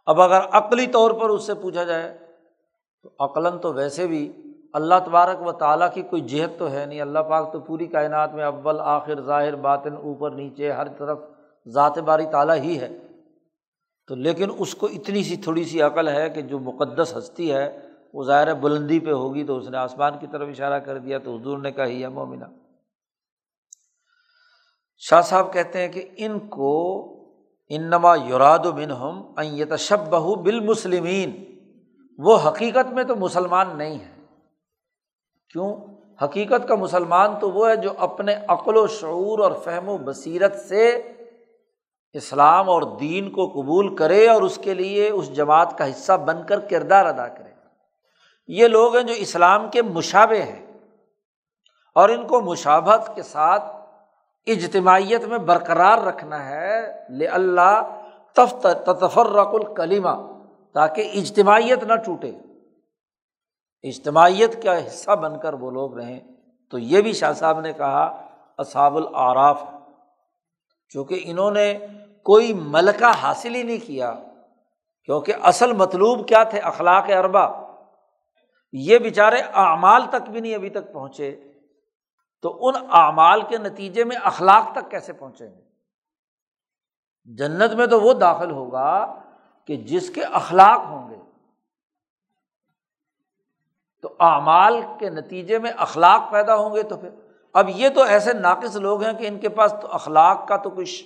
اب 0.05 0.21
اگر 0.21 0.39
عقلی 0.51 0.87
طور 0.87 1.11
پر 1.11 1.29
اس 1.29 1.43
سے 1.43 1.53
پوچھا 1.53 1.83
جائے، 1.83 2.17
تو 3.03 3.09
عقلاً 3.19 3.57
تو 3.57 3.73
ویسے 3.73 4.07
بھی 4.07 4.43
اللہ 4.73 4.95
تبارک 5.05 5.47
و 5.47 5.51
تعالیٰ 5.51 5.93
کی 5.93 6.01
کوئی 6.01 6.21
جہت 6.21 6.59
تو 6.59 6.71
ہے 6.71 6.85
نہیں۔ 6.85 7.01
اللہ 7.01 7.19
پاک 7.19 7.53
تو 7.53 7.59
پوری 7.59 7.87
کائنات 7.87 8.33
میں 8.33 8.45
اول، 8.45 8.79
آخر، 8.79 9.21
ظاہر، 9.21 9.55
باطن، 9.55 9.97
اوپر، 9.97 10.31
نیچے، 10.31 10.71
ہر 10.71 10.87
طرف 10.87 11.19
ذات 11.67 11.97
باری 11.97 12.25
تعالیٰ 12.25 12.55
ہی 12.55 12.79
ہے۔ 12.79 13.06
تو 14.07 14.15
لیکن 14.15 14.49
اس 14.57 14.75
کو 14.75 14.87
اتنی 14.87 15.23
سی 15.23 15.37
تھوڑی 15.37 15.63
سی 15.63 15.81
عقل 15.81 16.07
ہے 16.07 16.29
کہ 16.29 16.41
جو 16.41 16.59
مقدس 16.59 17.17
ہستی 17.17 17.53
ہے، 17.53 17.79
وہ 18.13 18.23
ظاہر 18.23 18.53
بلندی 18.53 18.99
پہ 18.99 19.11
ہوگی 19.11 19.43
تو 19.43 19.57
اس 19.57 19.69
نے 19.69 19.77
آسمان 19.77 20.19
کی 20.19 20.27
طرف 20.31 20.47
اشارہ 20.49 20.79
کر 20.79 20.97
دیا 20.97 21.17
تو 21.17 21.37
حضور 21.37 21.57
نے 21.57 21.71
کہا، 21.71 21.85
ہی 21.85 22.03
ہے 22.03 22.07
مومنہ. 22.07 22.45
شاہ 24.97 25.21
صاحب 25.21 25.53
کہتے 25.53 25.79
ہیں 25.79 25.87
کہ 25.87 26.09
ان 26.17 26.39
کو 26.39 26.73
انما 27.69 28.15
یوراد 28.15 28.59
و 28.65 28.73
منہم 28.73 29.33
تشب 29.69 30.09
بہو 30.09 30.35
بالمسلمین۔ 30.35 31.57
وہ 32.17 32.37
حقیقت 32.47 32.93
میں 32.93 33.03
تو 33.03 33.15
مسلمان 33.15 33.77
نہیں 33.77 33.99
ہے 33.99 34.15
کیوں؟ 35.49 35.75
حقیقت 36.23 36.67
کا 36.67 36.75
مسلمان 36.75 37.39
تو 37.39 37.51
وہ 37.51 37.69
ہے 37.69 37.75
جو 37.75 37.89
اپنے 37.97 38.35
عقل 38.47 38.77
و 38.77 38.87
شعور 38.87 39.39
اور 39.39 39.51
فہم 39.51 39.89
و 39.89 39.97
بصیرت 39.97 40.55
سے 40.55 41.13
اسلام 42.17 42.69
اور 42.69 42.81
دین 42.81 43.31
کو 43.31 43.49
قبول 43.49 43.95
کرے 43.95 44.27
اور 44.27 44.41
اس 44.41 44.59
کے 44.63 44.73
لیے 44.73 45.09
اس 45.09 45.33
جماعت 45.33 45.77
کا 45.77 45.89
حصہ 45.89 46.13
بن 46.13 46.43
کر 46.43 46.59
کردار 46.59 47.05
ادا 47.05 47.27
کرے۔ 47.27 47.49
یہ 48.47 48.67
لوگ 48.67 48.95
ہیں 48.95 49.03
جو 49.03 49.13
اسلام 49.17 49.69
کے 49.69 49.81
مشابے 49.81 50.41
ہیں 50.41 50.65
اور 51.95 52.09
ان 52.09 52.27
کو 52.27 52.41
مشابت 52.41 53.11
کے 53.15 53.21
ساتھ 53.21 53.63
اجتماعیت 54.45 55.23
میں 55.25 55.37
برقرار 55.37 55.97
رکھنا 55.97 56.49
ہے۔ 56.49 57.05
لے 57.09 57.27
اللہ 57.27 58.01
تفت 58.35 58.67
تفرق 58.85 59.49
الکلیمہ 59.53 60.15
تاکہ 60.73 61.11
اجتماعیت 61.13 61.83
نہ 61.83 61.95
ٹوٹے۔ 61.95 62.31
اجتماعیت 63.83 64.63
کا 64.63 64.87
حصہ 64.87 65.11
بن 65.11 65.39
کر 65.39 65.53
وہ 65.53 65.71
لوگ 65.71 65.97
رہیں۔ 65.97 66.19
تو 66.71 66.77
یہ 66.77 67.01
بھی 67.01 67.13
شاہ 67.13 67.33
صاحب 67.33 67.59
نے 67.59 67.73
کہا، 67.73 68.27
اصحاب 68.57 68.97
العراف 68.97 69.63
چونکہ 70.89 71.21
انہوں 71.23 71.51
نے 71.51 71.77
کوئی 72.27 72.53
ملکہ 72.53 73.11
حاصل 73.21 73.55
ہی 73.55 73.63
نہیں 73.63 73.87
کیا، 73.87 74.13
کیونکہ 75.03 75.33
اصل 75.43 75.73
مطلوب 75.73 76.27
کیا 76.27 76.43
تھے؟ 76.43 76.59
اخلاق 76.59 77.05
اربا 77.17 77.45
یہ 78.71 78.97
بیچارے 78.97 79.41
اعمال 79.53 80.01
تک 80.09 80.29
بھی 80.29 80.39
نہیں 80.39 80.55
ابھی 80.55 80.69
تک 80.69 80.93
پہنچے، 80.93 81.53
تو 82.41 82.67
ان 82.67 82.75
اعمال 82.91 83.41
کے 83.41 83.57
نتیجے 83.57 84.03
میں 84.03 84.17
اخلاق 84.23 84.71
تک 84.71 84.91
کیسے 84.91 85.13
پہنچیں 85.13 85.47
گے؟ 85.47 85.61
جنت 87.23 87.73
میں 87.73 87.87
تو 87.87 88.01
وہ 88.01 88.13
داخل 88.13 88.51
ہوگا 88.51 89.19
کہ 89.65 89.75
جس 89.75 90.09
کے 90.09 90.23
اخلاق 90.23 90.85
ہوں 90.85 91.09
گے۔ 91.09 91.15
تو 94.01 94.15
اعمال 94.19 94.81
کے 94.99 95.09
نتیجے 95.09 95.59
میں 95.59 95.71
اخلاق 95.77 96.31
پیدا 96.31 96.55
ہوں 96.55 96.75
گے 96.75 96.83
تو 96.83 96.97
پھر، 96.97 97.09
اب 97.53 97.69
یہ 97.69 97.89
تو 97.89 98.01
ایسے 98.01 98.33
ناقص 98.33 98.75
لوگ 98.75 99.03
ہیں 99.03 99.13
کہ 99.13 99.27
ان 99.27 99.39
کے 99.39 99.49
پاس 99.49 99.73
تو 99.81 99.87
اخلاق 99.91 100.47
کا 100.47 100.57
تو 100.57 100.69
کچھ 100.69 101.03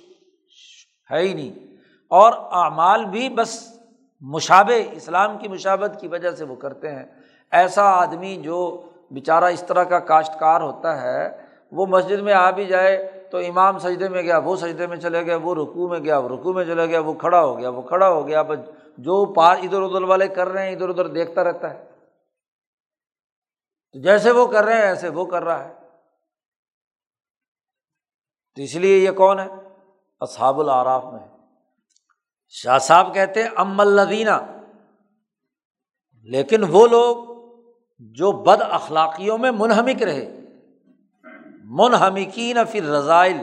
ہے 1.12 1.20
ہی 1.20 1.34
نہیں۔ 1.34 1.74
اور 2.08 2.32
اعمال 2.32 3.04
بھی 3.04 3.28
بس 3.28 3.72
مشابے 4.20 4.88
اسلام 4.92 5.38
کی 5.38 5.48
مشابت 5.48 6.00
کی 6.00 6.08
وجہ 6.08 6.30
سے 6.30 6.44
وہ 6.44 6.54
کرتے 6.54 6.90
ہیں۔ 6.90 7.04
ایسا 7.50 7.82
آدمی 7.82 8.36
جو 8.36 8.88
بیچارہ 9.10 9.44
اس 9.44 9.64
طرح 9.68 9.84
کا 9.84 9.98
کاشتکار 9.98 10.60
ہوتا 10.60 11.02
ہے، 11.02 11.42
وہ 11.72 11.86
مسجد 11.86 12.18
میں 12.22 12.32
آ 12.32 12.50
بھی 12.50 12.64
جائے 12.64 13.24
تو 13.30 13.38
امام 13.38 13.78
سجدے 13.78 14.08
میں 14.08 14.22
گیا، 14.22 14.38
وہ 14.38 14.56
سجدے 14.56 14.86
میں 14.86 14.96
چلے 14.96 15.26
گیا 15.26 15.36
وہ 15.36 15.54
رکو 15.54 15.88
میں 15.88 15.98
گیا، 15.98 16.18
وہ 16.18 16.28
رکو 16.28 16.52
میں 16.52 16.64
چلے 16.64 16.86
گیا، 16.86 17.00
وہ 17.00 17.14
کھڑا 17.14 17.44
ہو 17.44 17.58
گیا، 17.58 17.68
وہ 17.68 17.82
کھڑا 17.82 18.08
ہو 18.08 18.26
گیا۔ 18.26 18.42
بس 18.42 18.58
جو 18.98 19.32
پار 19.32 19.56
ادھر 19.56 19.82
ادھر 19.82 20.02
والے 20.02 20.28
کر 20.28 20.48
رہے 20.48 20.66
ہیں، 20.66 20.72
ادھر 20.72 20.88
ادھر 20.88 21.06
دیکھتا 21.06 21.44
رہتا 21.44 21.70
ہے۔ 21.70 21.84
تو 23.92 24.00
جیسے 24.00 24.30
وہ 24.30 24.46
کر 24.46 24.64
رہے 24.64 24.74
ہیں، 24.74 24.82
ایسے 24.82 25.08
وہ 25.08 25.24
کر 25.24 25.44
رہا 25.44 25.64
ہے۔ 25.64 25.72
تو 28.56 28.62
اس 28.62 28.76
لیے 28.76 28.98
یہ 28.98 29.10
کون 29.10 29.38
ہے؟ 29.38 29.71
اصحاب 30.22 30.60
العراف 30.60 31.04
میں 31.04 31.28
شاہ 32.48 32.78
صاحب 32.78 33.14
کہتے 33.14 33.42
ہیں 33.42 33.50
ام 33.56 33.80
الدینہ 33.80 34.62
لیکن 36.22 36.64
وہ 36.68 36.86
لوگ 36.86 37.16
جو 37.98 38.32
بد 38.32 38.62
اخلاقیوں 38.62 39.38
میں 39.38 39.50
منہمک 39.50 40.02
رہے۔ 40.02 40.40
منہمکین 41.64 42.56
پھر 42.70 42.84
رضائل 42.84 43.36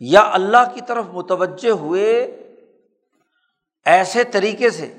یا 0.00 0.30
اللہ 0.32 0.74
کی 0.74 0.80
طرف 0.86 1.04
متوجہ 1.12 1.70
ہوئے 1.70 2.24
ایسے 3.84 4.24
طریقے 4.24 4.70
سے 4.70 4.94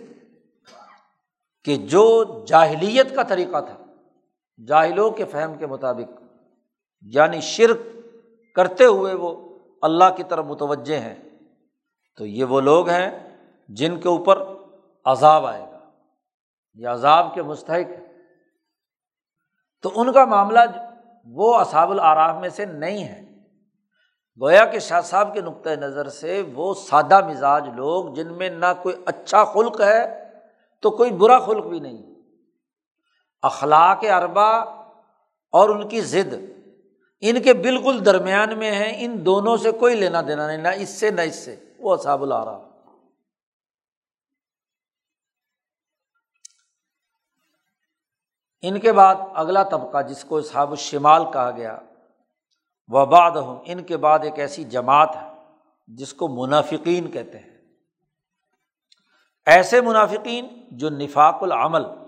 کہ 1.63 1.75
جو 1.75 2.23
جاہلیت 2.47 3.15
کا 3.15 3.23
طریقہ 3.23 3.61
تھا۔ 3.61 3.77
جاہلوں 4.67 5.11
کے 5.11 5.25
فہم 5.25 5.57
کے 5.57 5.67
مطابق 5.67 6.21
یعنی 7.01 7.41
شرک 7.41 7.77
کرتے 8.55 8.85
ہوئے 8.85 9.13
وہ 9.13 9.52
اللہ 9.83 10.03
کی 10.17 10.23
طرف 10.23 10.45
متوجہ 10.45 10.99
ہیں، 10.99 11.15
تو 12.17 12.25
یہ 12.25 12.43
وہ 12.43 12.61
لوگ 12.61 12.89
ہیں 12.89 13.37
جن 13.69 13.99
کے 13.99 14.07
اوپر 14.07 14.43
عذاب 15.05 15.45
آئے 15.45 15.61
گا۔ 15.61 15.77
یہ 16.73 16.87
عذاب 16.87 17.33
کے 17.33 17.41
مستحق 17.41 17.91
ہے 17.91 18.03
تو 19.81 19.91
ان 19.95 20.13
کا 20.13 20.25
معاملہ 20.25 20.59
وہ 21.25 21.55
اصاب 21.55 21.91
العراف 21.91 22.35
میں 22.35 22.49
سے 22.49 22.65
نہیں 22.65 23.03
ہے۔ 23.03 23.21
گویا 24.41 24.65
کہ 24.65 24.79
شاہ 24.79 25.01
صاحب 25.01 25.33
کے 25.33 25.41
نقطۂ 25.41 25.69
نظر 25.69 26.09
سے 26.09 26.43
وہ 26.53 26.73
سادہ 26.73 27.27
مزاج 27.27 27.69
لوگ 27.75 28.13
جن 28.13 28.33
میں 28.33 28.49
نہ 28.49 28.65
کوئی 28.83 28.95
اچھا 29.05 29.43
خلق 29.43 29.81
ہے 29.81 30.29
تو 30.81 30.89
کوئی 30.89 31.11
برا 31.11 31.39
خلق 31.39 31.65
بھی 31.65 31.79
نہیں۔ 31.79 32.15
اخلاق 33.41 34.05
اربا 34.13 34.49
اور 35.51 35.69
ان 35.69 35.87
کی 35.87 36.01
ضد۔ 36.01 36.33
ان 37.25 37.41
کے 37.41 37.53
بالکل 37.53 38.05
درمیان 38.05 38.57
میں 38.57 38.71
ہیں، 38.71 38.93
ان 38.97 39.25
دونوں 39.25 39.57
سے 39.57 39.71
کوئی 39.71 39.95
لینا 39.95 40.21
دینا 40.21 40.47
نہیں، 40.47 40.57
نہ 40.57 40.67
اس 40.67 40.89
سے 40.89 41.11
نہ 41.11 41.21
اس 41.21 41.35
سے۔ 41.35 41.55
وہ 41.77 41.93
اصاب 41.93 42.21
العراف 42.21 42.61
ان 48.61 48.79
کے 48.79 48.91
بعد 48.91 49.15
اگلا 49.33 49.63
طبقہ 49.63 50.01
جس 50.01 50.23
کو 50.23 50.41
صحاب 50.41 50.69
الشمال 50.69 51.31
کہا 51.33 51.51
گیا 51.51 51.79
وباد 52.87 53.31
ہوں 53.31 53.59
ان 53.65 53.83
کے 53.83 53.97
بعد 53.97 54.19
ایک 54.23 54.39
ایسی 54.39 54.63
جماعت 54.63 55.15
ہے 55.15 55.27
جس 55.87 56.13
کو 56.13 56.27
منافقین 56.27 57.11
کہتے 57.11 57.39
ہیں۔ 57.39 57.57
ایسے 59.45 59.81
منافقین 59.81 60.47
جو 60.71 60.89
نفاق 60.89 61.43
العمل 61.43 62.02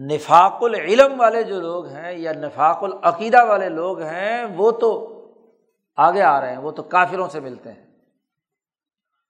نفاق 0.00 0.62
العلم 0.62 1.20
والے 1.20 1.42
جو 1.42 1.60
لوگ 1.60 1.86
ہیں 1.86 2.12
یا 2.12 2.32
نفاق 2.32 2.84
العقیدہ 2.84 3.44
والے 3.44 3.68
لوگ 3.68 4.00
ہیں، 4.00 4.44
وہ 4.44 4.70
تو 4.70 5.08
آگے 5.96 6.22
آ 6.22 6.40
رہے 6.40 6.50
ہیں، 6.50 6.58
وہ 6.58 6.70
تو 6.70 6.82
کافروں 6.82 7.28
سے 7.28 7.40
ملتے 7.40 7.72
ہیں۔ 7.72 7.86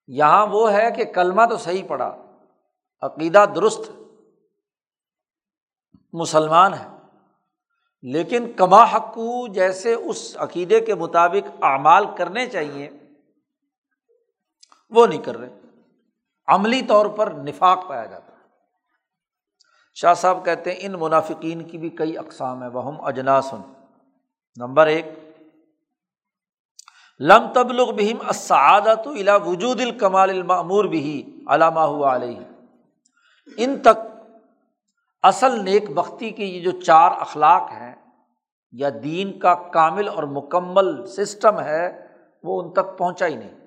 یہاں 0.06 0.46
وہ 0.46 0.72
ہے 0.72 0.90
کہ 0.90 1.04
کلمہ 1.04 1.42
تو 1.50 1.56
صحیح 1.56 1.82
پڑا 1.88 2.16
عقیدہ 3.00 3.44
درست 3.54 3.90
مسلمان 6.12 6.74
ہے، 6.74 6.88
لیکن 8.02 8.52
کما 8.52 8.82
حقو 8.82 9.46
جیسے 9.46 9.94
اس 9.94 10.36
عقیدے 10.38 10.80
کے 10.80 10.94
مطابق 10.94 11.64
اعمال 11.64 12.04
کرنے 12.16 12.46
چاہیے، 12.46 12.90
وہ 14.90 15.06
نہیں 15.06 15.22
کر 15.22 15.36
رہے۔ 15.36 15.58
عملی 16.46 16.82
طور 16.82 17.06
پر 17.06 17.30
نفاق 17.30 17.88
پایا 17.88 18.04
جاتا 18.04 18.26
ہے۔ 18.26 18.31
شاہ 19.94 20.14
صاحب 20.14 20.44
کہتے 20.44 20.70
ہیں، 20.70 20.78
ان 20.80 20.92
منافقین 20.92 21.64
کی 21.64 21.78
بھی 21.78 21.90
کئی 21.90 22.18
اقسام 22.18 22.62
ہے 22.62 22.68
وہ 22.68 22.92
اجناسن۔ 23.02 23.72
نمبر 24.56 24.86
ایک، 24.86 25.06
لم 27.20 27.52
تبلغ 27.54 27.92
بہم 27.92 28.28
اسعادت 28.28 29.06
الا 29.06 29.36
وجود 29.36 29.80
الکمال 29.80 30.30
المعمور 30.30 30.84
بھی 30.84 31.44
علامہ 31.46 31.80
ہوا 31.80 32.14
علیہ۔ 32.14 32.40
ان 33.56 33.78
تک 33.82 34.28
اصل 35.22 35.64
نیک 35.64 35.90
بختی 35.90 36.30
کی 36.30 36.44
یہ 36.44 36.70
جو 36.70 36.80
چار 36.80 37.10
اخلاق 37.20 37.62
ہیں، 37.62 37.94
یا 38.72 38.90
دین 39.02 39.38
کا 39.38 39.54
کامل 39.54 40.08
اور 40.08 40.22
مکمل 40.22 41.06
سسٹم 41.06 41.60
ہے، 41.60 42.06
وہ 42.42 42.62
ان 42.62 42.72
تک 42.72 42.98
پہنچا 42.98 43.26
ہی 43.26 43.34
نہیں۔ 43.34 43.58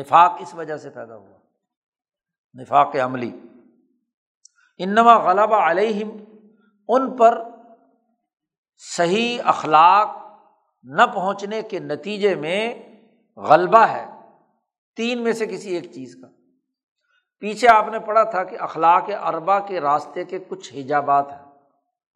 نفاق 0.00 0.36
اس 0.40 0.54
وجہ 0.54 0.76
سے 0.76 0.90
پیدا 0.90 1.16
ہوا۔ 1.16 1.38
نفاق 2.60 2.96
عملی۔ 2.96 3.30
انما 4.80 5.16
غلبہ 5.18 5.60
علیہم، 5.60 6.10
ان 6.88 7.16
پر 7.16 7.42
صحیح 8.82 9.38
اخلاق 9.44 10.16
نہ 10.84 11.02
پہنچنے 11.14 11.60
کے 11.62 11.78
نتیجے 11.78 12.34
میں 12.34 12.60
غلبہ 13.38 13.84
ہے، 13.86 14.04
تین 14.96 15.22
میں 15.22 15.32
سے 15.32 15.46
کسی 15.46 15.74
ایک 15.74 15.92
چیز 15.92 16.14
کا۔ 16.14 16.28
پیچھے 17.42 17.68
آپ 17.68 17.88
نے 17.88 17.98
پڑھا 17.98 18.22
تھا 18.30 18.44
کہ 18.44 18.56
اخلاق 18.60 19.10
اربا 19.22 19.58
کے 19.60 19.80
راستے 19.80 20.24
کے 20.24 20.38
کچھ 20.48 20.72
حجابات 20.74 21.32
ہیں، 21.32 21.44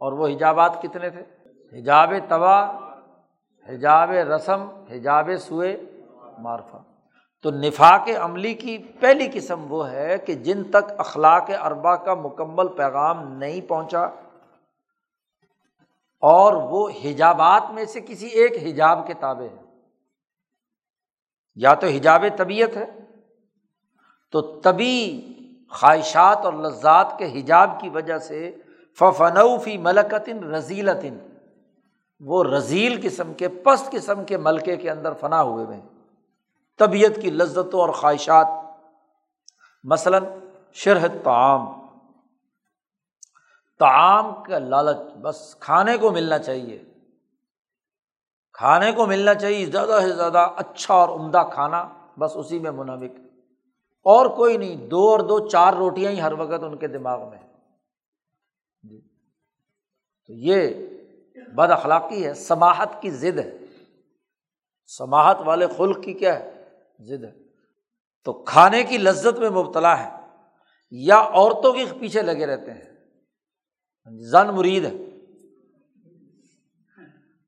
اور 0.00 0.12
وہ 0.12 0.28
حجابات 0.28 0.80
کتنے 0.82 1.10
تھے؟ 1.10 1.22
حجاب 1.72 2.12
طبع 2.28 2.54
حجاب 3.68 4.10
رسم، 4.28 4.68
حجاب 4.90 5.28
سوئے 5.40 5.76
معرفہ 6.38 6.76
تو 7.42 7.50
نفاق 7.50 8.08
عملی 8.20 8.54
کی 8.54 8.78
پہلی 8.78 9.28
قسم 9.32 9.72
وہ 9.72 9.90
ہے 9.90 10.18
کہ 10.18 10.34
جن 10.34 10.64
تک 10.64 10.92
اخلاق 10.98 11.50
اربا 11.62 11.96
کا 11.96 12.14
مکمل 12.14 12.68
پیغام 12.68 13.32
نہیں 13.32 13.60
پہنچا 13.60 14.02
اور 16.22 16.52
وہ 16.52 16.90
حجابات 17.04 17.70
میں 17.70 17.84
سے 17.84 18.00
کسی 18.00 18.26
ایک 18.26 18.52
حجاب 18.62 19.06
کے 19.06 19.14
تابے 19.14 19.48
ہے 19.48 19.62
یا 21.56 21.74
تو 21.74 21.86
حجاب 21.86 22.24
طبیعت 22.36 22.76
ہے، 22.76 22.84
تو 24.30 24.40
طبی 24.40 25.20
خواہشات 25.70 26.44
اور 26.44 26.52
لذات 26.52 27.18
کے 27.18 27.40
حجاب 27.40 27.80
کی 27.80 27.88
وجہ 27.88 28.18
سے 28.18 28.56
ففنوفی 28.98 29.78
ملکتن 29.78 30.54
رضیلتن 30.54 31.18
وہ 32.20 32.44
رضیل 32.44 33.00
قسم 33.02 33.34
کے، 33.34 33.48
پست 33.48 33.90
قسم 33.90 34.24
کے 34.24 34.36
ملکے 34.36 34.76
کے 34.76 34.90
اندر 34.90 35.12
فنا 35.12 35.42
ہوئے 35.42 35.64
ہوئے 35.64 35.76
ہیں۔ 35.76 35.99
طبیعت 36.80 37.22
کی 37.22 37.30
لذتوں 37.30 37.80
اور 37.80 37.88
خواہشات۔ 37.88 38.46
مثلاً 39.84 40.24
شرح 40.72 41.06
تعام 41.24 41.80
تعام 43.78 44.42
کا 44.42 44.58
لالچ، 44.58 45.16
بس 45.16 45.56
کھانے 45.60 45.96
کو 45.96 46.10
ملنا 46.10 46.38
چاہیے۔ 46.38 46.82
کھانے 48.52 48.92
کو 48.92 49.06
ملنا 49.06 49.34
چاہیے، 49.34 49.66
زیادہ 49.66 49.98
سے 50.02 50.12
زیادہ 50.12 50.48
اچھا 50.56 50.94
اور 50.94 51.08
عمدہ 51.08 51.42
کھانا، 51.52 51.88
بس 52.18 52.32
اسی 52.34 52.58
میں 52.58 52.70
منہمک 52.70 53.10
اور 54.02 54.26
کوئی 54.26 54.56
نہیں، 54.56 54.76
دو 54.76 55.10
اور 55.10 55.20
دو، 55.20 55.48
چار 55.48 55.72
روٹیاں 55.72 56.10
ہی 56.10 56.20
ہر 56.20 56.32
وقت 56.32 56.64
ان 56.64 56.76
کے 56.76 56.88
دماغ 56.88 57.30
میں۔ 57.30 57.38
جی۔ 58.82 59.00
تو 60.26 60.32
یہ 60.32 60.86
بد 61.54 61.70
اخلاقی 61.70 62.26
ہے 62.26 62.34
سماہت 62.34 62.88
کی 63.00 63.10
ضد 63.10 63.38
ہے۔ 63.38 63.56
سماہت 64.86 65.36
والے 65.44 65.66
خلق 65.76 66.04
کی 66.04 66.12
کیا 66.12 66.38
ہے؟ 66.38 66.49
ضد 67.00 67.24
ہے۔ 67.24 67.32
تو 68.24 68.32
کھانے 68.32 68.84
کی 68.84 68.98
لذت 68.98 69.38
میں 69.38 69.50
مبتلا 69.50 70.04
ہے 70.04 70.10
یا 70.90 71.16
عورتوں 71.16 71.72
کے 71.72 71.84
پیچھے 72.00 72.22
لگے 72.22 72.46
رہتے 72.46 72.72
ہیں۔ 72.72 72.82
ہاں 74.06 74.12
جی، 74.12 74.24
زن 74.24 74.46
مرید 74.46 74.84
ہے۔ 74.84 74.92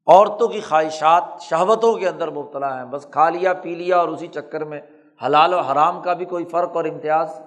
عورتوں 0.07 0.49
کی 0.49 0.61
خواہشات 0.61 1.25
شہوتوں 1.41 1.99
کے 1.99 2.09
اندر 2.09 2.31
مبتلا 2.31 2.79
ہیں۔ 2.79 2.85
بس 2.85 3.07
کھا 3.11 3.29
لیا، 3.29 3.53
پی 3.53 3.75
لیا 3.75 3.99
اور 3.99 4.09
اسی 4.09 4.27
چکر 4.27 4.65
میں 4.65 4.81
حلال 5.27 5.55
و 5.55 5.61
حرام 5.61 6.03
کا 6.03 6.13
بھی 6.13 6.25
کوئی 6.25 6.45
فرق 6.45 6.77
اور 6.77 6.85
امتیاز 6.85 7.41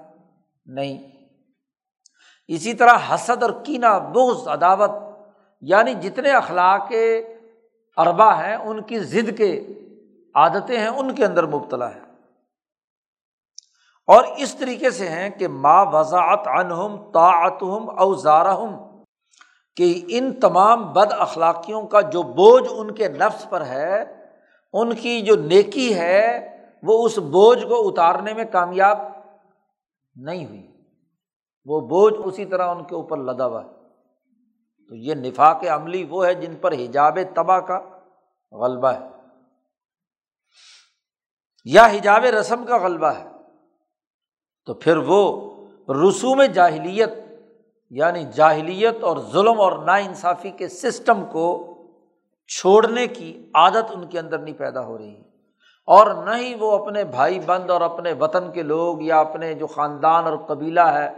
نہیں۔ 0.66 1.12
اسی 2.47 2.74
طرح 2.74 2.97
حسد 3.14 3.43
اور 3.43 3.51
کینا 3.64 3.97
بغض، 3.97 4.47
عداوت 4.47 4.91
یعنی 5.62 5.93
جتنے 5.93 6.32
اخلاق 6.32 6.91
اربا 7.97 8.45
ہیں، 8.45 8.56
ان 8.56 8.84
کی 8.84 8.99
ضد 8.99 9.38
کے 9.38 9.68
عادتیں 10.36 10.77
ہیں، 10.77 10.88
ان 10.88 11.15
کے 11.15 11.25
اندر 11.25 11.45
مبتلا 11.45 11.95
ہے۔ 11.95 11.99
اور 14.07 14.23
اس 14.38 14.55
طریقے 14.55 14.89
سے 14.89 15.09
ہیں 15.09 15.29
کہ 15.29 15.47
ماں 15.47 15.86
وضاحت 15.91 16.47
انہم 16.47 17.11
طاعتہم 17.11 17.99
اوزارہم 17.99 19.01
کہ 19.75 20.01
ان 20.07 20.33
تمام 20.33 20.93
بد 20.93 21.11
اخلاقیوں 21.11 21.88
کا 21.88 22.01
جو 22.01 22.23
بوجھ 22.23 22.67
ان 22.71 22.91
کے 22.91 23.09
نفس 23.09 23.49
پر 23.49 23.65
ہے، 23.65 24.03
ان 24.73 24.95
کی 24.95 25.21
جو 25.21 25.36
نیکی 25.36 25.95
ہے، 25.95 26.49
وہ 26.83 27.05
اس 27.05 27.17
بوجھ 27.17 27.65
کو 27.65 27.89
اتارنے 27.89 28.33
میں 28.33 28.45
کامیاب 28.51 28.97
نہیں 30.15 30.45
ہوئی۔ 30.45 30.67
وہ 31.65 31.81
بوجھ 31.81 32.13
اسی 32.23 32.45
طرح 32.45 32.67
ان 32.67 32.83
کے 32.83 32.95
اوپر 32.95 33.17
لدا 33.17 33.45
ہوا 33.45 33.63
ہے۔ 33.65 33.69
تو 34.88 34.95
یہ 34.95 35.13
نفاق 35.13 35.63
عملی 35.69 36.03
وہ 36.03 36.25
ہے 36.25 36.33
جن 36.33 36.55
پر 36.55 36.73
حجاب 36.73 37.17
تباہ 37.36 37.59
کا 37.59 37.79
غلبہ 38.51 38.88
ہے۔ 38.88 39.14
یا 41.66 41.86
حجاب 41.86 42.26
رسم 42.26 42.66
کا 42.66 42.78
غلبہ 42.78 43.07
ہے۔ 43.07 43.26
تو 44.66 44.74
پھر 44.74 44.97
وہ 44.97 45.41
رسوم 45.89 46.43
جاہلیت 46.43 47.09
یعنی 47.89 48.24
جاہلیت 48.36 49.03
اور 49.03 49.18
ظلم 49.32 49.61
اور 49.61 49.86
نا 49.86 49.95
انصافی 49.95 50.49
کے 50.49 50.68
سسٹم 50.68 51.26
کو 51.32 51.74
چھوڑنے 52.47 53.07
کی 53.07 53.49
عادت 53.53 53.91
ان 53.93 54.05
کے 54.05 54.20
اندر 54.20 54.38
نہیں 54.38 54.55
پیدا 54.55 54.86
ہو 54.86 54.97
رہی۔ 54.97 55.16
اور 55.88 56.24
نہ 56.24 56.38
ہی 56.38 56.55
وہ 56.55 56.72
اپنے 56.72 57.03
بھائی 57.03 57.39
بند 57.39 57.70
اور 57.70 57.82
اپنے 57.82 58.13
وطن 58.13 58.51
کے 58.51 58.61
لوگ 58.61 59.01
یا 59.01 59.20
اپنے 59.20 59.53
جو 59.53 59.68
خاندان 59.68 60.26
اور 60.26 60.38
قبیلہ 60.38 60.80
ہے 60.80 61.09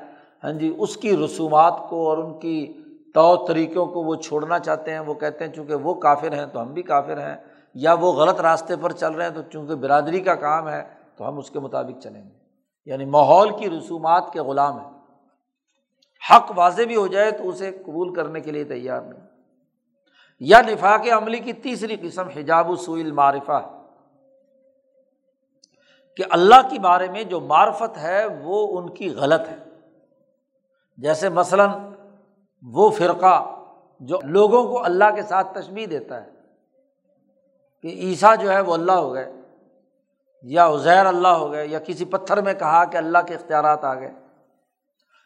ہاں 0.43 0.51
جی 0.51 0.75
اس 0.77 0.97
کی 0.97 1.17
رسومات 1.17 1.73
کو 1.89 2.09
اور 2.09 2.17
ان 2.17 2.39
کی 2.39 2.73
طور 3.13 3.47
طریقوں 3.47 3.85
کو 3.85 4.03
وہ 4.03 4.15
چھوڑنا 4.15 4.59
چاہتے 4.59 4.91
ہیں۔ 4.91 4.99
وہ 4.99 5.13
کہتے 5.13 5.45
ہیں 5.45 5.51
چونکہ 5.51 5.75
وہ 5.75 5.93
کافر 5.93 6.33
ہیں 6.33 6.45
تو 6.45 6.61
ہم 6.61 6.73
بھی 6.73 6.81
کافر 6.81 7.17
ہیں۔ 7.17 7.37
یا 7.73 7.93
وہ 7.93 8.13
غلط 8.13 8.41
راستے 8.41 8.75
پر 8.75 8.91
چل 8.91 9.11
رہے 9.11 9.25
ہیں 9.25 9.33
تو 9.33 9.41
چونکہ 9.41 9.75
برادری 9.75 10.19
کا 10.19 10.35
کام 10.35 10.69
ہے 10.69 10.83
تو 11.15 11.27
ہم 11.27 11.37
اس 11.37 11.49
کے 11.49 11.59
مطابق 11.59 12.03
چلیں 12.03 12.23
گے۔ 12.23 12.29
یعنی 12.85 13.05
ماحول 13.05 13.57
کی 13.57 13.69
رسومات 13.69 14.23
کے 14.33 14.41
غلام 14.41 14.79
ہیں۔ 14.79 14.91
حق 16.31 16.51
واضح 16.55 16.81
بھی 16.87 16.95
ہو 16.95 17.07
جائے 17.07 17.31
تو 17.31 17.49
اسے 17.49 17.71
قبول 17.85 18.13
کرنے 18.13 18.41
کے 18.41 18.51
لیے 18.51 18.63
تیار 18.63 19.01
نہیں۔ 19.01 19.27
یا 20.39 20.61
نفاق 20.61 21.07
عملی 21.17 21.39
کی 21.39 21.53
تیسری 21.53 21.95
قسم 22.01 22.27
حجاب 22.27 22.71
سوئل 22.79 23.11
معرفہ 23.11 23.85
کہ 26.17 26.23
اللہ 26.29 26.69
کے 26.71 26.79
بارے 26.79 27.07
میں 27.07 27.23
جو 27.23 27.39
معرفت 27.39 27.97
ہے 27.97 28.25
وہ 28.25 28.79
ان 28.79 28.93
کی 28.93 29.09
غلط 29.09 29.47
ہے۔ 29.47 29.57
جیسے 30.97 31.29
مثلاً 31.29 31.69
وہ 32.61 32.89
فرقہ 32.89 33.55
جو 33.99 34.17
لوگوں 34.23 34.63
کو 34.63 34.83
اللہ 34.83 35.15
کے 35.15 35.21
ساتھ 35.21 35.59
تشبیح 35.59 35.85
دیتا 35.89 36.23
ہے۔ 36.23 36.36
کہ 37.81 37.87
عیسیٰ 37.87 38.37
جو 38.37 38.51
ہے 38.51 38.59
وہ 38.59 38.73
اللہ 38.73 38.91
ہو 38.91 39.13
گئے، 39.13 39.31
یا 40.41 40.67
عزیر 40.67 41.05
اللہ 41.05 41.27
ہو 41.27 41.51
گئے، 41.51 41.67
یا 41.67 41.79
کسی 41.79 42.05
پتھر 42.05 42.41
میں 42.41 42.53
کہا 42.53 42.85
کہ 42.85 42.97
اللہ 42.97 43.17
کے 43.27 43.33
اختیارات 43.33 43.83
آ 43.83 43.93
گئے، 43.93 44.11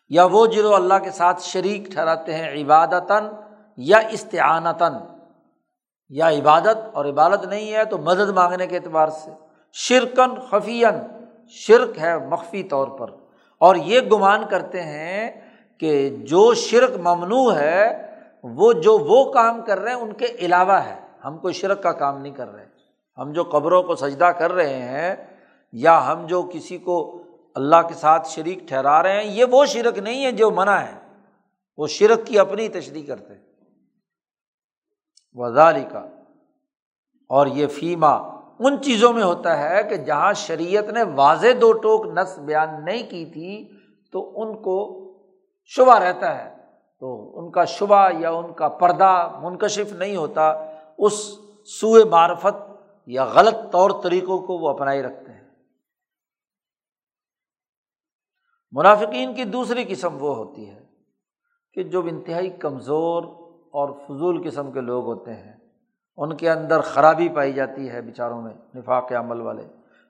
یا 0.10 0.26
وہ 0.26 0.46
جو 0.46 0.76
اللہ 0.76 0.94
کے 1.04 1.12
ساتھ 1.12 1.42
شریک 1.42 1.86
ٹھہراتے 1.86 2.34
ہیں 2.34 2.64
عبادتاً 2.64 3.26
یا 3.78 3.98
استعانتاً۔ 3.98 4.94
یا 6.10 6.30
عبادت 6.30 6.78
اور 6.94 7.06
عبادت 7.06 7.46
نہیں 7.46 7.74
ہے 7.74 7.86
تو 7.86 7.98
مدد 7.98 8.30
مانگنے 8.30 8.68
کے 8.68 8.76
اعتبار 8.76 9.08
سے۔ 9.08 9.32
شرکن 9.74 10.36
خفین 10.50 11.26
شرک 11.50 11.98
ہے 11.98 12.18
مخفی 12.18 12.64
طور 12.64 12.88
پر۔ 12.88 13.08
اور 13.58 13.76
یہ 13.76 14.02
گمان 14.02 14.44
کرتے 14.50 14.82
ہیں 14.82 15.42
کہ 15.80 16.10
جو 16.10 16.54
شرک 16.54 16.98
ممنوع 16.98 17.54
ہے، 17.54 18.08
وہ 18.44 18.74
جو 18.74 18.98
وہ 18.98 19.34
کام 19.34 19.62
کر 19.62 19.80
رہے 19.80 19.92
ہیں، 19.92 20.00
ان 20.00 20.14
کے 20.14 20.26
علاوہ 20.26 20.74
ہے۔ 20.74 21.01
ہم 21.26 21.38
کوئی 21.38 21.54
شرک 21.54 21.84
کا 21.84 21.92
کام 21.92 22.22
نہیں 22.22 22.34
کر 22.34 22.54
رہے۔ 22.54 22.66
ہم 23.18 23.34
جو 23.34 23.44
قبروں 23.44 23.84
کو 23.84 23.96
سجدہ 23.96 24.26
کر 24.26 24.52
رہے 24.52 24.82
ہیں 24.82 25.16
یا 25.72 26.12
ہم 26.12 26.26
جو 26.26 26.50
کسی 26.54 26.78
کو 26.78 27.22
اللہ 27.56 27.88
کے 27.88 27.94
ساتھ 27.94 28.30
شریک 28.30 28.60
ٹھہرا 28.68 29.04
رہے 29.04 29.24
ہیں، 29.24 29.32
یہ 29.32 29.46
وہ 29.52 29.66
شرک 29.66 29.98
نہیں 29.98 30.26
ہے 30.26 30.32
جو 30.32 30.52
منع 30.52 30.72
ہے۔ 30.72 31.24
وہ 31.78 31.88
شرک 31.88 32.28
کی 32.28 32.40
اپنی 32.40 32.70
تشریح 32.70 33.08
کرتے 33.08 33.34
وزاری 35.34 35.84
کا 35.92 36.00
اور 37.30 37.48
یہ 37.48 37.68
فیما 37.68 38.12
ان 38.60 38.82
چیزوں 38.82 39.14
میں 39.14 39.24
ہوتا 39.24 39.70
ہے 39.70 39.84
کہ 39.84 39.98
جہاں 39.98 40.34
شریعت 40.34 40.84
نے 40.84 41.04
واضح 41.04 41.48
دو 41.62 41.72
ٹوک 41.72 42.06
نس 42.06 42.38
بیان 42.38 42.86
نہیں 42.86 43.10
کی 43.10 43.26
تھی، 43.26 43.72
تو 44.12 44.42
ان 44.42 44.62
کو 44.62 44.98
شبہ 45.66 45.98
رہتا 45.98 46.46
ہے۔ 46.46 46.56
تو 47.00 47.40
ان 47.40 47.52
کا 47.52 47.66
شبہ 47.66 48.10
یا 48.20 48.32
ان 48.32 48.54
کا 48.54 48.68
پردہ 48.68 49.40
منکشف 49.42 49.94
نہیں 49.94 50.16
ہوتا۔ 50.16 50.71
اس 51.02 51.14
سوئے 51.66 52.04
معرفت 52.04 52.72
یا 53.06 53.26
غلط 53.26 53.56
طور 53.72 53.92
طریقوں 54.04 54.40
کو 54.40 54.58
وہ 54.58 54.70
اپنائی 54.70 55.04
رکھتے 55.04 55.32
ہیں۔ 55.32 55.50
منافقین 58.72 59.34
کی 59.34 59.44
دوسری 59.44 59.86
قسم 59.88 60.24
وہ 60.24 60.36
ہوتی 60.36 60.70
ہے 60.70 60.86
کہ 61.74 61.84
جو 61.84 62.00
انتہائی 62.00 62.50
کمزور 62.50 63.24
اور 63.74 63.90
فضول 63.90 64.50
قسم 64.50 64.72
کے 64.72 64.82
لوگ 64.82 65.06
ہوتے 65.06 65.34
ہیں، 65.34 65.54
ان 66.18 66.38
کے 66.38 66.50
اندر 66.50 66.82
خرابی 66.82 67.30
پائی 67.30 67.54
جاتی 67.54 67.90
ہے 67.90 68.02
بیچاروں 68.02 68.42
میں، 68.42 68.54
نفاق 68.76 69.12
عمل 69.12 69.42
والے۔ 69.42 69.64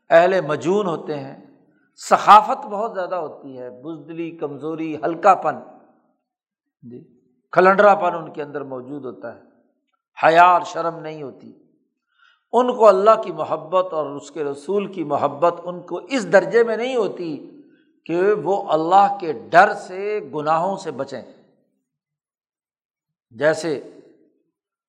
اہل 0.09 0.41
مجون 0.41 0.87
ہوتے 0.87 1.19
ہیں 1.19 1.45
ثقافت 2.09 2.65
بہت 2.65 2.93
زیادہ 2.93 3.15
ہوتی 3.15 3.59
ہے، 3.59 3.69
بزدلی، 3.69 4.31
کمزوری 4.31 4.95
ہلکا 4.95 5.35
پن 5.35 5.55
جی 6.81 7.21
کھلنڈرا 7.51 7.95
پن 7.95 8.15
ان 8.15 8.33
کے 8.33 8.43
اندر 8.43 8.63
موجود 8.63 9.05
ہوتا 9.05 9.35
ہے۔ 9.35 9.50
حیار 10.17 10.61
شرم 10.61 10.99
نہیں 10.99 11.23
ہوتی۔ 11.23 11.51
ان 12.53 12.75
کو 12.75 12.87
اللہ 12.87 13.21
کی 13.23 13.31
محبت 13.31 13.93
اور 13.93 14.05
اس 14.05 14.31
کے 14.31 14.43
رسول 14.43 14.93
کی 14.93 15.03
محبت 15.03 15.61
ان 15.63 15.81
کو 15.81 15.99
اس 16.09 16.31
درجے 16.33 16.63
میں 16.63 16.77
نہیں 16.77 16.95
ہوتی 16.95 17.61
کہ 18.05 18.33
وہ 18.33 18.71
اللہ 18.71 19.17
کے 19.19 19.33
ڈر 19.33 19.73
سے، 19.73 20.19
گناہوں 20.33 20.77
سے 20.77 20.91
بچیں۔ 20.91 21.21
جیسے 23.31 23.89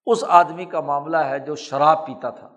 اس 0.06 0.24
آدمی 0.28 0.64
کا 0.64 0.80
معاملہ 0.80 1.16
ہے 1.16 1.38
جو 1.38 1.54
شراب 1.54 2.06
پیتا 2.06 2.30
تھا، 2.30 2.48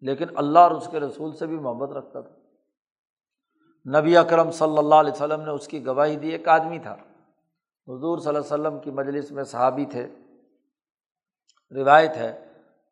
لیکن 0.00 0.26
اللہ 0.36 0.58
اور 0.58 0.70
اس 0.70 0.88
کے 0.90 1.00
رسول 1.00 1.32
سے 1.36 1.46
بھی 1.46 1.56
محبت 1.56 1.90
رکھتا 1.90 2.20
تھا۔ 2.20 4.00
نبی 4.00 4.16
اکرم 4.16 4.50
صلی 4.50 4.78
اللہ 4.78 4.94
علیہ 4.94 5.12
وسلم 5.12 5.40
نے 5.40 5.50
اس 5.50 5.68
کی 5.68 5.86
گواہی 5.86 6.16
دی، 6.16 6.28
ایک 6.28 6.48
آدمی 6.48 6.78
تھا۔ 6.78 6.96
حضور 7.88 8.18
صلی 8.18 8.28
اللہ 8.28 8.54
علیہ 8.54 8.54
وسلم 8.54 8.78
کی 8.78 8.90
مجلس 8.90 9.30
میں 9.30 9.44
صحابی 9.44 9.84
تھے۔ 9.84 10.06
روایت 11.74 12.16
ہے۔ 12.16 12.44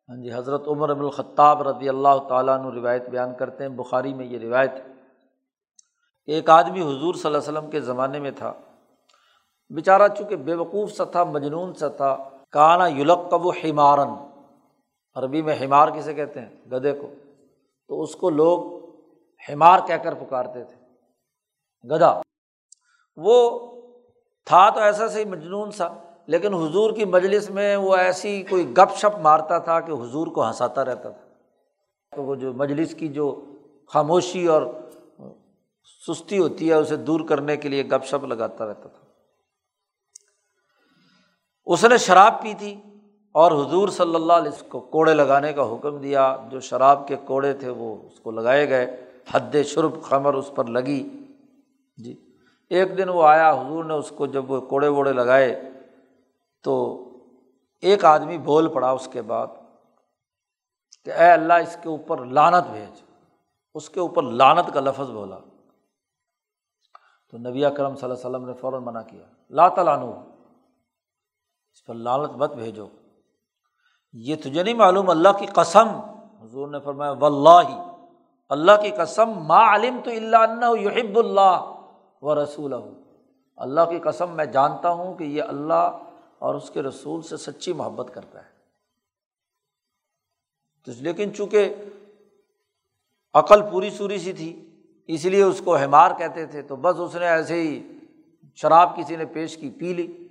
ہاں 0.09 0.23
جی 0.23 0.33
حضرت 0.33 0.67
عمر 0.67 0.89
اب 0.89 0.99
الخطاب 0.99 1.67
رضی 1.67 1.89
اللہ 1.89 2.17
تعالیٰ 2.29 2.59
عنہ 2.59 2.73
روایت 2.73 3.09
بیان 3.09 3.35
کرتے 3.35 3.63
ہیں۔ 3.63 3.69
بخاری 3.69 4.13
میں 4.13 4.25
یہ 4.25 4.39
روایت 4.39 4.71
ہے۔ 4.73 4.93
ایک 6.25 6.49
آدمی 6.49 6.81
حضور 6.81 7.13
صلی 7.13 7.25
اللہ 7.25 7.37
علیہ 7.37 7.37
وسلم 7.37 7.69
کے 7.69 7.79
زمانے 7.79 8.19
میں 8.19 8.31
تھا۔ 8.31 8.53
بیچارہ 9.69 10.07
چونکہ 10.17 10.35
بے 10.35 10.53
وقوف 10.53 10.91
سا 10.91 11.03
تھا، 11.03 11.23
مجنون 11.23 11.73
سا 11.73 11.87
تھا، 11.87 12.17
کانا 12.51 12.87
یلق 12.87 13.19
و 13.31 13.49
حمارن۔ 13.49 14.09
عربی 15.15 15.41
میں 15.41 15.55
حمار 15.61 15.87
کسے 15.89 16.13
کہتے 16.13 16.41
ہیں؟ 16.41 16.49
گدے 16.71 16.93
کو۔ 16.93 17.09
تو 17.87 18.01
اس 18.01 18.15
کو 18.15 18.29
لوگ 18.29 18.77
حمار 19.49 19.79
کہہ 19.87 19.95
کر 19.95 20.13
پکارتے 20.13 20.63
تھے۔ 20.63 20.75
گدا۔ 21.95 22.21
وہ 23.15 23.59
تھا 24.45 24.69
تو 24.69 24.79
ایسا 24.79 25.07
صحیح 25.07 25.25
مجنون 25.25 25.71
سا۔ 25.71 25.87
لیکن 26.27 26.53
حضور 26.53 26.91
کی 26.91 27.05
مجلس 27.05 27.49
میں 27.49 27.75
وہ 27.75 27.95
ایسی 27.95 28.43
کوئی 28.49 28.77
گپ 28.77 28.97
شپ 28.97 29.19
مارتا 29.19 29.57
تھا 29.57 29.79
کہ 29.79 29.91
حضور 29.91 30.27
کو 30.27 30.47
ہنساتا 30.47 30.85
رہتا 30.85 31.09
تھا۔ 31.09 31.27
تو 32.15 32.23
وہ 32.23 32.35
جو 32.35 32.53
مجلس 32.53 32.95
کی 32.95 33.07
جو 33.07 33.45
خاموشی 33.87 34.47
اور 34.47 34.61
سستی 36.07 36.37
ہوتی 36.37 36.69
ہے، 36.69 36.73
اسے 36.73 36.95
دور 36.95 37.19
کرنے 37.19 37.57
کے 37.57 37.69
لیے 37.69 37.85
گپ 37.85 38.05
شپ 38.05 38.25
لگاتا 38.25 38.65
رہتا 38.65 38.87
تھا۔ 38.87 39.05
اس 41.65 41.85
نے 41.85 41.97
شراب 41.97 42.41
پی 42.41 42.53
تھی 42.57 42.81
اور 43.31 43.51
حضور 43.51 43.89
صلی 43.89 44.15
اللہ 44.15 44.33
علیہ 44.33 44.51
وسلم 44.51 44.69
کو 44.69 44.79
کوڑے 44.79 45.13
لگانے 45.13 45.53
کا 45.53 45.63
حکم 45.73 45.97
دیا۔ 45.97 46.37
جو 46.51 46.59
شراب 46.59 47.07
کے 47.07 47.15
کوڑے 47.25 47.53
تھے، 47.53 47.69
وہ 47.69 47.95
اس 47.95 48.19
کو 48.19 48.31
لگائے 48.31 48.69
گئے۔ 48.69 49.05
حد 49.31 49.63
شرب 49.65 50.01
خمر 50.01 50.33
اس 50.33 50.51
پر 50.55 50.65
لگی۔ 50.65 51.09
جی 51.97 52.25
ایک 52.69 52.97
دن 52.97 53.09
وہ 53.09 53.23
آیا، 53.23 53.53
حضور 53.53 53.83
نے 53.83 53.93
اس 53.93 54.13
کو 54.15 54.25
جب 54.25 54.51
وہ 54.51 54.61
کوڑے 54.61 54.87
ووڑے 54.87 55.13
لگائے 55.13 55.61
تو 56.63 57.03
ایک 57.81 58.05
آدمی 58.05 58.37
بول 58.37 58.67
پڑا 58.73 58.91
اس 58.91 59.09
کے 59.11 59.21
بعد 59.21 59.47
کہ 61.05 61.13
اے 61.13 61.31
اللہ 61.31 61.53
اس 61.53 61.77
کے 61.83 61.89
اوپر 61.89 62.25
لانت 62.25 62.67
بھیج۔ 62.71 63.01
اس 63.73 63.89
کے 63.89 63.99
اوپر 63.99 64.23
لانت 64.23 64.73
کا 64.73 64.79
لفظ 64.79 65.09
بولا۔ 65.09 65.37
تو 67.29 67.37
نبی 67.37 67.61
کرم 67.61 67.95
صلی 67.95 68.09
اللہ 68.09 68.13
علیہ 68.13 68.29
وسلم 68.29 68.45
نے 68.45 68.53
فوراً 68.53 68.83
منع 68.83 69.01
کیا۔ 69.01 69.25
لا 69.49 69.67
تلانو 69.67 70.11
اس 71.71 71.85
پر 71.85 71.93
لالت 71.93 72.31
مت 72.31 72.51
بھیجو۔ 72.51 72.87
یہ 74.13 74.35
تجھے 74.35 74.63
نہیں 74.63 74.73
معلوم 74.73 75.09
اللہ 75.09 75.29
کی 75.39 75.45
قسم۔ 75.45 75.87
حضور 76.41 76.67
نے 76.67 76.79
فرمایا 76.79 77.11
و 77.11 77.25
اللہ 77.25 77.93
اللہ 78.49 78.71
کی 78.81 78.91
قسم، 78.91 79.29
ما 79.29 79.75
علم 79.75 79.99
تو 80.03 80.11
اللہ 80.11 80.81
یحب 80.81 81.19
اللہ 81.19 81.73
و 82.21 82.43
رسول 82.43 82.73
اللہ 83.55 83.81
کی 83.89 83.99
قسم 83.99 84.29
میں 84.29 84.45
جانتا 84.45 84.91
ہوں 84.91 85.13
کہ 85.13 85.23
یہ 85.23 85.43
اللہ 85.43 85.97
اور 86.39 86.55
اس 86.55 86.69
کے 86.69 86.81
رسول 86.81 87.21
سے 87.21 87.37
سچی 87.37 87.73
محبت 87.73 88.13
کرتا 88.13 88.39
ہے۔ 88.39 88.57
تو 90.85 90.91
لیکن 90.99 91.33
چونکہ 91.33 91.75
عقل 93.33 93.61
پوری 93.71 93.89
سوری 93.89 94.17
سی 94.17 94.33
تھی، 94.33 94.69
اس 95.07 95.25
لیے 95.25 95.43
اس 95.43 95.61
کو 95.65 95.77
ہمار 95.77 96.11
کہتے 96.17 96.45
تھے، 96.45 96.61
تو 96.61 96.75
بس 96.75 96.95
اس 96.99 97.15
نے 97.15 97.27
ایسے 97.27 97.61
ہی 97.61 97.87
شراب 98.55 98.97
کسی 98.97 99.15
نے 99.15 99.25
پیش 99.25 99.57
کی، 99.57 99.69
پی 99.69 99.93
لی۔ 99.93 100.27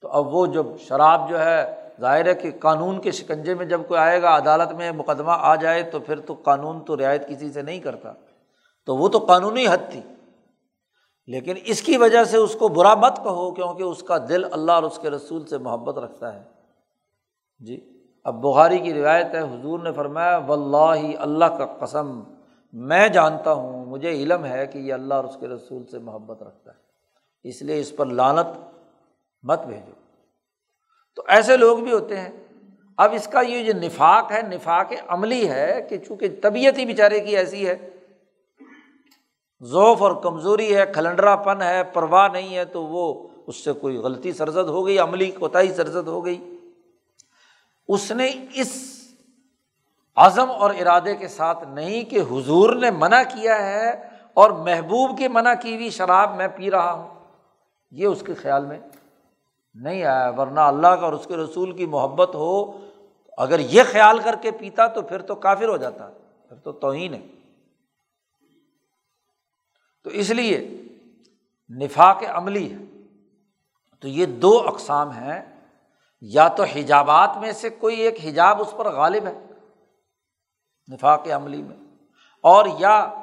تو 0.00 0.08
اب 0.08 0.26
وہ 0.26 0.46
جب 0.46 0.66
شراب 0.78 1.30
جو 1.30 1.40
ہے، 1.44 1.88
ظاہر 2.00 2.26
ہے 2.26 2.34
کہ 2.34 2.50
قانون 2.60 3.00
کے 3.00 3.10
شکنجے 3.10 3.54
میں 3.54 3.66
جب 3.66 3.80
کوئی 3.88 4.00
آئے 4.00 4.22
گا، 4.22 4.36
عدالت 4.36 4.72
میں 4.72 4.92
مقدمہ 4.92 5.32
آ 5.34 5.54
جائے، 5.54 5.82
تو 5.82 6.00
پھر 6.00 6.20
تو 6.20 6.34
قانون 6.34 6.84
تو 6.84 6.96
رعایت 6.96 7.28
کسی 7.28 7.52
سے 7.52 7.62
نہیں 7.62 7.80
کرتا۔ 7.80 8.12
تو 8.86 8.96
وہ 8.96 9.08
تو 9.08 9.18
قانونی 9.18 9.66
حد 9.66 9.90
تھی۔ 9.90 10.00
لیکن 11.26 11.54
اس 11.64 11.82
کی 11.82 11.96
وجہ 11.96 12.24
سے 12.24 12.36
اس 12.36 12.54
کو 12.54 12.68
برا 12.68 12.94
مت 12.94 13.16
کہو 13.16 13.50
کیونکہ 13.50 13.82
اس 13.82 14.02
کا 14.02 14.18
دل 14.28 14.44
اللہ 14.52 14.72
اور 14.72 14.82
اس 14.82 14.98
کے 15.02 15.10
رسول 15.10 15.46
سے 15.46 15.58
محبت 15.58 15.98
رکھتا 15.98 16.34
ہے۔ 16.34 16.42
جی 17.60 18.02
اب 18.24 18.42
بخاری 18.42 18.78
کی 18.78 18.94
روایت 18.94 19.26
ہے، 19.34 19.40
حضور 19.40 19.78
نے 19.78 19.92
فرمایا 19.92 20.40
و 20.46 20.52
اللہ 20.52 21.16
اللہ 21.18 21.44
کا 21.44 21.66
قسم، 21.66 22.22
میں 22.72 23.08
جانتا 23.08 23.52
ہوں، 23.52 23.84
مجھے 23.84 24.08
علم 24.08 24.44
ہے 24.44 24.66
کہ 24.66 24.78
یہ 24.78 24.94
اللہ 24.94 25.14
اور 25.14 25.24
اس 25.24 25.36
کے 25.40 25.48
رسول 25.48 25.86
سے 25.86 25.98
محبت 25.98 26.42
رکھتا 26.42 26.70
ہے۔ 26.70 26.76
اس 27.48 27.62
لیے 27.62 27.80
اس 27.80 27.96
پر 27.96 28.06
لانت 28.06 28.46
مت 29.42 29.60
بھیجو۔ 29.60 29.92
تو 31.16 31.22
ایسے 31.28 31.56
لوگ 31.56 31.78
بھی 31.78 31.92
ہوتے 31.92 32.20
ہیں۔ 32.20 32.44
اب 32.96 33.10
اس 33.12 33.26
کا 33.26 33.40
یہ 33.40 33.72
جو 33.72 33.78
نفاق 33.78 34.32
ہے، 34.32 34.42
نفاق 34.42 34.92
عملی 35.08 35.48
ہے 35.48 35.86
کہ 35.88 35.98
چونکہ 35.98 36.28
طبیعت 36.42 36.78
ہی 36.78 36.84
بیچارے 36.84 37.20
کی 37.20 37.36
ایسی 37.36 37.68
ہے 37.68 37.88
ذوف 39.62 40.02
اور 40.02 40.12
کمزوری 40.22 40.76
ہے 40.76 40.84
کھلنڈرا 40.86 41.36
پن 41.36 41.62
ہے، 41.62 41.84
پرواہ 41.84 42.28
نہیں 42.28 42.56
ہے، 42.56 42.64
تو 42.64 42.82
وہ 42.82 43.28
اس 43.46 43.64
سے 43.64 43.72
کوئی 43.72 43.96
غلطی 43.96 44.32
سرزد 44.32 44.68
ہو 44.68 44.86
گئی، 44.86 44.98
عملی 44.98 45.30
کوتاہی 45.30 45.74
سرزد 45.74 46.08
ہو 46.08 46.24
گئی۔ 46.24 46.56
اس 47.88 48.12
نے 48.12 48.30
اس 48.54 49.00
عزم 50.16 50.50
اور 50.50 50.70
ارادے 50.70 51.16
کے 51.16 51.28
ساتھ 51.28 51.64
نہیں 51.68 52.04
کہ 52.04 52.20
حضور 52.20 52.74
نے 52.74 52.90
منع 52.90 53.22
کیا 53.22 53.66
ہے 53.66 54.08
اور 54.34 54.50
محبوب 54.50 55.18
کی 55.18 55.28
منع 55.28 55.54
کی 55.54 55.74
ہوئی 55.74 55.90
شراب 55.90 56.36
میں 56.36 56.48
پی 56.48 56.70
رہا 56.70 56.92
ہوں۔ 56.92 57.08
یہ 57.90 58.06
اس 58.06 58.22
کے 58.26 58.34
خیال 58.34 58.64
میں 58.64 58.78
نہیں 59.74 60.04
آیا، 60.04 60.30
ورنہ 60.36 60.60
اللہ 60.60 60.88
کا 60.88 61.04
اور 61.06 61.12
اس 61.12 61.26
کے 61.26 61.36
رسول 61.36 61.72
کی 61.72 61.86
محبت 61.86 62.34
ہو، 62.34 62.78
اگر 63.38 63.58
یہ 63.58 63.82
خیال 63.92 64.18
کر 64.18 64.34
کے 64.40 64.50
پیتا 64.50 64.86
تو 64.86 65.02
پھر 65.02 65.22
تو 65.22 65.34
کافر 65.34 65.68
ہو 65.68 65.76
جاتا، 65.76 66.08
پھر 66.48 66.56
تو 66.56 66.72
توہین 66.72 67.14
ہے۔ 67.14 67.41
تو 70.02 70.10
اس 70.10 70.30
لیے 70.30 70.82
نفاق 71.70 72.22
عملی 72.28 72.72
ہے۔ 72.72 72.78
تو 74.00 74.08
یہ 74.08 74.26
دو 74.26 74.58
اقسام 74.66 75.10
ہیں۔ 75.10 75.40
یا 76.20 76.48
تو 76.48 76.62
حجابات 76.62 77.30
میں 77.40 77.52
سے 77.52 77.68
کوئی 77.70 78.00
ایک 78.00 78.14
حجاب 78.24 78.60
اس 78.60 78.74
پر 78.76 78.92
غالب 78.92 79.26
ہے 79.26 79.46
نفاق 80.92 81.28
عملی 81.28 81.62
میں، 81.62 81.76
اور 82.40 82.66
یا 82.78 83.14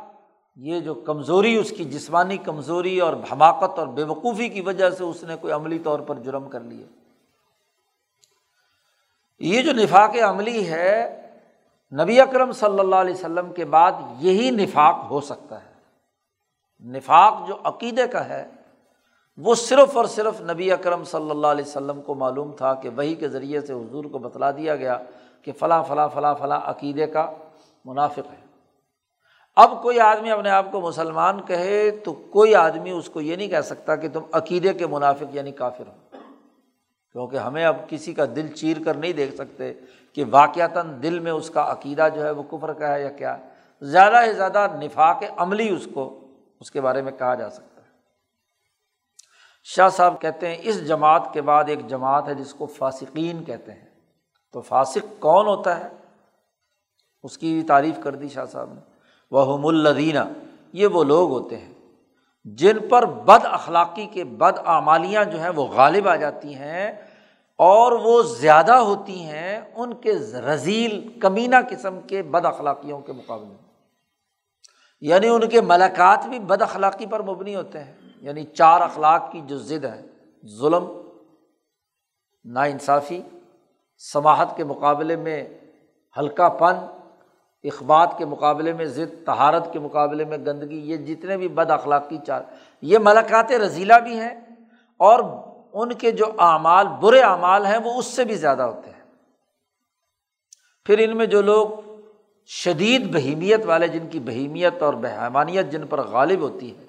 یہ 0.55 0.80
جو 0.80 0.93
کمزوری، 0.93 1.55
اس 1.55 1.73
کی 1.77 1.86
جسمانی 1.86 2.38
کمزوری 2.38 2.99
اور 2.99 3.13
حماقت 3.32 3.80
اور 3.80 3.88
بے 3.88 4.03
وقوفی 4.03 4.49
کی 4.49 4.61
وجہ 4.61 4.89
سے 4.89 5.03
اس 5.03 5.23
نے 5.23 5.36
کوئی 5.36 5.53
عملی 5.53 5.80
طور 5.80 5.99
پر 5.99 6.15
جرم 6.15 6.49
کر 6.49 6.59
لیا۔ 6.59 6.86
یہ 9.39 9.61
جو 9.61 9.73
نفاق 9.73 10.15
عملی 10.15 10.69
ہے، 10.69 11.21
نبی 12.01 12.21
اکرم 12.21 12.51
صلی 12.51 12.80
اللہ 12.80 12.95
علیہ 12.95 13.13
وسلم 13.13 13.53
کے 13.53 13.65
بعد 13.65 13.91
یہی 14.19 14.51
نفاق 14.51 15.05
ہو 15.09 15.21
سکتا 15.21 15.63
ہے۔ 15.63 15.68
نفاق 16.86 17.47
جو 17.47 17.57
عقیدے 17.63 18.07
کا 18.07 18.30
ہے، 18.30 18.45
وہ 19.38 19.55
صرف 19.55 19.97
اور 19.97 20.05
صرف 20.05 20.41
نبی 20.41 20.71
اکرم 20.71 21.03
صلی 21.03 21.30
اللہ 21.30 21.47
علیہ 21.47 21.65
وسلم 21.65 22.01
کو 22.01 22.15
معلوم 22.15 22.51
تھا 22.51 22.73
کہ 22.73 22.89
وہی 22.95 23.15
کے 23.15 23.27
ذریعے 23.27 23.61
سے 23.61 23.73
حضور 23.73 24.05
کو 24.05 24.17
بتلا 24.17 24.51
دیا 24.51 24.75
گیا 24.75 24.97
کہ 25.41 25.51
فلاں 25.51 25.84
فلاں 25.84 26.09
فلاں 26.13 26.36
فلاں 26.36 26.61
عقیدے 26.63 27.07
کا 27.07 27.32
منافق 27.86 28.19
ہے۔ 28.19 28.45
اب 29.55 29.82
کوئی 29.82 29.99
آدمی 29.99 30.32
اپنے 30.32 30.49
آپ 30.49 30.71
کو 30.71 30.82
مسلمان 30.82 31.41
کہے 31.41 31.91
تو 31.91 32.13
کوئی 32.13 32.55
آدمی 32.55 32.91
اس 32.91 33.09
کو 33.09 33.21
یہ 33.21 33.36
نہیں 33.36 33.47
کہہ 33.47 33.61
سکتا 33.61 33.95
کہ 33.95 34.09
تم 34.09 34.21
عقیدے 34.32 34.73
کے 34.73 34.88
منافق 34.88 35.36
یعنی 35.36 35.51
کافر 35.51 35.84
ہو۔ 35.88 36.17
کیونکہ 37.11 37.38
ہمیں 37.38 37.65
اب 37.65 37.75
کسی 37.88 38.13
کا 38.13 38.25
دل 38.36 38.47
چیر 38.47 38.77
کر 38.86 38.93
نہیں 38.93 39.13
دیکھ 39.13 39.36
سکتے 39.36 39.73
کہ 40.13 40.23
واقعتاً 40.30 41.03
دل 41.03 41.19
میں 41.19 41.32
اس 41.32 41.49
کا 41.49 41.71
عقیدہ 41.71 42.07
جو 42.15 42.23
ہے 42.23 42.32
وہ 42.32 42.43
کفر 42.43 42.73
کا 42.73 42.93
ہے 42.93 43.01
یا 43.01 43.09
کیا۔ 43.09 43.38
زیادہ 43.82 44.21
سے 44.25 44.34
زیادہ 44.34 44.67
نفاق 44.82 45.23
عملی 45.38 45.69
اس 45.69 45.88
کو 45.93 46.19
اس 46.60 46.72
کے 46.72 46.82
بارے 46.82 47.01
میں 47.01 47.12
کہا 47.12 47.36
جا 47.36 47.49
سکتا 47.49 47.82
ہے۔ 47.82 47.88
شاہ 49.64 49.89
صاحب 49.89 50.22
کہتے 50.22 50.47
ہیں، 50.47 50.57
اس 50.62 50.88
جماعت 50.88 51.34
کے 51.34 51.41
بعد 51.41 51.64
ایک 51.68 51.88
جماعت 51.88 52.28
ہے 52.28 52.36
جس 52.36 52.53
کو 52.53 52.66
فاسقین 52.66 53.43
کہتے 53.43 53.72
ہیں۔ 53.72 53.89
تو 54.53 54.62
فاسق 54.62 55.22
کون 55.22 55.47
ہوتا 55.47 55.80
ہے؟ 55.80 55.89
اس 57.24 57.38
کی 57.38 57.53
بھی 57.53 57.64
تعریف 57.64 57.95
کر 58.03 58.16
دی 58.16 58.30
شاہ 58.30 58.45
صاحب 58.45 58.74
نے۔ 58.74 58.82
وہ 59.32 59.57
ملدینہ 59.57 60.20
یہ 60.74 60.88
وہ 60.88 61.03
لوگ 61.03 61.30
ہوتے 61.30 61.57
ہیں 61.57 61.74
جن 62.43 62.88
پر 62.89 63.05
بد 63.05 63.45
اخلاقی 63.45 64.05
کے 64.05 64.24
بد 64.24 64.60
اعمالیاں 64.66 65.24
جو 65.24 65.41
ہیں 65.41 65.49
وہ 65.49 65.66
غالب 65.66 66.07
آ 66.07 66.16
جاتی 66.16 66.55
ہیں 66.55 66.91
اور 67.55 67.91
وہ 67.91 68.22
زیادہ 68.22 68.74
ہوتی 68.74 69.24
ہیں 69.24 69.60
ان 69.76 69.93
کے 69.93 70.14
رزیل، 70.39 71.20
کمینہ 71.20 71.55
قسم 71.70 72.01
کے 72.01 72.24
بد 72.24 72.45
اخلاقیوں 72.45 73.01
کے 73.01 73.14
مقابلے 73.14 73.47
میں۔ 73.47 73.68
یعنی 75.02 75.28
ان 75.28 75.50
کے 75.50 75.62
ملاقات 75.62 76.26
بھی 76.30 76.39
بد 76.39 76.62
اخلاقی 76.62 77.06
پر 77.06 77.22
مبنی 77.22 77.56
ہوتے 77.56 77.84
ہیں۔ 77.84 77.93
یعنی 78.22 78.43
چار 78.43 78.82
اخلاق 78.82 79.32
کی 79.32 79.41
جو 79.45 79.58
ضد 79.58 79.86
ہے، 79.86 80.02
ظلم 80.60 81.02
نا 82.43 82.64
انصافی 82.64 83.22
سماہت 83.97 84.58
کے 84.58 84.64
مقابلے 84.64 85.16
میں 85.16 85.47
ہلکا 86.18 86.50
پن، 86.50 86.76
اخبات 87.64 88.16
کے 88.18 88.26
مقابلے 88.26 88.74
میں 88.74 88.86
ضد 88.86 89.26
تہارت 89.26 89.74
کے 89.74 89.80
مقابلے 89.80 90.26
میں 90.26 90.38
گندگی، 90.38 90.91
یہ 90.91 90.97
جتنے 90.97 91.38
بھی 91.38 91.47
بد 91.47 91.72
اخلاقی 91.72 92.18
چار، 92.28 92.41
یہ 92.82 92.97
ملاقات 92.97 93.52
رضیلہ 93.52 93.93
بھی 94.04 94.20
ہیں 94.20 94.36
اور 95.00 95.20
ان 95.74 95.93
کے 95.93 96.12
جو 96.12 96.26
اعمال، 96.39 96.88
برے 96.88 97.22
اعمال 97.22 97.66
ہیں، 97.66 97.78
وہ 97.78 97.93
اس 97.93 98.06
سے 98.06 98.26
بھی 98.26 98.36
زیادہ 98.36 98.64
ہوتے 98.64 98.89
ہیں۔ 98.89 99.00
پھر 100.86 101.10
ان 101.10 101.18
میں 101.18 101.26
جو 101.26 101.41
لوگ 101.41 101.89
شدید 102.52 103.14
بہیمیت 103.14 103.66
والے 103.66 103.88
جن 103.88 104.08
کی 104.08 104.20
بہیمیت 104.20 104.82
اور 104.82 104.93
بہمانیت 104.93 105.72
جن 105.72 105.88
پر 105.88 106.02
غالب 106.02 106.39
ہوتی 106.39 106.78
ہے، 106.78 106.86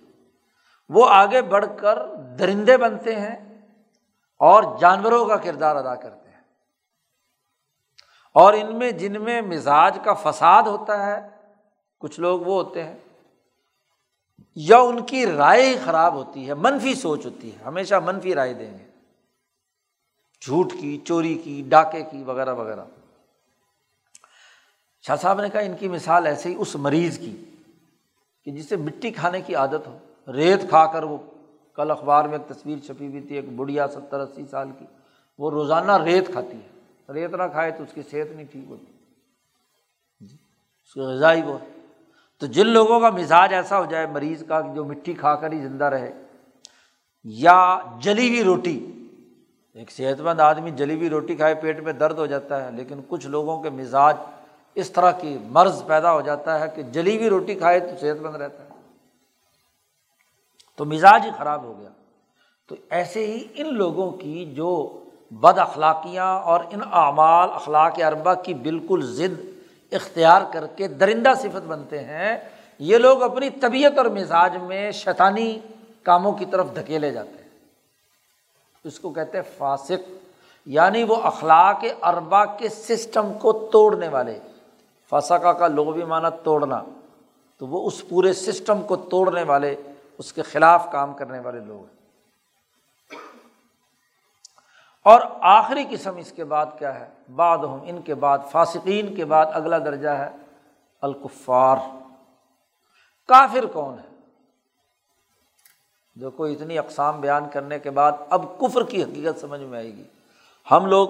وہ 0.88 1.06
آگے 1.08 1.42
بڑھ 1.42 1.66
کر 1.76 2.14
درندے 2.38 2.76
بنتے 2.76 3.16
ہیں 3.16 3.66
اور 4.38 4.78
جانوروں 4.80 5.26
کا 5.26 5.36
کردار 5.36 5.76
ادا 5.76 5.94
کرتے 5.94 6.30
ہیں۔ 6.30 6.40
اور 8.32 8.52
ان 8.52 8.78
میں، 8.78 8.90
جن 8.90 9.22
میں 9.22 9.40
مزاج 9.42 9.98
کا 10.04 10.14
فساد 10.14 10.62
ہوتا 10.62 11.06
ہے، 11.06 11.28
کچھ 11.98 12.20
لوگ 12.20 12.40
وہ 12.40 12.64
ہوتے 12.64 12.84
ہیں، 12.84 12.96
یا 14.54 14.78
ان 14.78 15.02
کی 15.02 15.26
رائے 15.26 15.66
ہی 15.66 15.76
خراب 15.84 16.14
ہوتی 16.14 16.48
ہے، 16.48 16.54
منفی 16.54 16.94
سوچ 16.94 17.26
ہوتی 17.26 17.52
ہے، 17.52 17.64
ہمیشہ 17.64 17.94
منفی 17.94 18.34
رائے 18.34 18.54
دیں 18.54 18.78
گے۔ 18.78 18.84
جھوٹ 20.42 20.72
کی، 20.80 20.98
چوری 21.04 21.34
کی، 21.34 21.64
ڈاکے 21.68 22.02
کی، 22.02 22.22
وغیرہ 22.22 22.54
وغیرہ۔ 22.54 22.84
شاہ 25.04 25.16
صاحب 25.16 25.40
نے 25.40 25.48
کہا 25.48 25.60
ان 25.60 25.74
کی 25.78 25.88
مثال 25.88 26.26
ایسے 26.26 26.48
ہی 26.48 26.54
اس 26.58 26.74
مریض 26.76 27.18
کی 27.18 27.34
کہ 28.46 28.50
جسے 28.50 28.76
مٹی 28.76 29.10
کھانے 29.10 29.40
کی 29.40 29.54
عادت 29.54 29.86
ہو، 29.86 29.98
ریت 30.32 30.68
کھا 30.68 30.84
کر 30.86 31.02
وہ 31.02 31.16
کل 31.78 31.90
اخبار 31.90 32.24
میں 32.24 32.38
ایک 32.38 32.48
تصویر 32.48 32.78
چھپی 32.86 33.06
ہوئی 33.06 33.20
تھی، 33.20 33.34
ایک 33.36 33.48
بڑھیا 33.56 33.86
ستر 33.88 34.20
اسی 34.20 34.44
سال 34.50 34.70
کی، 34.78 34.84
وہ 35.38 35.50
روزانہ 35.50 35.92
ریت 36.04 36.30
کھاتی 36.32 36.56
ہے۔ 36.56 37.12
ریت 37.14 37.34
نہ 37.34 37.42
کھائے 37.52 37.70
تو 37.70 37.82
اس 37.82 37.92
کی 37.94 38.02
صحت 38.02 38.34
نہیں 38.36 38.46
ٹھیک 38.52 38.64
ہوتی۔ 38.68 38.92
جی، 40.20 40.34
اس 40.34 40.94
کی 40.94 41.00
غذائی 41.00 41.42
وہ 41.42 41.58
تو 42.42 42.46
جن 42.46 42.66
لوگوں 42.66 43.00
کا 43.00 43.10
مزاج 43.10 43.54
ایسا 43.54 43.78
ہو 43.78 43.84
جائے 43.84 44.06
مریض 44.06 44.42
کا 44.48 44.60
جو 44.74 44.84
مٹی 44.84 45.12
کھا 45.12 45.34
کر 45.36 45.52
ہی 45.52 45.60
زندہ 45.60 45.84
رہے، 45.84 46.12
یا 47.24 47.58
جلی 48.02 48.28
ہوئی 48.28 48.42
روٹی، 48.44 48.78
ایک 49.76 49.90
صحت 49.90 50.20
مند 50.20 50.40
آدمی 50.40 50.70
جلی 50.70 50.94
ہوئی 50.94 51.08
روٹی 51.10 51.36
کھائے، 51.36 51.54
پیٹ 51.54 51.80
میں 51.80 51.92
درد 51.92 52.18
ہو 52.18 52.26
جاتا 52.26 52.64
ہے، 52.64 52.70
لیکن 52.70 53.00
کچھ 53.08 53.26
لوگوں 53.26 53.62
کے 53.62 53.70
مزاج 53.70 54.16
اس 54.74 54.90
طرح 54.90 55.10
کی 55.10 55.38
مرض 55.42 55.84
پیدا 55.86 56.12
ہو 56.12 56.20
جاتا 56.20 56.60
ہے 56.60 56.66
کہ 56.74 56.82
جلی 56.82 57.16
ہوئی 57.16 57.28
روٹی 57.28 57.54
کھائے 57.54 57.80
تو 57.80 57.96
صحت 58.00 58.22
مند 58.22 58.36
رہتا 58.36 58.64
ہے۔ 58.64 58.68
تو 60.76 60.84
مزاج 60.84 61.22
ہی 61.26 61.30
خراب 61.38 61.62
ہو 61.62 61.78
گیا۔ 61.80 61.88
تو 62.66 62.76
ایسے 62.90 63.26
ہی 63.26 63.46
ان 63.54 63.74
لوگوں 63.74 64.10
کی 64.10 64.52
جو 64.54 65.00
بد 65.30 65.58
اخلاقیاں 65.58 66.40
اور 66.40 66.60
ان 66.70 66.80
اعمال 66.92 67.50
اخلاق 67.52 67.92
اربا 68.06 68.34
کی 68.34 68.54
بالکل 68.54 69.00
ضد 69.02 69.46
اختیار 69.92 70.42
کر 70.52 70.66
کے 70.66 70.88
درندہ 70.88 71.32
صفت 71.36 71.66
بنتے 71.66 72.04
ہیں، 72.04 72.36
یہ 72.78 72.98
لوگ 72.98 73.22
اپنی 73.22 73.50
طبیعت 73.50 73.98
اور 73.98 74.06
مزاج 74.06 74.56
میں 74.56 74.90
شیطانی 74.90 75.58
کاموں 76.02 76.32
کی 76.32 76.44
طرف 76.44 76.66
دھکیلے 76.74 77.10
جاتے 77.10 77.42
ہیں۔ 77.42 77.48
اس 78.84 79.00
کو 79.00 79.10
کہتے 79.10 79.38
ہیں 79.38 79.58
فاسق 79.58 80.10
یعنی 80.66 81.04
وہ 81.04 81.16
اخلاق 81.16 81.84
اربا 82.02 82.44
کے 82.44 82.68
سسٹم 82.68 83.32
کو 83.32 83.68
توڑنے 83.72 84.08
والے۔ 84.08 84.38
فسقہ 85.10 85.48
کا 85.48 85.68
لغوی 85.68 86.04
معنی 86.04 86.28
توڑنا، 86.44 86.84
تو 87.58 87.66
وہ 87.66 87.86
اس 87.86 88.08
پورے 88.08 88.32
سسٹم 88.32 88.82
کو 88.82 88.96
توڑنے 88.96 89.42
والے، 89.42 89.76
اس 90.18 90.32
کے 90.32 90.42
خلاف 90.42 90.86
کام 90.92 91.14
کرنے 91.14 91.38
والے 91.38 91.60
لوگ 91.60 91.80
ہیں۔ 91.80 92.00
اور 95.04 95.20
آخری 95.40 95.84
قسم 95.90 96.16
اس 96.16 96.32
کے 96.32 96.44
بعد 96.44 96.66
کیا 96.78 97.00
ہے؟ 97.00 97.08
بعد 97.36 97.58
ہم 97.58 97.78
ان 97.82 98.02
کے 98.02 98.14
بعد 98.14 98.38
فاسقین 98.50 99.14
کے 99.14 99.24
بعد 99.24 99.46
اگلا 99.52 99.78
درجہ 99.78 100.08
ہے، 100.08 100.30
الکفار۔ 101.00 101.76
کافر 103.28 103.66
کون 103.66 103.98
ہے؟ 103.98 104.10
جو 106.14 106.30
کوئی 106.30 106.54
اتنی 106.54 106.78
اقسام 106.78 107.20
بیان 107.20 107.48
کرنے 107.52 107.78
کے 107.78 107.90
بعد 107.90 108.12
اب 108.30 108.60
کفر 108.60 108.82
کی 108.82 109.02
حقیقت 109.02 109.40
سمجھ 109.40 109.60
میں 109.60 109.78
آئے 109.78 109.96
گی۔ 109.96 110.04
ہم 110.70 110.86
لوگ 110.86 111.08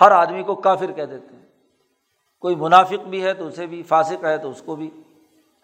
ہر 0.00 0.10
آدمی 0.10 0.42
کو 0.42 0.54
کافر 0.54 0.92
کہہ 0.92 1.04
دیتے 1.04 1.36
ہیں۔ 1.36 1.41
کوئی 2.42 2.54
منافق 2.54 3.06
بھی 3.06 3.24
ہے 3.24 3.34
تو 3.34 3.46
اسے 3.46 3.66
بھی، 3.66 3.82
فاسق 3.82 4.24
ہے 4.24 4.38
تو 4.38 4.50
اس 4.50 4.62
کو 4.62 4.76
بھی۔ 4.76 4.90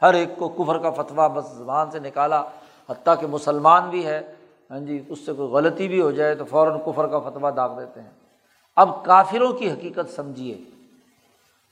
ہر 0.02 0.14
ایک 0.14 0.28
کو 0.38 0.48
کفر 0.48 0.78
کا 0.78 0.90
فتویٰ 0.90 1.28
بس 1.28 1.44
زبان 1.52 1.90
سے 1.90 1.98
نکالا، 1.98 2.42
حتیٰ 2.90 3.14
کہ 3.20 3.26
مسلمان 3.26 3.90
بھی 3.90 4.06
ہے 4.06 4.34
ہاں 4.70 4.78
جی 4.78 5.02
اس 5.08 5.18
سے 5.26 5.32
کوئی 5.32 5.48
غلطی 5.48 5.88
بھی 5.88 6.00
ہو 6.00 6.10
جائے 6.10 6.34
تو 6.34 6.44
فوراً 6.44 6.78
کفر 6.86 7.06
کا 7.06 7.18
فتویٰ 7.18 7.56
داغ 7.56 7.80
دیتے 7.80 8.00
ہیں۔ 8.00 8.10
اب 8.76 9.04
کافروں 9.04 9.52
کی 9.52 9.70
حقیقت 9.70 10.14
سمجھیے۔ 10.16 10.58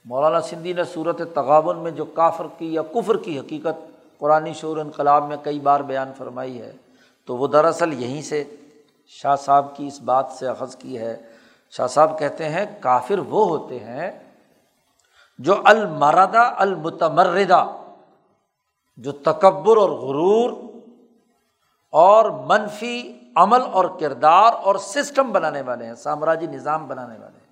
مولانا 0.05 0.41
سندھی 0.41 0.73
نے 0.73 0.83
صورت 0.83 1.21
تغابن 1.33 1.77
میں 1.77 1.91
جو 1.91 2.05
کافر 2.05 2.47
کی 2.57 2.73
یا 2.73 2.81
کفر 2.81 3.17
کی 3.17 3.39
حقیقت 3.39 3.91
قرآن 4.17 4.53
شعور 4.53 4.77
انقلاب 4.77 5.27
میں 5.27 5.37
کئی 5.43 5.59
بار 5.59 5.79
بیان 5.79 6.11
فرمائی 6.17 6.61
ہے، 6.61 6.71
تو 7.25 7.37
وہ 7.37 7.47
دراصل 7.47 8.03
یہیں 8.03 8.21
سے 8.21 8.43
شاہ 9.07 9.35
صاحب 9.35 9.77
کی 9.77 9.87
اس 9.87 10.01
بات 10.01 10.25
سے 10.31 10.47
اخذ 10.47 10.75
کی 10.75 10.97
ہے۔ 10.97 11.17
شاہ 11.71 11.87
صاحب 11.87 12.19
کہتے 12.19 12.49
ہیں، 12.49 12.65
کافر 12.79 13.19
وہ 13.19 13.47
ہوتے 13.47 13.79
ہیں 13.79 14.26
جو 15.39 15.61
المردہ 15.63 16.53
المتمردہ 16.57 17.77
جو 18.97 19.11
تکبر 19.11 19.77
اور 19.77 19.89
غرور 19.89 20.51
اور 21.89 22.29
منفی 22.45 23.19
عمل 23.35 23.61
اور 23.61 23.85
کردار 23.99 24.53
اور 24.53 24.75
سسٹم 24.75 25.31
بنانے 25.31 25.61
والے 25.61 25.85
ہیں، 25.85 25.95
سامراجی 25.95 26.47
نظام 26.47 26.87
بنانے 26.87 27.19
والے 27.19 27.37
ہیں۔ 27.37 27.45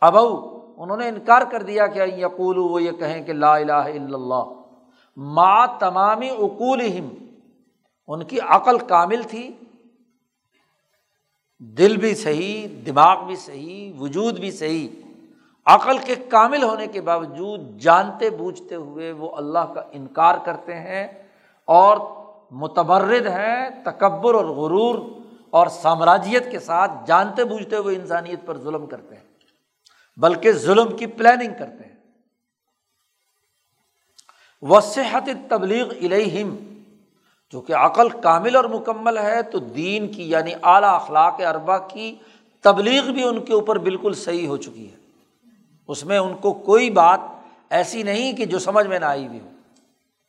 ابو 0.00 0.58
انہوں 0.76 0.96
نے 0.96 1.08
انکار 1.08 1.42
کر 1.50 1.62
دیا 1.62 1.86
کہ 1.86 2.02
یقول 2.02 2.58
وہ 2.58 2.82
یہ 2.82 2.92
کہیں 2.92 3.22
کہ 3.22 3.32
لا 3.32 3.56
الہ 3.56 3.72
الا 3.72 4.14
اللہ 4.14 4.44
ما 5.16 5.66
تمامی 5.66 6.30
اقول 6.30 6.80
ان 8.06 8.24
کی 8.24 8.40
عقل 8.40 8.78
کامل 8.78 9.22
تھی، 9.22 9.56
دل 11.58 11.96
بھی 11.96 12.14
صحیح، 12.14 12.66
دماغ 12.86 13.24
بھی 13.24 13.36
صحیح، 13.36 13.92
وجود 13.98 14.38
بھی 14.38 14.50
صحیح۔ 14.50 14.88
عقل 15.66 15.98
کے 15.98 16.14
کامل 16.14 16.62
ہونے 16.62 16.86
کے 16.86 17.00
باوجود 17.00 17.78
جانتے 17.78 18.30
بوجھتے 18.30 18.74
ہوئے 18.74 19.12
وہ 19.12 19.36
اللہ 19.36 19.58
کا 19.58 19.82
انکار 19.92 20.34
کرتے 20.44 20.74
ہیں 20.74 21.06
اور 21.64 21.96
متبرد 22.50 23.26
ہیں، 23.26 23.70
تکبر 23.84 24.34
اور 24.34 24.44
غرور 24.44 24.98
اور 25.50 25.66
سامراجیت 25.66 26.50
کے 26.50 26.58
ساتھ 26.58 26.90
جانتے 27.06 27.44
بوجھتے 27.44 27.76
ہوئے 27.76 27.96
انسانیت 27.96 28.40
پر 28.46 28.58
ظلم 28.58 28.86
کرتے 28.86 29.14
ہیں، 29.14 29.24
بلکہ 30.16 30.52
ظلم 30.52 30.96
کی 30.96 31.06
پلاننگ 31.06 31.54
کرتے 31.58 31.84
ہیں۔ 31.84 31.96
وہ 34.62 34.80
صحت 34.80 35.28
تبلیغ 35.48 35.88
الہم 35.90 36.56
جو 37.52 37.60
کہ 37.60 37.72
عقل 37.72 38.08
کامل 38.08 38.56
اور 38.56 38.64
مکمل 38.64 39.18
ہے، 39.18 39.42
تو 39.42 39.58
دین 39.58 40.12
کی 40.12 40.30
یعنی 40.30 40.52
اعلیٰ 40.62 40.94
اخلاق 40.94 41.40
اربا 41.48 41.78
کی 41.78 42.16
تبلیغ 42.60 43.10
بھی 43.10 43.22
ان 43.22 43.44
کے 43.44 43.52
اوپر 43.52 43.78
بالکل 43.78 44.12
صحیح 44.12 44.46
ہو 44.48 44.56
چکی 44.56 44.92
ہے۔ 44.92 44.99
اس 45.90 46.04
میں 46.04 46.18
ان 46.18 46.36
کو 46.36 46.52
کوئی 46.52 46.90
بات 46.90 47.20
ایسی 47.70 48.02
نہیں 48.02 48.32
کہ 48.32 48.44
جو 48.44 48.58
سمجھ 48.58 48.86
میں 48.86 48.98
نہ 48.98 49.04
آئی 49.04 49.26
ہوئی 49.26 49.40
ہو۔ 49.40 49.48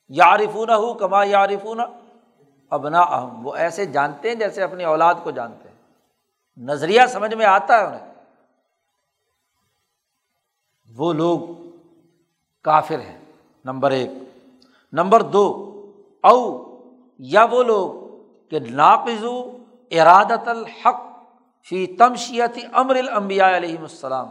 یارفون 0.10 0.70
ہو 0.70 0.94
کما 0.94 1.24
یارفون 1.24 1.80
ابنا 2.70 3.02
اہم 3.02 3.48
وہ 3.48 3.56
ایسے 3.56 3.86
جانتے 3.86 4.28
ہیں 4.28 4.36
جیسے 4.36 4.64
اپنی 4.64 4.84
اولاد 4.84 5.14
کو 5.24 5.32
جانتے 5.32 5.70
ہیں۔ 5.70 5.76
نظریہ 6.58 7.02
سمجھ 7.10 7.34
میں 7.34 7.46
آتا 7.46 7.80
ہے 7.80 7.86
انہیں۔ 7.86 8.14
وہ 10.98 11.14
لوگ 11.14 11.40
کافر 12.64 13.00
ہیں۔ 13.00 13.20
نمبر 13.66 13.92
ایک۔ 13.92 14.10
نمبر 14.94 15.22
دو۔ 15.22 15.68
او 16.24 16.62
یا 17.20 17.46
وہ 17.52 17.64
لوگ 17.64 17.94
کہ 18.50 18.60
ناقزو 18.60 19.58
ارادت 19.92 20.48
الحق 20.48 21.02
فی 21.66 21.88
تمشیت 21.88 22.66
امر 22.74 22.96
الانبیاء 22.96 23.58
علیہم 23.58 23.82
السلام۔ 23.82 24.28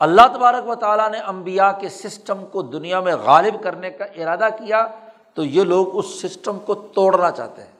اللہ 0.00 0.26
تبارک 0.34 0.68
و 0.68 0.74
تعالیٰ 0.74 1.10
نے 1.10 1.18
امبیا 1.18 1.72
کے 1.72 1.88
سسٹم 1.88 2.46
کو 2.46 2.62
دنیا 2.62 3.00
میں 3.00 3.16
غالب 3.16 3.62
کرنے 3.62 3.90
کا 3.90 4.04
ارادہ 4.04 4.48
کیا 4.58 4.86
تو 5.34 5.44
یہ 5.44 5.64
لوگ 5.64 5.96
اس 5.96 6.20
سسٹم 6.22 6.58
کو 6.58 6.74
توڑنا 6.74 7.30
چاہتے 7.30 7.62
ہیں۔ 7.62 7.72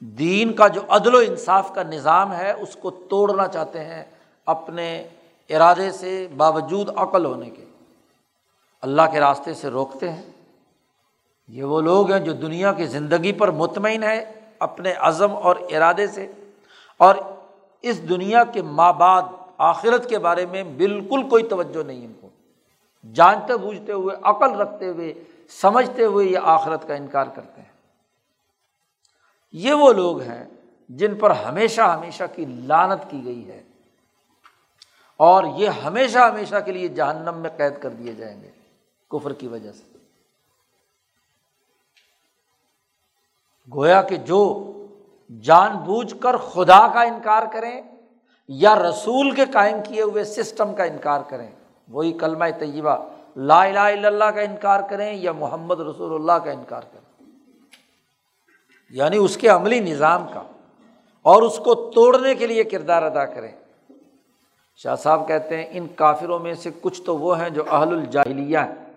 دین 0.00 0.52
کا 0.52 0.68
جو 0.68 0.80
عدل 0.88 1.14
و 1.14 1.18
انصاف 1.18 1.74
کا 1.74 1.82
نظام 1.82 2.32
ہے، 2.32 2.52
اس 2.52 2.76
کو 2.76 2.90
توڑنا 2.90 3.48
چاہتے 3.48 3.84
ہیں 3.84 4.04
اپنے 4.46 5.08
ارادے 5.50 5.90
سے 5.90 6.28
باوجود 6.36 6.88
عقل 6.96 7.24
ہونے 7.24 7.50
کے۔ 7.50 7.64
اللہ 8.82 9.02
کے 9.12 9.20
راستے 9.20 9.54
سے 9.54 9.68
روکتے 9.68 10.10
ہیں۔ 10.12 10.30
یہ 11.48 11.64
وہ 11.64 11.80
لوگ 11.80 12.12
ہیں 12.12 12.20
جو 12.20 12.32
دنیا 12.32 12.72
کی 12.72 12.86
زندگی 12.86 13.32
پر 13.32 13.50
مطمئن 13.50 14.02
ہے 14.02 14.24
اپنے 14.58 14.92
عزم 14.92 15.36
اور 15.36 15.56
ارادے 15.70 16.06
سے، 16.06 16.32
اور 16.96 17.14
اس 17.82 18.08
دنیا 18.08 18.44
کے 18.44 18.62
ماں 18.62 18.92
بعد 18.92 19.22
آخرت 19.58 20.08
کے 20.08 20.18
بارے 20.18 20.46
میں 20.46 20.64
بالکل 20.64 21.28
کوئی 21.28 21.48
توجہ 21.48 21.82
نہیں 21.82 22.06
ان 22.06 22.12
کو۔ 22.20 22.28
جانتے 23.14 23.56
بوجھتے 23.56 23.92
ہوئے، 23.92 24.16
عقل 24.22 24.60
رکھتے 24.60 24.88
ہوئے، 24.88 25.14
سمجھتے 25.48 26.04
ہوئے 26.04 26.26
یہ 26.26 26.38
آخرت 26.42 26.88
کا 26.88 26.94
انکار 26.94 27.26
کرتے 27.34 27.60
ہیں۔ 27.60 27.68
یہ 29.52 29.72
وہ 29.72 29.92
لوگ 29.92 30.20
ہیں 30.20 30.44
جن 30.88 31.14
پر 31.14 31.30
ہمیشہ 31.30 31.80
ہمیشہ 31.80 32.24
کی 32.34 32.44
لانت 32.44 33.10
کی 33.10 33.24
گئی 33.24 33.50
ہے۔ 33.50 33.62
اور 35.16 35.44
یہ 35.56 35.68
ہمیشہ 35.68 36.18
ہمیشہ 36.18 36.54
کے 36.64 36.72
لیے 36.72 36.88
جہنم 36.88 37.38
میں 37.38 37.50
قید 37.56 37.82
کر 37.82 37.88
دیے 37.88 38.12
جائیں 38.12 38.42
گے 38.42 38.50
کفر 39.10 39.32
کی 39.32 39.46
وجہ 39.46 39.72
سے۔ 39.72 39.98
گویا 43.74 44.02
کہ 44.02 44.16
جو 44.16 44.72
جان 45.42 45.76
بوجھ 45.76 46.14
کر 46.20 46.36
خدا 46.36 46.88
کا 46.88 47.02
انکار 47.02 47.42
کریں 47.52 47.97
یا 48.48 48.74
رسول 48.74 49.30
کے 49.30 49.44
قائم 49.52 49.76
کیے 49.84 50.02
ہوئے 50.02 50.24
سسٹم 50.24 50.74
کا 50.74 50.84
انکار 50.84 51.20
کریں، 51.28 51.50
وہی 51.88 52.12
کلمہ 52.12 52.44
طیبہ، 52.58 53.08
لا 53.36 53.62
الہ 53.62 53.78
الا 53.78 54.08
اللہ 54.08 54.24
کا 54.24 54.40
انکار 54.40 54.80
کریں 54.90 55.14
یا 55.14 55.32
محمد 55.32 55.80
رسول 55.80 56.14
اللہ 56.14 56.44
کا 56.44 56.50
انکار 56.50 56.82
کریں۔ 56.92 57.30
یعنی 58.90 59.16
اس 59.16 59.36
کے 59.36 59.48
عملی 59.48 59.80
نظام 59.80 60.26
کا۔ 60.34 60.42
اور 61.22 61.42
اس 61.42 61.58
کو 61.58 61.90
توڑنے 61.94 62.34
کے 62.34 62.46
لیے 62.46 62.64
کردار 62.64 63.02
ادا 63.02 63.26
کریں۔ 63.26 63.52
شاہ 64.76 64.96
صاحب 64.96 65.28
کہتے 65.28 65.56
ہیں، 65.56 65.66
ان 65.70 65.86
کافروں 65.88 66.38
میں 66.38 66.54
سے 66.54 66.70
کچھ 66.80 67.02
تو 67.02 67.18
وہ 67.18 67.40
ہیں 67.40 67.50
جو 67.50 67.62
اہل 67.70 67.88
الجاہلیہ 67.88 68.58
ہیں۔ 68.58 68.92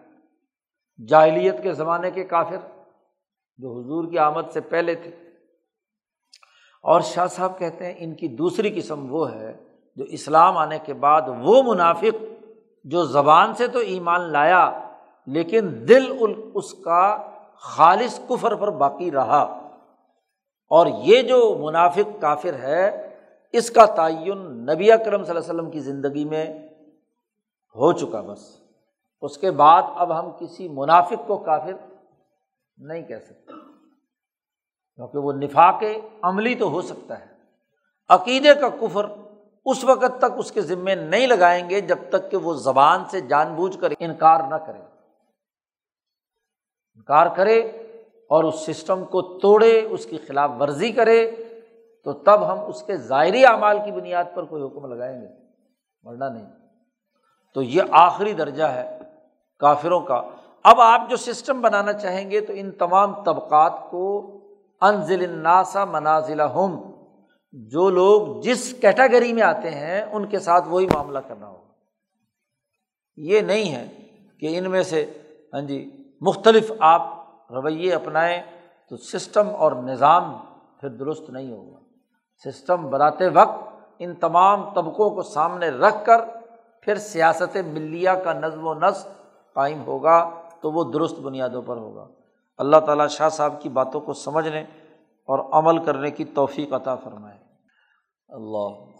جاہلیت 1.08 1.64
کے 1.64 1.74
زمانے 1.74 2.12
کے 2.12 2.24
کافر 2.24 2.84
جو 3.58 3.80
حضور 3.80 4.12
کی 4.12 4.18
آمد 4.18 4.42
سے 4.54 4.62
پہلے 4.62 4.96
تھے۔ 4.96 5.31
اور 6.82 7.02
شاہ 7.02 7.28
صاحب 7.28 7.60
کہتے 7.60 7.86
ہیں 7.86 7.94
ان 7.98 8.14
کی 8.14 8.28
دوسری 8.28 8.74
قسم 8.76 9.14
وہ 9.14 9.32
ہے 9.32 9.58
جو 9.96 10.04
اسلام 10.04 10.58
آنے 10.58 10.80
کے 10.80 10.94
بعد 10.94 11.22
وہ 11.40 11.64
منافق 11.64 12.24
جو 12.84 13.04
زبان 13.04 13.54
سے 13.54 13.68
تو 13.68 13.80
ایمان 13.80 14.22
لایا 14.22 14.90
لیکن 15.28 15.70
دل 15.90 16.14
اس 16.54 16.74
کا 16.74 17.32
خالص 17.56 18.20
کفر 18.30 18.56
پر 18.56 18.70
باقی 18.70 19.12
رہا۔ 19.12 19.58
اور 20.70 20.88
یہ 20.88 21.22
جو 21.22 21.58
منافق 21.62 22.22
کافر 22.22 22.54
ہے، 22.54 23.10
اس 23.52 23.72
کا 23.72 23.86
تعین 23.86 24.66
نبی 24.66 24.92
اکرم 24.92 25.24
صلی 25.24 25.36
اللہ 25.36 25.52
علیہ 25.52 25.60
وسلم 25.60 25.72
کی 25.72 25.80
زندگی 25.80 26.26
میں 26.26 26.46
ہو 27.76 27.92
چکا 27.92 28.22
بس۔ 28.22 28.62
اس 29.22 29.38
کے 29.38 29.52
بعد 29.52 29.82
اب 29.96 30.20
ہم 30.20 30.32
کسی 30.40 30.70
منافق 30.70 31.28
کو 31.28 31.38
کافر 31.38 31.74
نہیں 32.78 33.04
کہہ 33.04 33.20
سکتے۔ 33.20 33.61
کیونکہ 34.96 35.18
وہ 35.18 35.34
نفاق 35.34 35.84
عملی 36.22 36.56
تو 36.56 36.70
ہو 36.70 36.82
سکتا 36.82 37.20
ہے۔ 37.20 37.26
عقیدے 38.10 38.54
کا 38.54 38.70
کفر 38.70 39.06
اس 39.66 39.84
وقت 39.84 40.20
تک 40.20 40.32
اس 40.38 40.52
کے 40.52 40.62
ذمے 40.62 40.96
نہیں 40.96 41.28
لگائیں 41.28 41.70
گے 41.70 41.82
جب 41.82 41.98
تک 42.10 42.32
کہ 42.32 42.38
وہ 42.38 42.54
زبان 42.54 43.06
سے 43.06 43.22
جان 43.22 43.54
بوجھ 43.54 43.80
کر 43.80 43.92
انکار 44.00 44.40
نہ 44.50 44.56
کرے۔ 44.56 44.82
انکار 46.96 47.28
کرے 47.36 47.60
اور 48.30 48.44
اس 48.44 48.66
سسٹم 48.66 49.06
کو 49.06 49.40
توڑے، 49.40 49.88
اس 49.90 50.06
کی 50.06 50.18
خلاف 50.18 50.52
ورزی 50.60 50.92
کرے، 50.92 51.32
تو 52.04 52.14
تب 52.14 52.54
ہم 52.54 52.66
اس 52.68 52.84
کے 52.84 52.98
ظاہری 52.98 53.46
اعمال 53.46 53.78
کی 53.86 53.92
بنیاد 53.92 54.24
پر 54.34 54.46
کوئی 54.46 54.64
حکم 54.64 54.94
لگائیں 54.94 55.22
گے۔ 55.22 55.28
ورنہ 56.04 56.26
نہیں۔ 56.26 56.52
تو 57.54 57.62
یہ 57.62 57.82
آخری 57.92 58.34
درجہ 58.34 58.64
ہے 58.64 59.00
کافروں 59.60 60.02
کا۔ 60.02 60.22
اب 60.64 60.82
آپ 60.82 61.02
جو 61.10 61.18
سسٹم 61.18 61.62
بنانا 61.62 61.94
چاہیں 61.94 62.32
گے 62.32 62.42
تو 62.42 62.54
ان 62.56 62.72
تمام 62.72 63.24
طبقات 63.24 63.74
کو 63.92 64.38
انزل 64.82 65.30
الناسا 65.30 65.86
منازل 65.86 66.42
ہم 66.42 66.92
جو 67.52 67.90
لوگ 67.90 68.42
جس 68.42 68.76
کیٹیگری 68.82 69.34
میں 69.34 69.44
آتے 69.44 69.70
ہیں، 69.72 70.02
ان 70.02 70.26
کے 70.26 70.40
ساتھ 70.40 70.68
وہی 70.68 70.86
معاملہ 70.86 71.20
کرنا 71.20 71.48
ہوگا۔ 71.48 71.68
یہ 73.16 73.40
نہیں 73.40 73.76
ہے 73.76 73.88
کہ 74.40 74.58
ان 74.58 74.72
میں 74.72 74.84
سے 74.84 75.18
ہاں 75.54 75.62
جی 75.62 75.92
مختلف 76.22 76.72
آپ 76.80 77.02
رویے 77.52 77.94
اپنائیں 77.94 78.42
تو 78.90 78.98
سسٹم 78.98 79.56
اور 79.56 79.72
نظام 79.72 80.38
پھر 80.80 80.90
درست 80.90 81.30
نہیں 81.30 81.52
ہوگا۔ 81.52 81.80
سسٹم 82.46 82.90
بناتے 82.90 83.28
وقت 83.28 83.76
ان 84.00 84.16
تمام 84.16 84.70
طبقوں 84.74 85.10
کو 85.10 85.22
سامنے 85.22 85.70
رکھ 85.70 86.06
کر 86.06 86.18
پھر 86.82 86.96
سیاست 86.96 87.58
ملیہ 87.68 88.10
کا 88.10 88.34
نظم 88.34 88.68
و 88.68 88.74
نسق 88.74 89.08
قائم 89.54 89.84
ہوگا 89.84 90.30
تو 90.62 90.72
وہ 90.72 90.92
درست 90.92 91.20
بنیادوں 91.20 91.62
پر 91.62 91.78
ہوگا۔ 91.78 92.08
اللہ 92.62 92.78
تعالیٰ 92.86 93.10
شاہ 93.10 93.30
صاحب 93.30 93.62
کی 93.62 93.70
باتوں 93.70 94.02
کو 94.02 94.14
سمجھنے 94.14 94.62
اور 95.04 95.64
عمل 95.64 95.86
کرنے 95.86 96.12
کی 96.12 96.26
توفیق 96.26 96.74
عطا 96.74 96.96
فرمائے۔ 96.96 97.40
اللہ۔ 98.30 98.92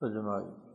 جماعت۔ 0.00 0.71